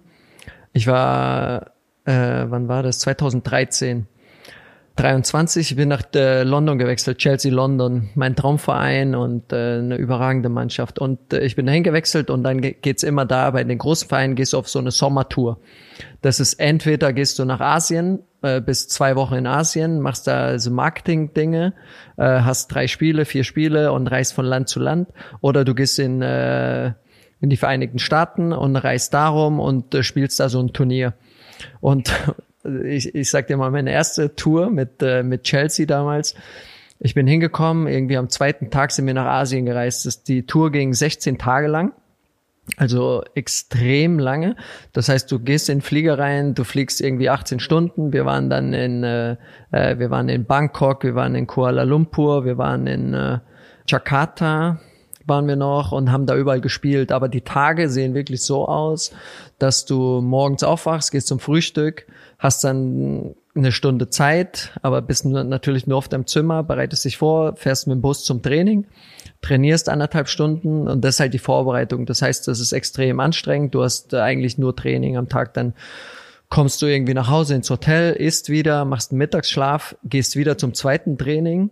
Ich 0.72 0.86
war, 0.86 1.72
äh, 2.04 2.44
wann 2.48 2.68
war 2.68 2.82
das? 2.82 3.00
2013. 3.00 4.06
23, 4.96 5.72
ich 5.72 5.76
bin 5.76 5.90
nach 5.90 6.02
äh, 6.14 6.42
London 6.42 6.78
gewechselt, 6.78 7.18
Chelsea 7.18 7.52
London, 7.52 8.08
mein 8.14 8.34
Traumverein 8.34 9.14
und 9.14 9.52
äh, 9.52 9.78
eine 9.78 9.96
überragende 9.96 10.48
Mannschaft. 10.48 10.98
Und 10.98 11.34
äh, 11.34 11.44
ich 11.44 11.54
bin 11.54 11.66
dahin 11.66 11.82
gewechselt 11.82 12.30
und 12.30 12.42
dann 12.42 12.62
geht's 12.62 13.02
immer 13.02 13.26
da, 13.26 13.50
bei 13.50 13.62
den 13.62 13.76
großen 13.76 14.08
Vereinen 14.08 14.36
gehst 14.36 14.54
du 14.54 14.58
auf 14.58 14.68
so 14.68 14.78
eine 14.78 14.90
Sommertour. 14.90 15.60
Das 16.22 16.40
ist 16.40 16.54
entweder 16.54 17.12
gehst 17.12 17.38
du 17.38 17.44
nach 17.44 17.60
Asien, 17.60 18.20
äh, 18.40 18.62
bis 18.62 18.88
zwei 18.88 19.16
Wochen 19.16 19.34
in 19.34 19.46
Asien, 19.46 20.00
machst 20.00 20.26
da 20.26 20.58
so 20.58 20.70
Marketing-Dinge, 20.70 21.74
äh, 22.16 22.22
hast 22.22 22.68
drei 22.68 22.86
Spiele, 22.86 23.26
vier 23.26 23.44
Spiele 23.44 23.92
und 23.92 24.06
reist 24.06 24.32
von 24.32 24.46
Land 24.46 24.70
zu 24.70 24.80
Land. 24.80 25.10
Oder 25.42 25.66
du 25.66 25.74
gehst 25.74 25.98
in, 25.98 26.22
äh, 26.22 26.92
in 27.40 27.50
die 27.50 27.58
Vereinigten 27.58 27.98
Staaten 27.98 28.54
und 28.54 28.76
reist 28.76 29.12
darum 29.12 29.60
und 29.60 29.94
äh, 29.94 30.02
spielst 30.02 30.40
da 30.40 30.48
so 30.48 30.58
ein 30.58 30.72
Turnier. 30.72 31.12
Und 31.80 32.10
ich, 32.84 33.14
ich 33.14 33.30
sag 33.30 33.46
dir 33.46 33.56
mal, 33.56 33.70
meine 33.70 33.92
erste 33.92 34.34
Tour 34.34 34.70
mit, 34.70 35.02
äh, 35.02 35.22
mit 35.22 35.44
Chelsea 35.44 35.86
damals, 35.86 36.34
ich 36.98 37.14
bin 37.14 37.26
hingekommen, 37.26 37.86
irgendwie 37.86 38.16
am 38.16 38.30
zweiten 38.30 38.70
Tag 38.70 38.90
sind 38.90 39.06
wir 39.06 39.14
nach 39.14 39.26
Asien 39.26 39.66
gereist. 39.66 40.06
Das, 40.06 40.22
die 40.22 40.46
Tour 40.46 40.72
ging 40.72 40.94
16 40.94 41.38
Tage 41.38 41.66
lang. 41.66 41.92
Also 42.78 43.22
extrem 43.34 44.18
lange. 44.18 44.56
Das 44.92 45.08
heißt, 45.08 45.30
du 45.30 45.38
gehst 45.38 45.68
in 45.68 45.78
den 45.78 45.82
Flieger 45.82 46.18
rein, 46.18 46.54
du 46.54 46.64
fliegst 46.64 47.00
irgendwie 47.00 47.30
18 47.30 47.60
Stunden. 47.60 48.12
Wir 48.12 48.24
waren 48.24 48.50
dann 48.50 48.72
in, 48.72 49.04
äh, 49.04 49.36
äh, 49.70 49.98
wir 49.98 50.10
waren 50.10 50.28
in 50.28 50.46
Bangkok, 50.46 51.04
wir 51.04 51.14
waren 51.14 51.34
in 51.36 51.46
Kuala 51.46 51.84
Lumpur, 51.84 52.44
wir 52.44 52.58
waren 52.58 52.86
in 52.88 53.14
äh, 53.14 53.38
Jakarta, 53.86 54.80
waren 55.26 55.46
wir 55.48 55.56
noch 55.56 55.92
und 55.92 56.10
haben 56.10 56.26
da 56.26 56.36
überall 56.36 56.60
gespielt. 56.60 57.12
Aber 57.12 57.28
die 57.28 57.42
Tage 57.42 57.88
sehen 57.88 58.14
wirklich 58.14 58.42
so 58.42 58.66
aus, 58.66 59.12
dass 59.58 59.84
du 59.84 60.20
morgens 60.20 60.62
aufwachst, 60.62 61.12
gehst 61.12 61.26
zum 61.26 61.40
Frühstück, 61.40 62.06
hast 62.38 62.64
dann 62.64 63.34
eine 63.54 63.72
Stunde 63.72 64.10
Zeit, 64.10 64.72
aber 64.82 65.00
bist 65.02 65.24
natürlich 65.24 65.86
nur 65.86 65.98
auf 65.98 66.08
deinem 66.08 66.26
Zimmer, 66.26 66.62
bereitest 66.62 67.04
dich 67.04 67.16
vor, 67.16 67.56
fährst 67.56 67.86
mit 67.86 67.96
dem 67.96 68.02
Bus 68.02 68.24
zum 68.24 68.42
Training, 68.42 68.86
trainierst 69.40 69.88
anderthalb 69.88 70.28
Stunden 70.28 70.86
und 70.88 71.02
das 71.04 71.16
ist 71.16 71.20
halt 71.20 71.34
die 71.34 71.38
Vorbereitung. 71.38 72.06
Das 72.06 72.22
heißt, 72.22 72.46
das 72.48 72.60
ist 72.60 72.72
extrem 72.72 73.18
anstrengend. 73.18 73.74
Du 73.74 73.82
hast 73.82 74.12
eigentlich 74.14 74.58
nur 74.58 74.76
Training 74.76 75.16
am 75.16 75.28
Tag, 75.28 75.54
dann 75.54 75.74
kommst 76.48 76.82
du 76.82 76.86
irgendwie 76.86 77.14
nach 77.14 77.30
Hause 77.30 77.54
ins 77.54 77.70
Hotel, 77.70 78.12
isst 78.12 78.50
wieder, 78.50 78.84
machst 78.84 79.10
einen 79.10 79.18
Mittagsschlaf, 79.18 79.96
gehst 80.04 80.36
wieder 80.36 80.58
zum 80.58 80.74
zweiten 80.74 81.18
Training, 81.18 81.70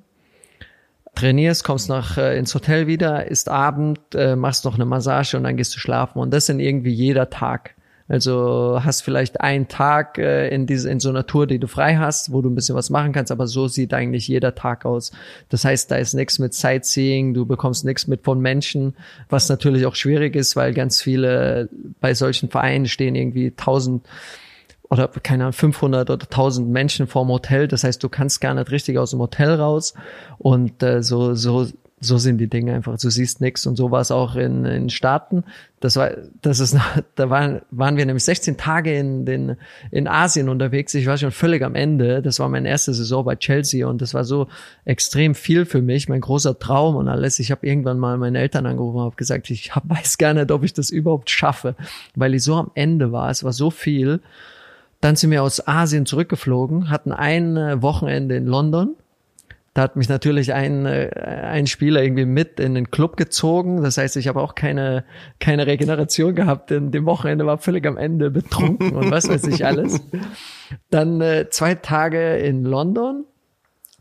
trainierst, 1.14 1.64
kommst 1.64 1.88
nach 1.88 2.18
äh, 2.18 2.38
ins 2.38 2.54
Hotel 2.54 2.86
wieder, 2.86 3.26
isst 3.26 3.48
Abend, 3.48 3.98
äh, 4.14 4.36
machst 4.36 4.64
noch 4.64 4.74
eine 4.74 4.84
Massage 4.84 5.36
und 5.36 5.44
dann 5.44 5.56
gehst 5.56 5.74
du 5.74 5.78
schlafen. 5.78 6.18
Und 6.18 6.32
das 6.32 6.46
sind 6.46 6.60
irgendwie 6.60 6.92
jeder 6.92 7.30
Tag. 7.30 7.74
Also 8.06 8.80
hast 8.84 9.00
vielleicht 9.00 9.40
einen 9.40 9.66
Tag 9.66 10.18
äh, 10.18 10.48
in 10.48 10.66
diese 10.66 10.90
in 10.90 11.00
so 11.00 11.08
einer 11.08 11.26
Tour, 11.26 11.46
die 11.46 11.58
du 11.58 11.66
frei 11.66 11.96
hast, 11.96 12.32
wo 12.32 12.42
du 12.42 12.50
ein 12.50 12.54
bisschen 12.54 12.76
was 12.76 12.90
machen 12.90 13.12
kannst, 13.12 13.32
aber 13.32 13.46
so 13.46 13.66
sieht 13.66 13.94
eigentlich 13.94 14.28
jeder 14.28 14.54
Tag 14.54 14.84
aus. 14.84 15.10
Das 15.48 15.64
heißt, 15.64 15.90
da 15.90 15.96
ist 15.96 16.12
nichts 16.12 16.38
mit 16.38 16.52
Sightseeing, 16.52 17.32
du 17.32 17.46
bekommst 17.46 17.86
nichts 17.86 18.06
mit 18.06 18.22
von 18.22 18.40
Menschen, 18.40 18.94
was 19.30 19.48
natürlich 19.48 19.86
auch 19.86 19.94
schwierig 19.94 20.36
ist, 20.36 20.54
weil 20.54 20.74
ganz 20.74 21.00
viele 21.00 21.70
bei 22.00 22.12
solchen 22.12 22.50
Vereinen 22.50 22.86
stehen 22.86 23.14
irgendwie 23.14 23.52
tausend 23.52 24.06
oder 24.90 25.08
keine 25.08 25.44
Ahnung, 25.44 25.52
500 25.52 26.10
oder 26.10 26.24
1000 26.24 26.68
Menschen 26.68 27.06
vorm 27.06 27.28
Hotel. 27.28 27.68
Das 27.68 27.84
heißt, 27.84 28.02
du 28.02 28.08
kannst 28.08 28.40
gar 28.40 28.54
nicht 28.54 28.70
richtig 28.70 28.98
aus 28.98 29.10
dem 29.10 29.20
Hotel 29.20 29.54
raus. 29.54 29.94
Und 30.38 30.82
äh, 30.82 31.02
so, 31.02 31.34
so, 31.34 31.66
so 32.00 32.18
sind 32.18 32.38
die 32.38 32.48
Dinge 32.48 32.74
einfach. 32.74 32.98
Du 32.98 33.08
siehst 33.08 33.40
nichts. 33.40 33.66
Und 33.66 33.76
so 33.76 33.90
war 33.90 34.00
es 34.00 34.10
auch 34.10 34.36
in, 34.36 34.64
in 34.66 34.90
Staaten. 34.90 35.44
Das 35.80 35.96
war, 35.96 36.10
das 36.42 36.60
ist, 36.60 36.76
da 37.14 37.30
waren, 37.30 37.62
waren 37.70 37.96
wir 37.96 38.04
nämlich 38.04 38.24
16 38.24 38.56
Tage 38.56 38.94
in, 38.94 39.24
den, 39.24 39.56
in 39.90 40.06
Asien 40.06 40.48
unterwegs. 40.48 40.94
Ich 40.94 41.06
war 41.06 41.16
schon 41.16 41.32
völlig 41.32 41.62
am 41.62 41.74
Ende. 41.74 42.20
Das 42.20 42.38
war 42.38 42.48
meine 42.48 42.68
erste 42.68 42.92
Saison 42.92 43.24
bei 43.24 43.36
Chelsea 43.36 43.86
und 43.86 44.02
das 44.02 44.12
war 44.12 44.24
so 44.24 44.48
extrem 44.84 45.34
viel 45.34 45.64
für 45.64 45.80
mich, 45.80 46.08
mein 46.08 46.20
großer 46.20 46.58
Traum 46.58 46.96
und 46.96 47.08
alles. 47.08 47.38
Ich 47.38 47.50
habe 47.50 47.66
irgendwann 47.66 47.98
mal 47.98 48.18
meine 48.18 48.38
Eltern 48.38 48.66
angerufen 48.66 48.98
und 48.98 49.04
habe 49.04 49.16
gesagt, 49.16 49.50
ich 49.50 49.74
hab, 49.74 49.88
weiß 49.88 50.18
gar 50.18 50.34
nicht, 50.34 50.50
ob 50.50 50.62
ich 50.62 50.74
das 50.74 50.90
überhaupt 50.90 51.30
schaffe, 51.30 51.74
weil 52.14 52.34
ich 52.34 52.44
so 52.44 52.54
am 52.54 52.70
Ende 52.74 53.12
war. 53.12 53.30
Es 53.30 53.42
war 53.44 53.52
so 53.52 53.70
viel. 53.70 54.20
Dann 55.04 55.16
sind 55.16 55.30
wir 55.32 55.42
aus 55.42 55.68
Asien 55.68 56.06
zurückgeflogen, 56.06 56.88
hatten 56.88 57.12
ein 57.12 57.58
äh, 57.58 57.82
Wochenende 57.82 58.36
in 58.36 58.46
London. 58.46 58.96
Da 59.74 59.82
hat 59.82 59.96
mich 59.96 60.08
natürlich 60.08 60.54
ein, 60.54 60.86
äh, 60.86 61.10
ein 61.14 61.66
Spieler 61.66 62.02
irgendwie 62.02 62.24
mit 62.24 62.58
in 62.58 62.74
den 62.74 62.90
Club 62.90 63.18
gezogen. 63.18 63.82
Das 63.82 63.98
heißt, 63.98 64.16
ich 64.16 64.28
habe 64.28 64.40
auch 64.40 64.54
keine, 64.54 65.04
keine 65.40 65.66
Regeneration 65.66 66.34
gehabt. 66.34 66.70
Denn 66.70 66.90
dem 66.90 67.04
Wochenende 67.04 67.44
war 67.44 67.58
völlig 67.58 67.86
am 67.86 67.98
Ende 67.98 68.30
betrunken 68.30 68.92
und 68.96 69.10
was 69.10 69.28
weiß 69.28 69.46
ich 69.48 69.66
alles. 69.66 70.00
Dann 70.88 71.20
äh, 71.20 71.50
zwei 71.50 71.74
Tage 71.74 72.38
in 72.38 72.64
London. 72.64 73.26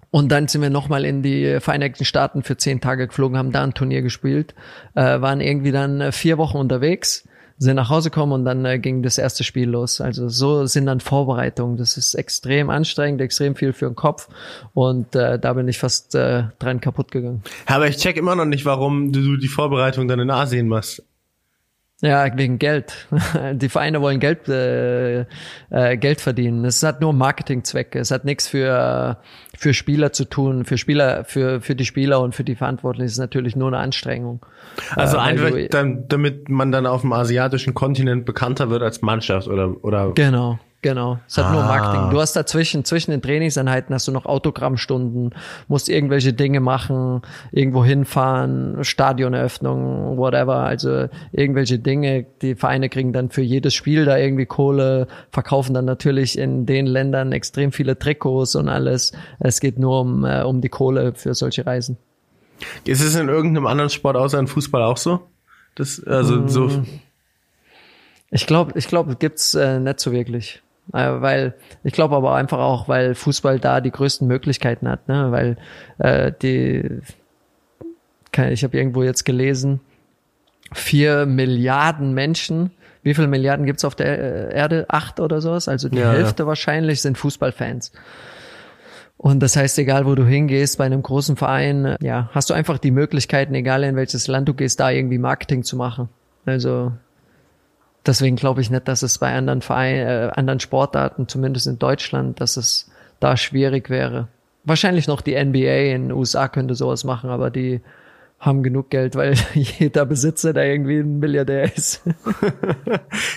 Und 0.09 0.31
dann 0.31 0.47
sind 0.47 0.61
wir 0.61 0.69
nochmal 0.69 1.03
in 1.03 1.21
die 1.21 1.59
Vereinigten 1.59 2.05
Staaten 2.05 2.43
für 2.43 2.55
zehn 2.55 2.79
Tage 2.79 3.07
geflogen, 3.07 3.37
haben 3.37 3.51
da 3.51 3.61
ein 3.61 3.73
Turnier 3.73 4.03
gespielt, 4.03 4.55
äh, 4.95 5.19
waren 5.19 5.41
irgendwie 5.41 5.73
dann 5.73 5.99
äh, 5.99 6.11
vier 6.13 6.37
Wochen 6.37 6.55
unterwegs 6.55 7.27
sind 7.57 7.75
nach 7.75 7.89
Hause 7.89 8.09
gekommen 8.09 8.33
und 8.33 8.45
dann 8.45 8.65
äh, 8.65 8.79
ging 8.79 9.03
das 9.03 9.17
erste 9.17 9.43
Spiel 9.43 9.69
los. 9.69 10.01
Also 10.01 10.29
so 10.29 10.65
sind 10.65 10.85
dann 10.85 10.99
Vorbereitungen. 10.99 11.77
Das 11.77 11.97
ist 11.97 12.13
extrem 12.15 12.69
anstrengend, 12.69 13.21
extrem 13.21 13.55
viel 13.55 13.73
für 13.73 13.85
den 13.85 13.95
Kopf 13.95 14.27
und 14.73 15.15
äh, 15.15 15.39
da 15.39 15.53
bin 15.53 15.67
ich 15.67 15.79
fast 15.79 16.15
äh, 16.15 16.43
dran 16.59 16.81
kaputt 16.81 17.11
gegangen. 17.11 17.43
Aber 17.65 17.87
ich 17.87 17.97
check 17.97 18.17
immer 18.17 18.35
noch 18.35 18.45
nicht, 18.45 18.65
warum 18.65 19.11
du 19.11 19.37
die 19.37 19.47
Vorbereitung 19.47 20.07
dann 20.07 20.19
in 20.19 20.29
Asien 20.29 20.67
machst. 20.67 21.03
Ja, 22.03 22.37
wegen 22.37 22.59
Geld. 22.59 23.07
Die 23.53 23.69
Vereine 23.69 24.01
wollen 24.01 24.19
Geld, 24.19 24.49
äh, 24.49 25.21
äh, 25.69 25.95
Geld 25.95 26.19
verdienen. 26.19 26.65
Es 26.65 26.83
hat 26.83 26.99
nur 26.99 27.13
Marketingzwecke. 27.13 27.97
Es 27.97 28.11
hat 28.11 28.25
nichts 28.25 28.49
für, 28.49 29.17
für 29.63 29.73
Spieler 29.73 30.11
zu 30.11 30.25
tun. 30.25 30.65
Für 30.65 30.77
Spieler, 30.77 31.23
für, 31.23 31.61
für 31.61 31.73
die 31.73 31.85
Spieler 31.85 32.19
und 32.19 32.35
für 32.35 32.43
die 32.43 32.55
Verantwortlichen 32.55 33.05
ist 33.05 33.13
es 33.13 33.17
natürlich 33.17 33.55
nur 33.55 33.69
eine 33.69 33.77
Anstrengung. 33.77 34.45
Also 34.95 35.15
äh, 35.17 35.21
einfach, 35.21 35.51
dann, 35.71 36.05
damit 36.09 36.49
man 36.49 36.71
dann 36.73 36.85
auf 36.85 37.01
dem 37.01 37.13
asiatischen 37.13 37.73
Kontinent 37.73 38.25
bekannter 38.25 38.69
wird 38.69 38.83
als 38.83 39.01
Mannschaft 39.01 39.47
oder, 39.47 39.73
oder? 39.83 40.11
Genau. 40.15 40.59
Genau. 40.83 41.17
Es 41.27 41.37
hat 41.37 41.45
ah. 41.45 41.51
nur 41.53 41.63
Marketing. 41.63 42.09
Du 42.11 42.19
hast 42.19 42.33
dazwischen, 42.33 42.83
zwischen 42.83 43.11
den 43.11 43.21
Trainingseinheiten 43.21 43.95
hast 43.95 44.05
du 44.07 44.11
noch 44.11 44.25
Autogrammstunden, 44.25 45.33
musst 45.69 45.87
irgendwelche 45.87 46.33
Dinge 46.33 46.59
machen, 46.59 47.21
irgendwo 47.51 47.85
hinfahren, 47.85 48.83
Stadioneröffnung, 48.83 50.17
whatever. 50.17 50.57
Also 50.57 51.07
irgendwelche 51.31 51.79
Dinge. 51.79 52.25
Die 52.41 52.55
Vereine 52.55 52.89
kriegen 52.89 53.13
dann 53.13 53.29
für 53.29 53.41
jedes 53.41 53.73
Spiel 53.73 54.03
da 54.03 54.17
irgendwie 54.17 54.45
Kohle, 54.45 55.07
verkaufen 55.31 55.73
dann 55.73 55.85
natürlich 55.85 56.37
in 56.37 56.65
den 56.65 56.85
Ländern 56.85 57.31
extrem 57.31 57.71
viele 57.71 57.97
Trikots 57.97 58.55
und 58.55 58.67
alles. 58.67 59.13
Es 59.39 59.61
geht 59.61 59.79
nur 59.79 60.01
um, 60.01 60.25
äh, 60.25 60.43
um 60.43 60.59
die 60.59 60.69
Kohle 60.69 61.13
für 61.15 61.33
solche 61.33 61.65
Reisen. 61.65 61.97
Ist 62.83 63.01
es 63.01 63.15
in 63.15 63.29
irgendeinem 63.29 63.67
anderen 63.67 63.89
Sport 63.89 64.17
außer 64.17 64.37
in 64.37 64.47
Fußball 64.47 64.83
auch 64.83 64.97
so? 64.97 65.21
Das, 65.75 66.03
also 66.03 66.41
mm. 66.41 66.49
so. 66.49 66.83
Ich 68.31 68.47
glaube, 68.47 68.73
ich 68.75 68.89
glaube, 68.89 69.15
gibt's 69.15 69.53
äh, 69.53 69.79
nicht 69.79 70.01
so 70.01 70.11
wirklich. 70.11 70.61
Äh, 70.91 71.21
weil 71.21 71.55
ich 71.83 71.93
glaube 71.93 72.15
aber 72.15 72.35
einfach 72.35 72.59
auch, 72.59 72.87
weil 72.87 73.15
Fußball 73.15 73.59
da 73.59 73.79
die 73.79 73.91
größten 73.91 74.27
Möglichkeiten 74.27 74.89
hat, 74.89 75.07
ne? 75.07 75.31
Weil 75.31 75.57
äh, 75.99 76.31
die, 76.41 76.99
ich 78.49 78.63
habe 78.63 78.77
irgendwo 78.77 79.03
jetzt 79.03 79.23
gelesen, 79.23 79.79
vier 80.73 81.25
Milliarden 81.25 82.13
Menschen. 82.13 82.71
Wie 83.01 83.13
viele 83.13 83.27
Milliarden 83.27 83.65
gibt's 83.65 83.85
auf 83.85 83.95
der 83.95 84.51
äh, 84.51 84.55
Erde? 84.55 84.85
Acht 84.89 85.19
oder 85.19 85.41
sowas? 85.41 85.67
Also 85.67 85.89
die 85.89 85.99
Ja, 85.99 86.11
Hälfte 86.11 86.47
wahrscheinlich 86.47 87.01
sind 87.01 87.17
Fußballfans. 87.17 87.91
Und 89.17 89.39
das 89.41 89.55
heißt, 89.55 89.77
egal 89.79 90.05
wo 90.05 90.15
du 90.15 90.25
hingehst, 90.25 90.77
bei 90.77 90.85
einem 90.85 91.01
großen 91.01 91.37
Verein, 91.37 91.85
äh, 91.85 91.97
ja, 92.01 92.29
hast 92.33 92.49
du 92.49 92.53
einfach 92.53 92.77
die 92.77 92.91
Möglichkeiten, 92.91 93.53
egal 93.55 93.83
in 93.83 93.95
welches 93.95 94.27
Land 94.27 94.49
du 94.49 94.53
gehst, 94.53 94.79
da 94.79 94.89
irgendwie 94.89 95.17
Marketing 95.17 95.63
zu 95.63 95.77
machen. 95.77 96.09
Also 96.45 96.91
deswegen 98.05 98.35
glaube 98.35 98.61
ich 98.61 98.69
nicht, 98.69 98.87
dass 98.87 99.01
es 99.03 99.17
bei 99.17 99.33
anderen 99.33 99.61
Vereinen, 99.61 100.07
äh, 100.07 100.31
anderen 100.35 100.59
Sportarten, 100.59 101.27
zumindest 101.27 101.67
in 101.67 101.79
Deutschland, 101.79 102.39
dass 102.41 102.57
es 102.57 102.91
da 103.19 103.37
schwierig 103.37 103.89
wäre. 103.89 104.27
Wahrscheinlich 104.65 105.07
noch 105.07 105.21
die 105.21 105.35
NBA 105.35 105.93
in 105.93 106.03
den 106.03 106.11
USA 106.11 106.47
könnte 106.47 106.75
sowas 106.75 107.03
machen, 107.03 107.29
aber 107.29 107.49
die 107.49 107.81
haben 108.39 108.61
genug 108.61 108.89
Geld, 108.89 109.15
weil 109.15 109.35
jeder 109.53 110.05
Besitzer 110.05 110.51
da 110.53 110.63
irgendwie 110.63 110.99
ein 110.99 111.19
Milliardär 111.19 111.73
ist. 111.75 112.03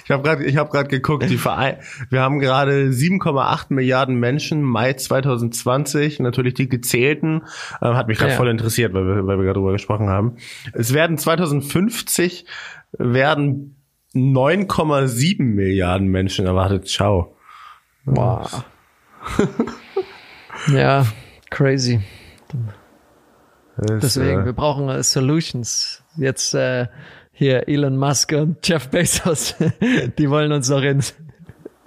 Ich 0.04 0.10
habe 0.10 0.22
gerade 0.22 0.44
ich 0.44 0.56
habe 0.56 0.70
gerade 0.70 0.88
geguckt, 0.88 1.28
die 1.28 1.36
Verein 1.36 1.76
wir 2.10 2.20
haben 2.20 2.38
gerade 2.38 2.88
7,8 2.90 3.66
Milliarden 3.70 4.14
Menschen 4.16 4.62
Mai 4.62 4.92
2020, 4.92 6.20
natürlich 6.20 6.54
die 6.54 6.68
gezählten, 6.68 7.42
äh, 7.80 7.86
hat 7.86 8.08
mich 8.08 8.18
gerade 8.18 8.32
Ja. 8.32 8.36
voll 8.36 8.48
interessiert, 8.48 8.94
weil 8.94 9.04
wir 9.04 9.26
weil 9.26 9.36
wir 9.38 9.44
gerade 9.44 9.58
drüber 9.58 9.72
gesprochen 9.72 10.08
haben. 10.08 10.36
Es 10.72 10.94
werden 10.94 11.18
2050 11.18 12.46
werden 12.92 13.76
9,7 14.16 15.42
Milliarden 15.42 16.08
Menschen 16.08 16.46
erwartet. 16.46 16.88
Ciao. 16.88 17.36
Wow. 18.04 18.64
ja, 20.72 21.06
crazy. 21.50 22.00
Deswegen, 23.78 24.42
äh, 24.42 24.44
wir 24.46 24.52
brauchen 24.52 24.88
äh, 24.88 25.02
Solutions. 25.02 26.02
Jetzt 26.16 26.54
äh, 26.54 26.86
hier 27.32 27.68
Elon 27.68 27.96
Musk 27.96 28.32
und 28.32 28.66
Jeff 28.66 28.88
Bezos, 28.88 29.54
die 30.18 30.30
wollen 30.30 30.52
uns 30.52 30.70
noch 30.70 30.82
in. 30.82 31.02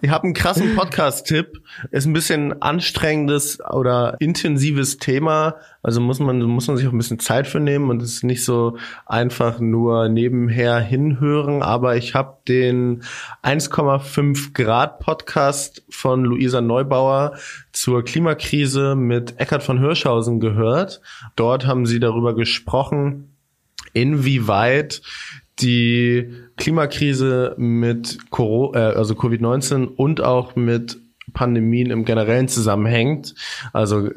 Ich 0.01 0.11
habe 0.11 0.23
einen 0.23 0.33
krassen 0.33 0.75
Podcast-Tipp. 0.77 1.61
Ist 1.91 2.05
ein 2.05 2.13
bisschen 2.13 2.61
anstrengendes 2.61 3.59
oder 3.59 4.15
intensives 4.19 4.97
Thema. 4.97 5.55
Also 5.83 5.99
muss 5.99 6.19
man 6.19 6.41
muss 6.41 6.67
man 6.67 6.77
sich 6.77 6.87
auch 6.87 6.93
ein 6.93 6.97
bisschen 6.97 7.19
Zeit 7.19 7.47
für 7.47 7.59
nehmen 7.59 7.89
und 7.89 8.01
es 8.01 8.13
ist 8.13 8.23
nicht 8.23 8.45
so 8.45 8.77
einfach 9.05 9.59
nur 9.59 10.07
nebenher 10.07 10.79
hinhören. 10.79 11.61
Aber 11.61 11.97
ich 11.97 12.15
habe 12.15 12.37
den 12.47 13.03
1,5 13.43 14.53
Grad 14.53 14.99
Podcast 14.99 15.83
von 15.89 16.23
Luisa 16.23 16.61
Neubauer 16.61 17.33
zur 17.73 18.03
Klimakrise 18.05 18.95
mit 18.95 19.37
Eckhard 19.37 19.63
von 19.63 19.79
Hirschhausen 19.79 20.39
gehört. 20.39 21.01
Dort 21.35 21.67
haben 21.67 21.85
sie 21.85 21.99
darüber 21.99 22.35
gesprochen, 22.35 23.35
inwieweit 23.91 25.01
die 25.61 26.33
Klimakrise 26.57 27.55
mit 27.57 28.29
Coro 28.29 28.73
äh, 28.75 28.79
also 28.79 29.13
Covid-19 29.13 29.85
und 29.85 30.21
auch 30.21 30.55
mit 30.55 30.97
Pandemien 31.33 31.91
im 31.91 32.05
Generellen 32.05 32.47
zusammenhängt. 32.47 33.35
Also 33.73 34.09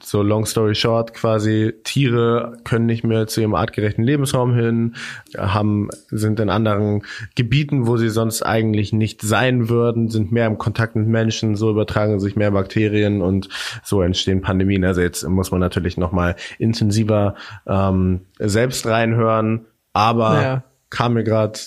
so 0.00 0.22
long 0.22 0.46
story 0.46 0.74
short 0.74 1.14
quasi 1.14 1.74
Tiere 1.84 2.58
können 2.64 2.86
nicht 2.86 3.04
mehr 3.04 3.26
zu 3.26 3.40
ihrem 3.40 3.54
artgerechten 3.54 4.04
Lebensraum 4.04 4.54
hin, 4.54 4.94
haben 5.36 5.88
sind 6.10 6.40
in 6.40 6.50
anderen 6.50 7.02
Gebieten, 7.34 7.86
wo 7.86 7.96
sie 7.96 8.10
sonst 8.10 8.42
eigentlich 8.42 8.92
nicht 8.92 9.22
sein 9.22 9.68
würden, 9.68 10.08
sind 10.08 10.32
mehr 10.32 10.46
im 10.46 10.58
Kontakt 10.58 10.96
mit 10.96 11.08
Menschen, 11.08 11.56
so 11.56 11.70
übertragen 11.70 12.20
sich 12.20 12.36
mehr 12.36 12.50
Bakterien 12.50 13.22
und 13.22 13.48
so 13.82 14.02
entstehen 14.02 14.42
Pandemien. 14.42 14.84
Also 14.84 15.00
jetzt 15.00 15.26
muss 15.28 15.50
man 15.50 15.60
natürlich 15.60 15.96
noch 15.96 16.12
mal 16.12 16.36
intensiver 16.58 17.34
ähm, 17.66 18.20
selbst 18.38 18.86
reinhören, 18.86 19.66
aber 19.92 20.42
Ja. 20.42 20.64
Kam 20.90 21.14
mir 21.14 21.24
gerade 21.24 21.58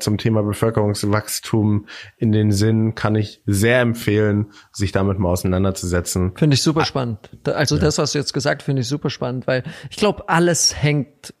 zum 0.00 0.18
Thema 0.18 0.42
Bevölkerungswachstum 0.42 1.86
in 2.16 2.32
den 2.32 2.52
Sinn, 2.52 2.94
kann 2.94 3.14
ich 3.14 3.42
sehr 3.46 3.80
empfehlen, 3.80 4.52
sich 4.72 4.92
damit 4.92 5.18
mal 5.18 5.28
auseinanderzusetzen. 5.30 6.32
Finde 6.36 6.54
ich 6.54 6.62
super 6.62 6.84
spannend. 6.84 7.30
Da- 7.44 7.52
Also 7.52 7.78
das, 7.78 7.98
was 7.98 8.12
du 8.12 8.18
jetzt 8.18 8.32
gesagt, 8.32 8.62
finde 8.62 8.82
ich 8.82 8.88
super 8.88 9.10
spannend, 9.10 9.46
weil 9.46 9.62
ich 9.90 9.96
glaube, 9.96 10.28
alles 10.28 10.74
hängt 10.82 11.34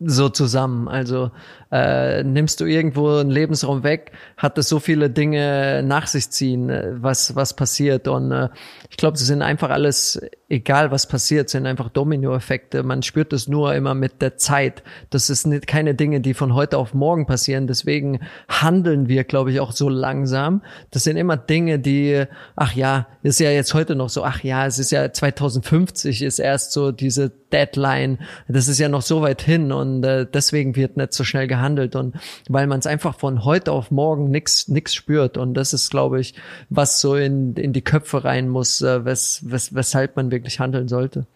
so 0.00 0.28
zusammen. 0.28 0.86
Also 0.88 1.30
äh, 1.72 2.22
nimmst 2.22 2.60
du 2.60 2.64
irgendwo 2.64 3.16
einen 3.16 3.30
Lebensraum 3.30 3.82
weg, 3.82 4.12
hat 4.36 4.56
es 4.56 4.68
so 4.68 4.78
viele 4.78 5.10
Dinge 5.10 5.82
nach 5.82 6.06
sich 6.06 6.30
ziehen, 6.30 6.70
äh, 6.70 6.92
was 6.94 7.34
was 7.34 7.54
passiert. 7.54 8.06
Und 8.06 8.30
äh, 8.30 8.48
ich 8.90 8.96
glaube, 8.96 9.18
sie 9.18 9.24
sind 9.24 9.42
einfach 9.42 9.70
alles, 9.70 10.20
egal 10.48 10.90
was 10.92 11.08
passiert, 11.08 11.50
sind 11.50 11.66
einfach 11.66 11.88
Dominoeffekte. 11.88 12.82
Man 12.84 13.02
spürt 13.02 13.32
es 13.32 13.48
nur 13.48 13.74
immer 13.74 13.94
mit 13.94 14.22
der 14.22 14.36
Zeit. 14.36 14.82
Das 15.10 15.30
ist 15.30 15.46
nicht, 15.46 15.66
keine 15.66 15.94
Dinge, 15.94 16.20
die 16.20 16.34
von 16.34 16.54
heute 16.54 16.78
auf 16.78 16.94
morgen 16.94 17.26
passieren. 17.26 17.66
Deswegen 17.66 18.20
handeln 18.48 19.08
wir, 19.08 19.24
glaube 19.24 19.50
ich, 19.50 19.58
auch 19.60 19.72
so 19.72 19.88
langsam. 19.88 20.62
Das 20.92 21.04
sind 21.04 21.16
immer 21.16 21.36
Dinge, 21.36 21.80
die, 21.80 22.24
ach 22.54 22.72
ja, 22.72 23.08
ist 23.22 23.40
ja 23.40 23.50
jetzt 23.50 23.74
heute 23.74 23.96
noch 23.96 24.08
so, 24.08 24.24
ach 24.24 24.44
ja, 24.44 24.64
es 24.64 24.78
ist 24.78 24.92
ja 24.92 25.12
2050 25.12 26.22
ist 26.22 26.38
erst 26.38 26.72
so 26.72 26.92
diese 26.92 27.30
Deadline. 27.52 28.18
Das 28.48 28.68
ist 28.68 28.78
ja 28.78 28.88
noch 28.88 29.02
so 29.02 29.22
weit 29.22 29.42
hin 29.42 29.72
und 29.72 30.04
äh, 30.04 30.26
deswegen 30.26 30.76
wird 30.76 30.96
nicht 30.96 31.12
so 31.12 31.24
schnell 31.24 31.46
gehandelt 31.46 31.96
und 31.96 32.16
weil 32.48 32.66
man 32.66 32.78
es 32.78 32.86
einfach 32.86 33.18
von 33.18 33.44
heute 33.44 33.72
auf 33.72 33.90
morgen 33.90 34.30
nix 34.30 34.68
nix 34.68 34.94
spürt 34.94 35.36
und 35.36 35.54
das 35.54 35.72
ist, 35.72 35.90
glaube 35.90 36.20
ich, 36.20 36.34
was 36.68 37.00
so 37.00 37.14
in 37.14 37.54
in 37.54 37.72
die 37.72 37.82
Köpfe 37.82 38.24
rein 38.24 38.48
muss, 38.48 38.80
äh, 38.82 39.04
wes, 39.04 39.42
wes, 39.44 39.74
weshalb 39.74 40.16
man 40.16 40.30
wirklich 40.30 40.60
handeln 40.60 40.88
sollte. 40.88 41.26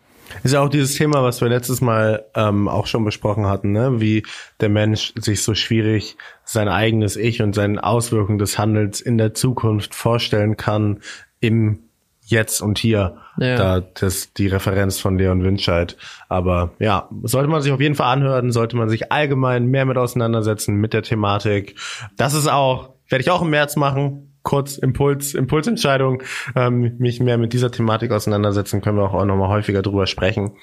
Ist 0.42 0.52
ja 0.52 0.60
auch 0.60 0.68
dieses 0.68 0.94
Thema, 0.94 1.22
was 1.22 1.40
wir 1.40 1.48
letztes 1.48 1.80
Mal 1.80 2.24
ähm, 2.34 2.68
auch 2.68 2.86
schon 2.86 3.04
besprochen 3.04 3.46
hatten, 3.46 3.72
ne? 3.72 4.00
wie 4.00 4.24
der 4.60 4.68
Mensch 4.68 5.12
sich 5.18 5.42
so 5.42 5.54
schwierig 5.54 6.16
sein 6.44 6.68
eigenes 6.68 7.16
Ich 7.16 7.42
und 7.42 7.54
seine 7.54 7.82
Auswirkungen 7.82 8.38
des 8.38 8.58
Handels 8.58 9.00
in 9.00 9.18
der 9.18 9.34
Zukunft 9.34 9.94
vorstellen 9.94 10.56
kann 10.56 11.00
im 11.40 11.80
Jetzt 12.24 12.60
und 12.60 12.78
Hier. 12.78 13.16
Ja. 13.38 13.56
Da 13.56 13.80
das 13.80 14.32
die 14.32 14.46
Referenz 14.46 14.98
von 14.98 15.18
Leon 15.18 15.42
Winscheid. 15.42 15.96
Aber 16.28 16.72
ja, 16.78 17.08
sollte 17.22 17.48
man 17.48 17.62
sich 17.62 17.72
auf 17.72 17.80
jeden 17.80 17.94
Fall 17.94 18.12
anhören, 18.12 18.52
sollte 18.52 18.76
man 18.76 18.88
sich 18.88 19.12
allgemein 19.12 19.66
mehr 19.66 19.84
mit 19.84 19.98
auseinandersetzen 19.98 20.76
mit 20.76 20.92
der 20.92 21.02
Thematik. 21.02 21.78
Das 22.16 22.34
ist 22.34 22.46
auch, 22.46 22.90
werde 23.08 23.22
ich 23.22 23.30
auch 23.30 23.42
im 23.42 23.50
März 23.50 23.76
machen. 23.76 24.28
Kurz 24.42 24.76
Impuls, 24.76 25.34
Impulsentscheidung, 25.34 26.22
ähm, 26.56 26.96
mich 26.98 27.20
mehr 27.20 27.38
mit 27.38 27.52
dieser 27.52 27.70
Thematik 27.70 28.10
auseinandersetzen, 28.10 28.80
können 28.80 28.98
wir 28.98 29.04
auch, 29.04 29.14
auch 29.14 29.24
nochmal 29.24 29.48
häufiger 29.48 29.82
drüber 29.82 30.08
sprechen. 30.08 30.56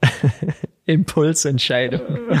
Impulsentscheidung. 0.88 2.00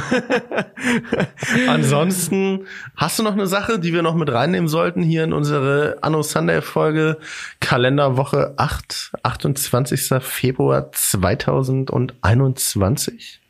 Ansonsten, 1.68 2.66
hast 2.96 3.18
du 3.18 3.22
noch 3.22 3.34
eine 3.34 3.46
Sache, 3.46 3.78
die 3.78 3.92
wir 3.92 4.00
noch 4.00 4.14
mit 4.14 4.32
reinnehmen 4.32 4.68
sollten 4.68 5.02
hier 5.02 5.24
in 5.24 5.34
unsere 5.34 5.98
Anno 6.00 6.22
Sunday 6.22 6.62
Folge? 6.62 7.18
Kalenderwoche 7.60 8.54
8, 8.56 9.12
28. 9.22 10.22
Februar 10.22 10.90
2021? 10.92 13.42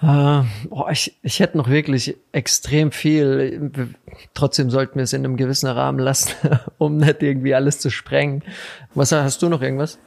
Äh, 0.00 0.42
boah, 0.68 0.90
ich, 0.92 1.16
ich 1.22 1.40
hätte 1.40 1.58
noch 1.58 1.68
wirklich 1.68 2.16
extrem 2.30 2.92
viel. 2.92 3.72
Trotzdem 4.34 4.70
sollten 4.70 4.94
wir 4.94 5.02
es 5.02 5.12
in 5.12 5.24
einem 5.24 5.36
gewissen 5.36 5.66
Rahmen 5.66 5.98
lassen, 5.98 6.30
um 6.78 6.98
nicht 6.98 7.20
irgendwie 7.20 7.56
alles 7.56 7.80
zu 7.80 7.90
sprengen. 7.90 8.44
Was 8.94 9.10
hast 9.10 9.42
du 9.42 9.48
noch 9.48 9.60
irgendwas? 9.60 9.98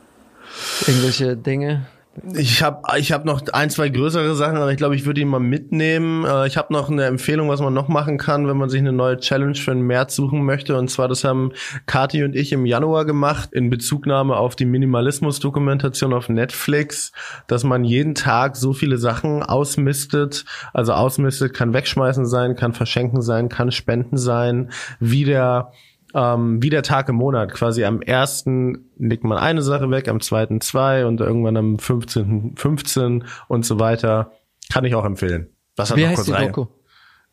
Irgendwelche 0.87 1.35
Dinge? 1.35 1.87
Ich 2.33 2.63
habe 2.63 2.81
ich 2.97 3.11
hab 3.11 3.25
noch 3.25 3.41
ein, 3.51 3.69
zwei 3.69 3.89
größere 3.89 4.35
Sachen, 4.35 4.57
aber 4.57 4.71
ich 4.71 4.77
glaube, 4.77 4.95
ich 4.95 5.05
würde 5.05 5.19
ihn 5.19 5.27
mal 5.27 5.39
mitnehmen. 5.39 6.23
Äh, 6.23 6.47
Ich 6.47 6.55
habe 6.55 6.71
noch 6.71 6.89
eine 6.89 7.05
Empfehlung, 7.05 7.49
was 7.49 7.59
man 7.59 7.73
noch 7.73 7.89
machen 7.89 8.17
kann, 8.17 8.47
wenn 8.47 8.57
man 8.57 8.69
sich 8.69 8.79
eine 8.79 8.93
neue 8.93 9.17
Challenge 9.17 9.55
für 9.55 9.71
den 9.71 9.81
März 9.81 10.15
suchen 10.15 10.45
möchte. 10.45 10.77
Und 10.77 10.89
zwar, 10.89 11.07
das 11.07 11.23
haben 11.25 11.51
Kati 11.87 12.23
und 12.23 12.35
ich 12.35 12.53
im 12.53 12.65
Januar 12.65 13.05
gemacht, 13.05 13.51
in 13.51 13.69
Bezugnahme 13.69 14.37
auf 14.37 14.55
die 14.55 14.65
Minimalismus-Dokumentation 14.65 16.13
auf 16.13 16.29
Netflix, 16.29 17.11
dass 17.47 17.63
man 17.63 17.83
jeden 17.83 18.15
Tag 18.15 18.55
so 18.55 18.71
viele 18.71 18.97
Sachen 18.97 19.43
ausmistet. 19.43 20.45
Also 20.73 20.93
ausmistet 20.93 21.53
kann 21.53 21.73
wegschmeißen 21.73 22.25
sein, 22.25 22.55
kann 22.55 22.73
verschenken 22.73 23.21
sein, 23.21 23.49
kann 23.49 23.71
spenden 23.71 24.17
sein, 24.17 24.71
wie 24.99 25.25
der 25.25 25.71
ähm, 26.15 26.63
wie 26.63 26.69
der 26.69 26.81
Tag 26.81 27.09
im 27.09 27.15
Monat. 27.15 27.51
Quasi 27.51 27.83
am 27.83 28.01
ersten 28.01 28.89
legt 28.97 29.25
man 29.25 29.37
eine 29.37 29.61
Sache 29.61 29.91
weg, 29.91 30.07
am 30.07 30.21
zweiten 30.21 30.61
zwei 30.61 31.05
und 31.05 31.19
irgendwann 31.19 31.57
am 31.57 31.77
15. 31.77 32.55
15 32.55 33.25
und 33.49 33.65
so 33.65 33.79
weiter. 33.79 34.31
Kann 34.71 34.85
ich 34.85 34.95
auch 34.95 35.05
empfehlen. 35.05 35.49
Das 35.75 35.91
hat 35.91 35.97
Wie 35.97 36.01
noch 36.01 36.09
heißt 36.09 36.15
kurz 36.15 36.27
die 36.27 36.33
rein. 36.33 36.47
Doku? 36.53 36.67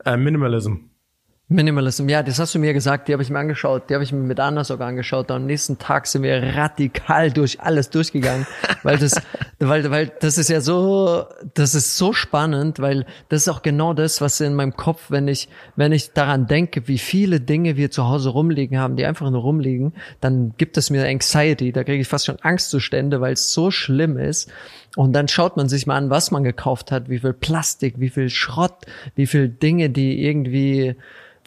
Äh, 0.05 0.16
Minimalism. 0.16 0.74
Minimalism, 1.53 2.09
ja, 2.09 2.22
das 2.22 2.38
hast 2.38 2.55
du 2.55 2.59
mir 2.59 2.72
gesagt, 2.72 3.09
die 3.09 3.12
habe 3.12 3.22
ich 3.22 3.30
mir 3.30 3.38
angeschaut, 3.38 3.90
die 3.90 3.94
habe 3.94 4.03
ich 4.03 4.12
mir 4.12 4.20
mit 4.20 4.40
Anna 4.40 4.64
sogar 4.64 4.88
angeschaut. 4.88 5.30
Am 5.30 5.46
nächsten 5.46 5.78
Tag 5.78 6.07
sind 6.07 6.22
wir 6.22 6.42
radikal 6.55 7.30
durch 7.30 7.61
alles 7.61 7.90
durchgegangen, 7.90 8.46
weil 8.82 8.98
das, 8.98 9.20
weil, 9.59 9.90
weil 9.90 10.12
das 10.20 10.38
ist 10.38 10.48
ja 10.48 10.61
so, 10.61 11.26
das 11.55 11.74
ist 11.74 11.96
so 11.96 12.12
spannend, 12.12 12.80
weil 12.80 13.07
das 13.28 13.42
ist 13.42 13.48
auch 13.48 13.62
genau 13.62 13.92
das, 13.92 14.20
was 14.20 14.40
in 14.40 14.55
meinem 14.55 14.76
Kopf, 14.76 15.11
wenn 15.11 15.28
ich, 15.28 15.48
wenn 15.76 15.92
ich 15.92 16.12
daran 16.12 16.46
denke, 16.46 16.88
wie 16.88 16.98
viele 16.98 17.40
Dinge 17.40 17.76
wir 17.76 17.90
zu 17.90 18.09
Hause 18.09 18.30
rumliegen 18.30 18.78
haben, 18.78 18.96
die 18.96 19.05
einfach 19.05 19.30
nur 19.30 19.42
rumliegen, 19.42 19.92
dann 20.20 20.55
gibt 20.57 20.76
es 20.76 20.90
mir 20.90 21.07
Anxiety, 21.07 21.72
da 21.72 21.84
kriege 21.84 22.00
ich 22.00 22.09
fast 22.09 22.26
schon 22.26 22.40
Angstzustände, 22.40 23.20
weil 23.20 23.34
es 23.34 23.53
so 23.53 23.70
schlimm 23.70 24.16
ist. 24.16 24.50
Und 24.96 25.14
dann 25.14 25.28
schaut 25.28 25.57
man 25.57 25.68
sich 25.68 25.86
mal 25.86 25.96
an, 25.96 26.11
was 26.11 26.30
man 26.30 26.44
gekauft 26.44 26.92
hat, 26.92 27.09
wie 27.09 27.18
viel 27.18 27.32
Plastik, 27.32 27.94
wie 27.98 28.11
viel 28.11 28.28
Schrott, 28.28 28.84
wie 29.14 29.26
viel 29.26 29.48
Dinge, 29.48 29.90
die 29.90 30.22
irgendwie 30.24 30.96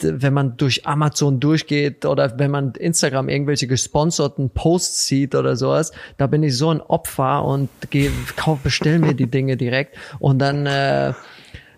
wenn 0.01 0.33
man 0.33 0.57
durch 0.57 0.85
Amazon 0.85 1.39
durchgeht 1.39 2.05
oder 2.05 2.37
wenn 2.37 2.51
man 2.51 2.73
Instagram 2.73 3.29
irgendwelche 3.29 3.67
gesponserten 3.67 4.49
Posts 4.49 5.07
sieht 5.07 5.35
oder 5.35 5.55
sowas, 5.55 5.91
da 6.17 6.27
bin 6.27 6.43
ich 6.43 6.57
so 6.57 6.69
ein 6.69 6.81
Opfer 6.81 7.43
und 7.43 7.69
gehe, 7.89 8.11
kauf, 8.35 8.59
bestell 8.59 8.99
mir 8.99 9.13
die 9.13 9.27
Dinge 9.27 9.57
direkt. 9.57 9.97
Und 10.19 10.39
dann 10.39 10.65
äh, 10.65 11.13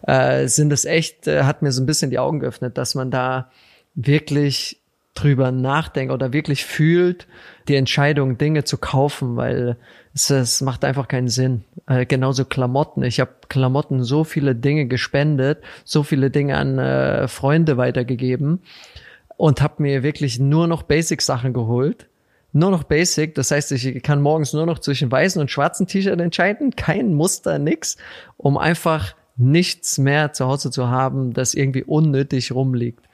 äh, 0.04 0.48
sind 0.48 0.72
es 0.74 0.86
echt, 0.86 1.28
äh, 1.28 1.44
hat 1.44 1.62
mir 1.62 1.72
so 1.72 1.82
ein 1.82 1.86
bisschen 1.86 2.10
die 2.10 2.20
Augen 2.20 2.40
geöffnet, 2.40 2.78
dass 2.78 2.96
man 2.96 3.12
da 3.12 3.52
wirklich 3.96 4.80
drüber 5.14 5.52
nachdenkt 5.52 6.14
oder 6.14 6.32
wirklich 6.32 6.66
fühlt, 6.66 7.28
die 7.68 7.76
Entscheidung, 7.76 8.38
Dinge 8.38 8.64
zu 8.64 8.78
kaufen, 8.78 9.36
weil 9.36 9.78
es, 10.18 10.32
es 10.32 10.62
macht 10.62 10.84
einfach 10.84 11.08
keinen 11.08 11.28
Sinn. 11.28 11.64
Äh, 11.88 12.06
genauso 12.06 12.44
Klamotten. 12.44 13.04
Ich 13.04 13.20
habe 13.20 13.32
Klamotten 13.50 14.04
so 14.04 14.24
viele 14.24 14.56
Dinge 14.56 14.88
gespendet, 14.88 15.60
so 15.86 16.02
viele 16.04 16.32
Dinge 16.32 16.58
an 16.58 16.80
äh, 16.80 17.28
Freunde 17.28 17.78
weitergegeben 17.78 18.62
und 19.38 19.62
habe 19.62 19.84
mir 19.84 20.02
wirklich 20.02 20.40
nur 20.40 20.68
noch 20.68 20.84
Basic-Sachen 20.84 21.54
geholt. 21.54 22.08
Nur 22.52 22.72
noch 22.72 22.84
Basic, 22.84 23.36
das 23.36 23.52
heißt, 23.52 23.72
ich 23.74 24.02
kann 24.02 24.22
morgens 24.22 24.54
nur 24.54 24.66
noch 24.66 24.80
zwischen 24.80 25.12
weißen 25.12 25.40
und 25.40 25.52
schwarzen 25.52 25.86
T-Shirt 25.86 26.20
entscheiden, 26.20 26.76
kein 26.76 27.14
Muster, 27.14 27.60
nix, 27.60 27.98
um 28.38 28.58
einfach 28.58 29.14
nichts 29.36 30.00
mehr 30.00 30.34
zu 30.34 30.48
Hause 30.48 30.72
zu 30.72 30.88
haben, 30.88 31.34
das 31.34 31.54
irgendwie 31.54 31.84
unnötig 31.84 32.52
rumliegt. 32.52 33.06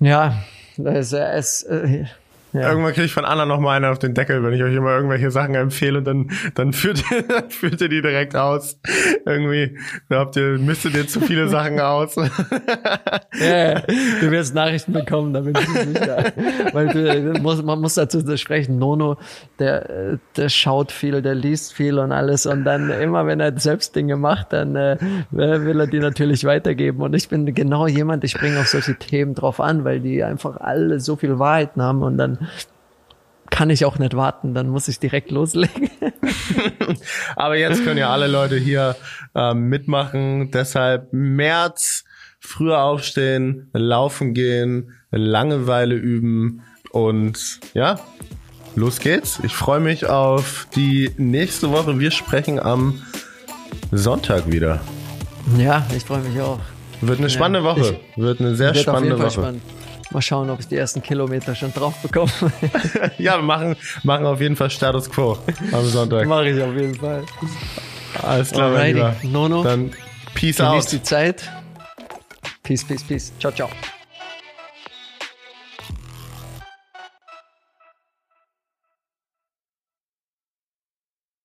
Ja, 0.00 0.42
es, 0.82 1.12
es, 1.12 1.62
äh, 1.62 2.06
ja. 2.54 2.68
Irgendwann 2.68 2.92
kriege 2.92 3.06
ich 3.06 3.12
von 3.12 3.24
Anna 3.24 3.46
noch 3.46 3.58
mal 3.58 3.76
eine 3.76 3.90
auf 3.90 3.98
den 3.98 4.14
Deckel, 4.14 4.44
wenn 4.44 4.52
ich 4.52 4.62
euch 4.62 4.76
immer 4.76 4.94
irgendwelche 4.94 5.32
Sachen 5.32 5.56
empfehle 5.56 5.98
und 5.98 6.04
dann, 6.04 6.30
dann 6.54 6.72
führt, 6.72 7.02
ihr, 7.10 7.22
dann 7.28 7.50
führt 7.50 7.80
ihr 7.80 7.88
die 7.88 8.00
direkt 8.00 8.36
aus. 8.36 8.78
Irgendwie, 9.26 9.76
da 10.08 10.20
habt 10.20 10.36
ihr, 10.36 10.56
mistet 10.58 10.94
ihr 10.94 11.08
zu 11.08 11.20
viele 11.20 11.48
Sachen 11.48 11.80
aus. 11.80 12.14
ja, 13.40 13.80
du 13.80 14.30
wirst 14.30 14.54
Nachrichten 14.54 14.92
bekommen, 14.92 15.34
da 15.34 15.40
bin 15.40 15.54
ich 15.56 15.68
sicher. 15.68 16.32
Weil 16.72 16.88
du, 16.90 17.40
muss, 17.40 17.60
man 17.60 17.80
muss 17.80 17.94
dazu 17.94 18.20
sprechen, 18.36 18.78
Nono, 18.78 19.16
der, 19.58 20.20
der 20.36 20.48
schaut 20.48 20.92
viel, 20.92 21.22
der 21.22 21.34
liest 21.34 21.72
viel 21.72 21.98
und 21.98 22.12
alles 22.12 22.46
und 22.46 22.62
dann 22.62 22.88
immer, 22.88 23.26
wenn 23.26 23.40
er 23.40 23.58
selbst 23.58 23.96
Dinge 23.96 24.16
macht, 24.16 24.52
dann 24.52 24.76
äh, 24.76 24.96
will 25.32 25.80
er 25.80 25.88
die 25.88 25.98
natürlich 25.98 26.44
weitergeben 26.44 27.02
und 27.02 27.14
ich 27.14 27.28
bin 27.28 27.52
genau 27.52 27.88
jemand, 27.88 28.22
ich 28.22 28.34
bringe 28.34 28.60
auf 28.60 28.68
solche 28.68 28.94
Themen 28.94 29.34
drauf 29.34 29.58
an, 29.58 29.82
weil 29.82 29.98
die 29.98 30.22
einfach 30.22 30.58
alle 30.58 31.00
so 31.00 31.16
viel 31.16 31.40
Wahrheiten 31.40 31.82
haben 31.82 32.04
und 32.04 32.16
dann 32.16 32.43
kann 33.50 33.70
ich 33.70 33.84
auch 33.84 33.98
nicht 33.98 34.16
warten, 34.16 34.54
dann 34.54 34.68
muss 34.68 34.88
ich 34.88 34.98
direkt 34.98 35.30
loslegen. 35.30 35.90
Aber 37.36 37.56
jetzt 37.56 37.84
können 37.84 37.98
ja 37.98 38.10
alle 38.10 38.26
Leute 38.26 38.56
hier 38.56 38.96
ähm, 39.34 39.68
mitmachen. 39.68 40.50
Deshalb 40.50 41.12
März, 41.12 42.04
früher 42.40 42.82
aufstehen, 42.82 43.70
laufen 43.72 44.34
gehen, 44.34 44.92
Langeweile 45.10 45.94
üben 45.94 46.62
und 46.90 47.60
ja, 47.74 48.00
los 48.74 48.98
geht's. 48.98 49.38
Ich 49.44 49.54
freue 49.54 49.80
mich 49.80 50.06
auf 50.06 50.66
die 50.74 51.12
nächste 51.16 51.70
Woche. 51.70 52.00
Wir 52.00 52.10
sprechen 52.10 52.58
am 52.58 53.02
Sonntag 53.92 54.50
wieder. 54.50 54.80
Ja, 55.56 55.86
ich 55.96 56.04
freue 56.04 56.22
mich 56.22 56.40
auch. 56.40 56.58
Wird 57.00 57.20
eine 57.20 57.30
spannende 57.30 57.68
ja, 57.68 57.76
Woche. 57.76 58.00
Wird 58.16 58.40
eine 58.40 58.56
sehr 58.56 58.74
spannende 58.74 59.18
Woche. 59.18 59.30
Spannend. 59.30 59.62
Mal 60.14 60.22
schauen, 60.22 60.48
ob 60.48 60.60
ich 60.60 60.68
die 60.68 60.76
ersten 60.76 61.02
Kilometer 61.02 61.56
schon 61.56 61.72
drauf 61.72 61.96
bekomme. 62.00 62.30
ja, 63.18 63.36
wir 63.36 63.42
machen, 63.42 63.74
machen 64.04 64.26
auf 64.26 64.40
jeden 64.40 64.54
Fall 64.54 64.70
Status 64.70 65.10
Quo 65.10 65.36
am 65.72 65.84
Sonntag. 65.86 66.26
Mache 66.28 66.50
ich 66.50 66.62
auf 66.62 66.72
jeden 66.72 66.94
Fall. 66.94 67.24
Alles 68.22 68.52
klar, 68.52 68.70
mein 68.70 68.94
Lieber. 68.94 69.16
Nono. 69.24 69.64
Dann 69.64 69.90
Peace 70.34 70.58
Genieß 70.58 70.84
out. 70.86 70.92
die 70.92 71.02
Zeit. 71.02 71.50
Peace, 72.62 72.84
peace, 72.84 73.02
peace. 73.02 73.32
Ciao, 73.40 73.52
ciao. 73.52 73.68